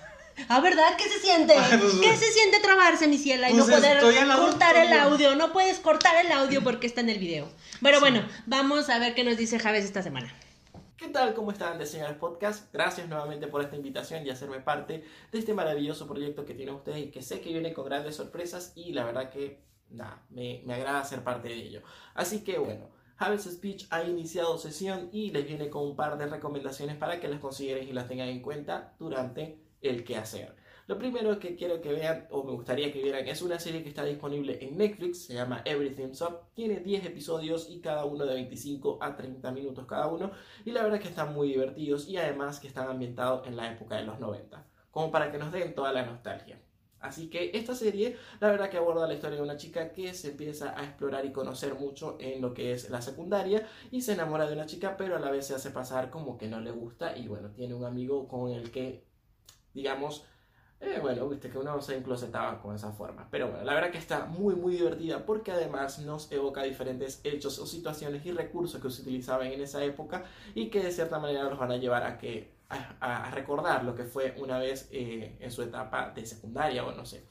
[0.48, 0.96] Ah, ¿verdad?
[0.98, 1.54] ¿Qué se siente?
[1.54, 3.48] Pues, ¿Qué se siente trabarse, mi ciela?
[3.50, 5.34] Y Pues no poder cortar el audio.
[5.36, 7.50] No puedes cortar el audio porque está en el video.
[7.82, 10.34] Pero bueno, vamos a ver qué nos dice Javes esta semana.
[11.04, 11.34] ¿Qué tal?
[11.34, 12.72] ¿Cómo están, Diseñadores Podcast?
[12.72, 17.04] Gracias nuevamente por esta invitación y hacerme parte de este maravilloso proyecto que tienen ustedes
[17.04, 19.60] y que sé que viene con grandes sorpresas y la verdad que,
[19.90, 21.82] nada, me, me agrada ser parte de ello.
[22.14, 26.26] Así que bueno, Javes Speech ha iniciado sesión y les viene con un par de
[26.26, 30.56] recomendaciones para que las consideren y las tengan en cuenta durante el quehacer.
[30.86, 33.88] Lo primero que quiero que vean, o me gustaría que vieran, es una serie que
[33.88, 38.34] está disponible en Netflix, se llama Everything's Up, tiene 10 episodios y cada uno de
[38.34, 40.30] 25 a 30 minutos cada uno,
[40.62, 43.72] y la verdad es que están muy divertidos y además que están ambientados en la
[43.72, 46.60] época de los 90, como para que nos den toda la nostalgia.
[47.00, 50.32] Así que esta serie, la verdad que aborda la historia de una chica que se
[50.32, 54.46] empieza a explorar y conocer mucho en lo que es la secundaria y se enamora
[54.46, 57.16] de una chica, pero a la vez se hace pasar como que no le gusta
[57.16, 59.04] y bueno, tiene un amigo con el que,
[59.74, 60.24] digamos,
[60.86, 63.26] eh, bueno, viste que uno se enclosetaba con esa forma.
[63.30, 67.58] Pero bueno, la verdad que está muy, muy divertida porque además nos evoca diferentes hechos
[67.58, 70.24] o situaciones y recursos que se utilizaban en esa época
[70.54, 72.54] y que de cierta manera nos van a llevar a que
[73.00, 77.04] a recordar lo que fue una vez eh, en su etapa de secundaria o no
[77.04, 77.26] sé.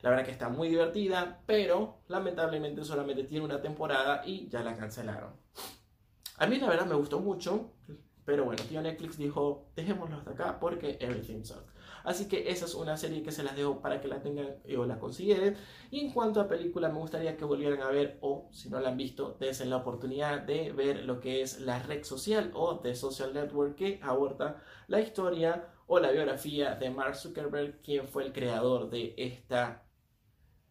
[0.00, 4.76] La verdad que está muy divertida, pero lamentablemente solamente tiene una temporada y ya la
[4.76, 5.32] cancelaron.
[6.38, 7.72] A mí la verdad me gustó mucho,
[8.24, 11.72] pero bueno, tío Netflix dijo, dejémoslo hasta acá porque everything sucks.
[12.08, 14.86] Así que esa es una serie que se las dejo para que la tengan o
[14.86, 15.58] la consideren.
[15.90, 18.88] Y en cuanto a película, me gustaría que volvieran a ver, o si no la
[18.88, 22.94] han visto, desen la oportunidad de ver lo que es la red social o The
[22.94, 28.32] Social Network que aborda la historia o la biografía de Mark Zuckerberg, quien fue el
[28.32, 29.84] creador de esta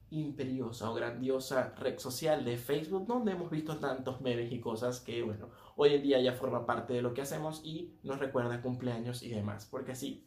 [0.09, 5.21] imperiosa o grandiosa red social de Facebook, donde hemos visto tantos memes y cosas que,
[5.21, 9.21] bueno, hoy en día ya forma parte de lo que hacemos y nos recuerda cumpleaños
[9.21, 10.26] y demás, porque así,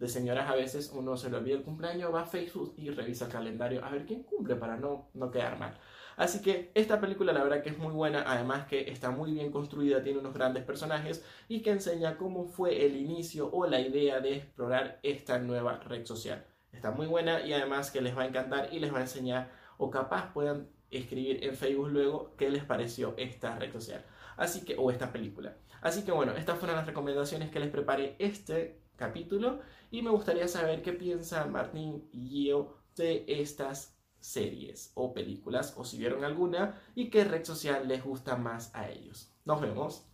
[0.00, 3.26] de señoras a veces uno se le olvida el cumpleaños, va a Facebook y revisa
[3.26, 5.78] el calendario a ver quién cumple para no, no quedar mal.
[6.16, 9.52] Así que esta película la verdad que es muy buena, además que está muy bien
[9.52, 14.20] construida, tiene unos grandes personajes y que enseña cómo fue el inicio o la idea
[14.20, 16.46] de explorar esta nueva red social.
[16.72, 19.50] Está muy buena y además que les va a encantar y les va a enseñar
[19.76, 24.04] o capaz puedan escribir en Facebook luego qué les pareció esta red social.
[24.38, 25.56] Así que, o esta película.
[25.82, 29.60] Así que bueno, estas fueron las recomendaciones que les preparé este capítulo
[29.90, 35.84] y me gustaría saber qué piensan Martín y Gio de estas series o películas o
[35.84, 39.32] si vieron alguna y qué red social les gusta más a ellos.
[39.46, 40.04] Nos vemos.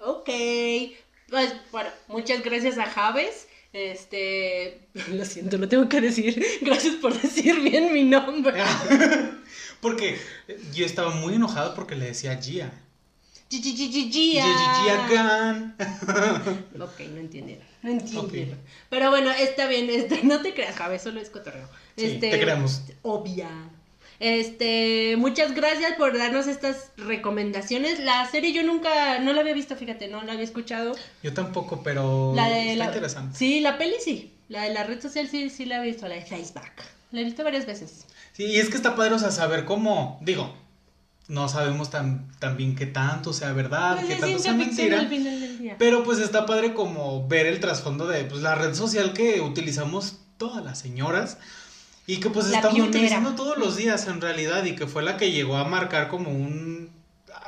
[0.00, 0.30] Ok.
[1.28, 3.48] Pues bueno, muchas gracias a Javes.
[3.72, 6.42] Este, lo siento, lo tengo que decir.
[6.62, 8.62] Gracias por decir bien mi nombre.
[9.82, 10.18] Porque
[10.72, 12.72] yo estaba muy enojado porque le decía Gia.
[13.48, 14.44] Gi- gi- gi- gi- Gia.
[14.84, 15.76] Gia Gan.
[16.80, 17.64] Ok, no entendieron.
[17.82, 18.58] No entendieron.
[18.90, 19.88] Pero bueno, está bien.
[19.88, 21.68] Este, no te creas, Javes, solo es cotorreo.
[21.96, 22.82] Sí, Este, te creemos.
[23.02, 23.48] Obvia.
[24.18, 28.00] Este, muchas gracias por darnos estas recomendaciones.
[28.00, 30.96] La serie yo nunca, no la había visto, fíjate, no la había escuchado.
[31.22, 33.36] Yo tampoco, pero La de está la, interesante.
[33.38, 34.32] Sí, la peli sí.
[34.48, 36.62] La de la red social sí, sí la he visto, la de Facebook.
[37.12, 38.06] La he visto varias veces.
[38.32, 40.54] Sí, y es que está padre, o sea, saber cómo, digo,
[41.28, 45.00] no sabemos tan, tan bien qué tanto sea verdad, Pues qué tanto sea mentira.
[45.00, 45.76] al final del día.
[45.78, 50.18] Pero pues está padre como ver el trasfondo de pues, la red social que utilizamos
[50.36, 51.38] todas las señoras
[52.06, 52.96] y que pues La estamos pionera.
[52.98, 56.30] utilizando todos los días en realidad y que fue la que llegó a marcar como
[56.30, 56.90] un...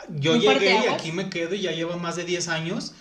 [0.09, 2.95] Yo Un llegué y aquí me quedo y ya lleva más de 10 años.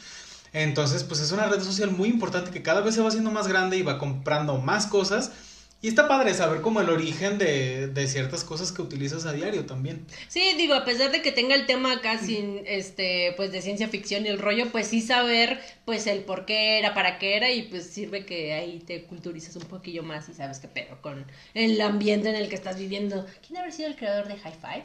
[0.53, 3.47] Entonces pues es una red social muy importante que cada vez se va haciendo más
[3.47, 5.31] grande y va comprando más cosas
[5.79, 9.65] Y está padre saber como el origen de, de ciertas cosas que utilizas a diario
[9.67, 10.07] también.
[10.27, 13.87] Sí, digo, a pesar de que tenga el tema acá sin, este, pues de ciencia
[13.87, 17.51] ficción y el rollo, pues sí saber, pues el por qué era, para qué era
[17.51, 21.25] y pues sirve que ahí te culturizas un poquillo más y sabes qué pedo con
[21.53, 23.27] el ambiente en el que estás viviendo.
[23.45, 24.83] ¿Quién habrá sido el creador de High Five?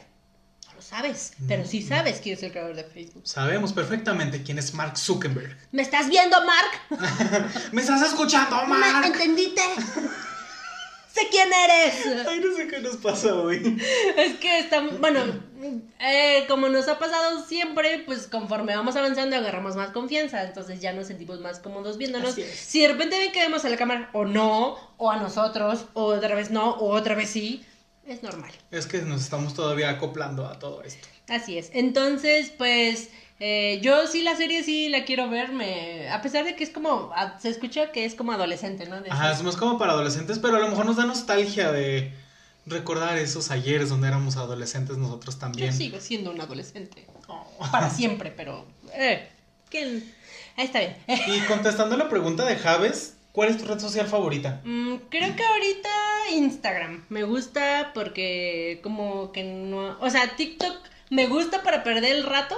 [0.67, 3.23] No lo sabes, pero sí sabes quién es el creador de Facebook.
[3.25, 5.57] Sabemos perfectamente quién es Mark Zuckerberg.
[5.71, 7.51] ¿Me estás viendo, Mark?
[7.71, 9.05] ¿Me estás escuchando, ¿Me Mark?
[9.07, 9.61] entendiste?
[11.13, 12.27] Sé quién eres.
[12.27, 13.77] Ay, no sé qué nos pasa hoy.
[14.17, 15.19] Es que está, bueno,
[15.99, 20.91] eh, como nos ha pasado siempre, pues conforme vamos avanzando agarramos más confianza, entonces ya
[20.93, 22.33] nos sentimos más cómodos viéndonos.
[22.33, 26.05] Si de repente ven que vemos a la cámara o no, o a nosotros, o
[26.05, 27.63] otra vez no, o otra vez sí,
[28.07, 28.51] es normal.
[28.71, 31.07] Es que nos estamos todavía acoplando a todo esto.
[31.29, 31.69] Así es.
[31.73, 33.09] Entonces, pues
[33.39, 36.69] eh, yo sí la serie sí la quiero ver, me, a pesar de que es
[36.69, 39.01] como, a- se escucha que es como adolescente, ¿no?
[39.01, 42.13] De Ajá, es más como para adolescentes, pero a lo mejor nos da nostalgia de
[42.65, 45.73] recordar esos ayeres donde éramos adolescentes nosotros Yo también.
[45.73, 47.05] sigo siendo un adolescente.
[47.27, 47.45] Oh.
[47.71, 48.65] Para siempre, pero...
[48.93, 49.27] Eh,
[49.69, 50.13] ¿quién?
[50.55, 50.95] Ahí está bien.
[51.07, 54.61] Y contestando la pregunta de Javes, ¿cuál es tu red social favorita?
[54.63, 55.89] Mm, creo que ahorita
[56.31, 57.03] Instagram.
[57.09, 59.99] Me gusta porque como que no...
[59.99, 60.77] O sea, TikTok
[61.09, 62.55] me gusta para perder el rato,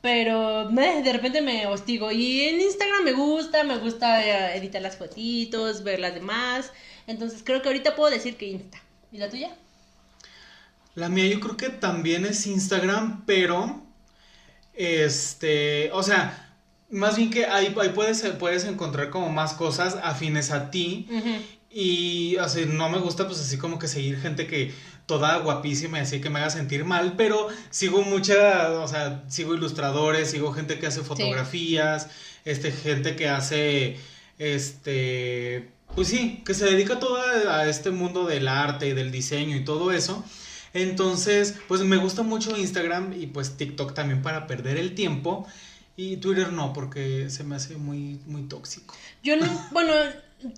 [0.00, 2.10] pero meh, de repente me hostigo.
[2.10, 6.72] Y en Instagram me gusta, me gusta eh, editar las fotitos, ver las demás.
[7.06, 8.82] Entonces creo que ahorita puedo decir que Insta.
[9.12, 9.54] ¿Y la tuya?
[10.94, 13.84] La mía yo creo que también es Instagram, pero
[14.74, 16.43] este, o sea,
[16.90, 21.08] más bien que ahí, ahí puedes, puedes encontrar como más cosas afines a ti.
[21.70, 24.72] Y sea, no me gusta pues así como que seguir gente que
[25.06, 29.54] toda guapísima y así que me haga sentir mal, pero sigo mucha, o sea, sigo
[29.54, 32.08] ilustradores, sigo gente que hace fotografías,
[32.44, 33.96] este, gente que hace,
[34.38, 39.56] este, pues sí, que se dedica toda a este mundo del arte y del diseño
[39.56, 40.24] y todo eso.
[40.72, 45.46] Entonces, pues me gusta mucho Instagram y pues TikTok también para perder el tiempo.
[45.96, 48.94] Y Twitter no, porque se me hace muy, muy tóxico.
[49.22, 49.92] Yo no, bueno,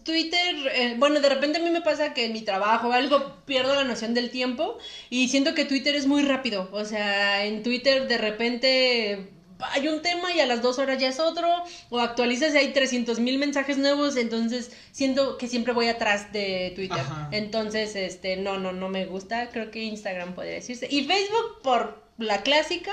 [0.05, 3.37] Twitter, eh, bueno, de repente a mí me pasa que en mi trabajo o algo
[3.45, 4.79] pierdo la noción del tiempo
[5.11, 6.69] y siento que Twitter es muy rápido.
[6.73, 11.09] O sea, en Twitter de repente hay un tema y a las dos horas ya
[11.09, 11.49] es otro,
[11.89, 16.73] o actualizas y hay 300 mil mensajes nuevos, entonces siento que siempre voy atrás de
[16.75, 17.01] Twitter.
[17.01, 17.29] Ajá.
[17.33, 20.87] Entonces, este, no, no, no me gusta, creo que Instagram podría decirse.
[20.91, 22.93] Y Facebook por la clásica,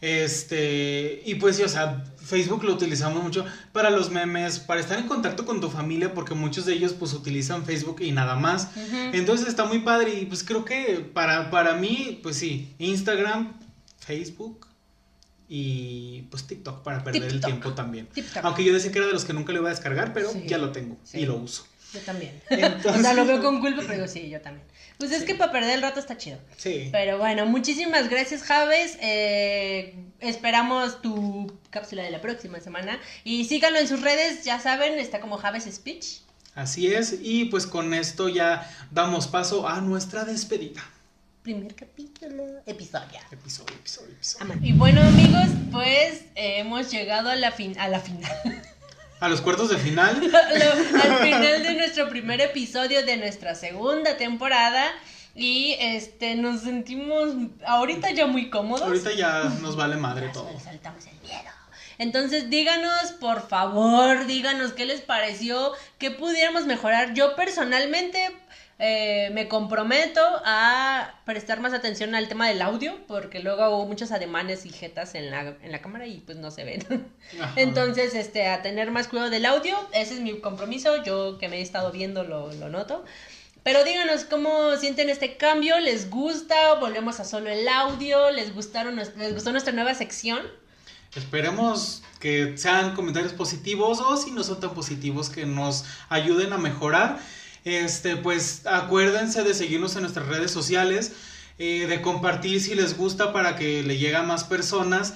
[0.00, 4.98] Este, y pues sí, o sea, Facebook lo utilizamos mucho para los memes, para estar
[4.98, 8.68] en contacto con tu familia, porque muchos de ellos pues utilizan Facebook y nada más.
[9.12, 13.54] Entonces está muy padre y pues creo que para, para mí, pues sí, Instagram,
[13.98, 14.66] Facebook
[15.48, 18.06] y pues TikTok para perder el tiempo también.
[18.06, 18.44] TikTok.
[18.44, 20.44] Aunque yo decía que era de los que nunca lo iba a descargar, pero Sí.
[20.46, 21.20] ya lo tengo Sí.
[21.20, 21.66] y lo uso.
[21.92, 22.40] Yo también.
[22.50, 24.66] Entonces- o sea, lo veo con culpa, pero sí, yo también.
[24.98, 26.38] Pues es que para perder el rato está chido.
[26.56, 26.88] Sí.
[26.90, 28.98] Pero bueno, muchísimas gracias, Javes.
[29.00, 32.98] Eh, esperamos tu cápsula de la próxima semana.
[33.22, 36.22] Y síganlo en sus redes, ya saben, está como Javes Speech.
[36.54, 40.82] Así es, y pues con esto ya damos paso a nuestra despedida.
[41.44, 43.20] Primer capítulo, episodio.
[43.30, 44.54] Episodio, episodio, episodio.
[44.60, 48.32] Y bueno, amigos, pues eh, hemos llegado a la, fin a la final.
[49.20, 50.20] A los cuartos de final.
[50.30, 54.84] Lo- al final de nuestro primer episodio de nuestra segunda temporada.
[55.34, 57.32] Y este nos sentimos
[57.66, 58.82] ahorita ya muy cómodos.
[58.86, 60.46] Ahorita ya nos vale madre todo.
[60.48, 61.50] solo soltamos el miedo.
[61.98, 67.12] Entonces díganos, por favor, díganos qué les pareció, qué pudiéramos mejorar.
[67.14, 68.18] Yo personalmente
[68.80, 74.12] eh, me comprometo a prestar más atención al tema del audio, porque luego hago muchos
[74.12, 76.86] ademanes y jetas en la, en la cámara y pues no se ven.
[77.56, 81.58] Entonces, este, a tener más cuidado del audio, ese es mi compromiso, yo que me
[81.58, 83.04] he estado viendo lo, lo noto.
[83.64, 86.74] Pero díganos cómo sienten este cambio, ¿les gusta?
[86.74, 88.30] ¿Volvemos a solo el audio?
[88.30, 90.40] ¿Les, gustaron, ¿Les gustó nuestra nueva sección?
[91.14, 96.58] Esperemos que sean comentarios positivos o si no son tan positivos que nos ayuden a
[96.58, 97.18] mejorar.
[97.64, 101.12] Este, pues acuérdense de seguirnos en nuestras redes sociales,
[101.58, 105.14] eh, de compartir si les gusta para que le llegue a más personas.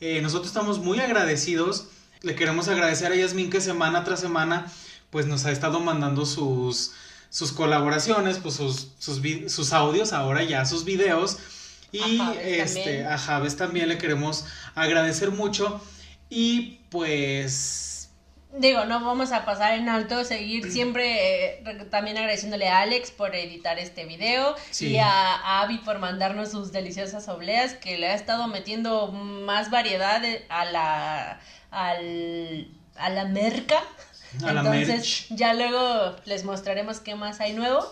[0.00, 1.86] Eh, nosotros estamos muy agradecidos.
[2.22, 4.66] Le queremos agradecer a Yasmin que semana tras semana
[5.10, 6.90] pues nos ha estado mandando sus,
[7.30, 11.38] sus colaboraciones, pues sus, sus, sus audios, ahora ya sus videos.
[11.92, 13.06] Y A Javes este, también.
[13.06, 14.44] a Javes también le queremos
[14.74, 15.80] agradecer mucho.
[16.28, 17.93] Y pues
[18.56, 23.34] Digo, no vamos a pasar en alto, seguir siempre eh, también agradeciéndole a Alex por
[23.34, 24.90] editar este video Sí.
[24.92, 29.70] y a, a Abby por mandarnos sus deliciosas obleas que le ha estado metiendo más
[29.70, 31.40] variedad de- a la,
[31.72, 33.82] al- a la merca.
[34.44, 35.26] A la Entonces, merch.
[35.30, 37.84] ya luego les mostraremos qué más hay nuevo.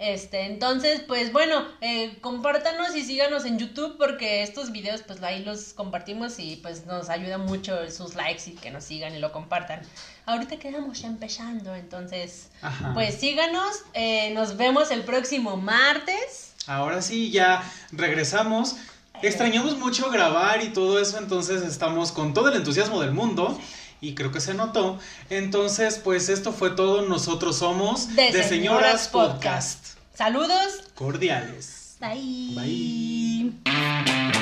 [0.00, 5.44] Este, entonces, pues bueno, eh, compártanos y síganos en YouTube porque estos videos, pues ahí
[5.44, 9.30] los compartimos y pues nos ayuda mucho sus likes y que nos sigan y lo
[9.30, 9.82] compartan.
[10.24, 12.94] Ahorita quedamos empezando, entonces, Ajá.
[12.94, 13.82] pues síganos.
[13.92, 16.54] eh, nos vemos el próximo martes.
[16.66, 17.62] Ahora sí, ya
[17.92, 18.76] regresamos.
[19.20, 23.60] Extrañamos mucho grabar y todo eso, entonces estamos con todo el entusiasmo del mundo
[24.00, 24.98] y creo que se notó.
[25.28, 27.02] Entonces, pues esto fue todo.
[27.02, 29.78] Nosotros somos de, Señoras, Podcast.
[29.78, 29.86] Podcast.
[30.14, 31.96] Saludos cordiales.
[32.00, 33.52] Bye.
[33.64, 34.39] Bye.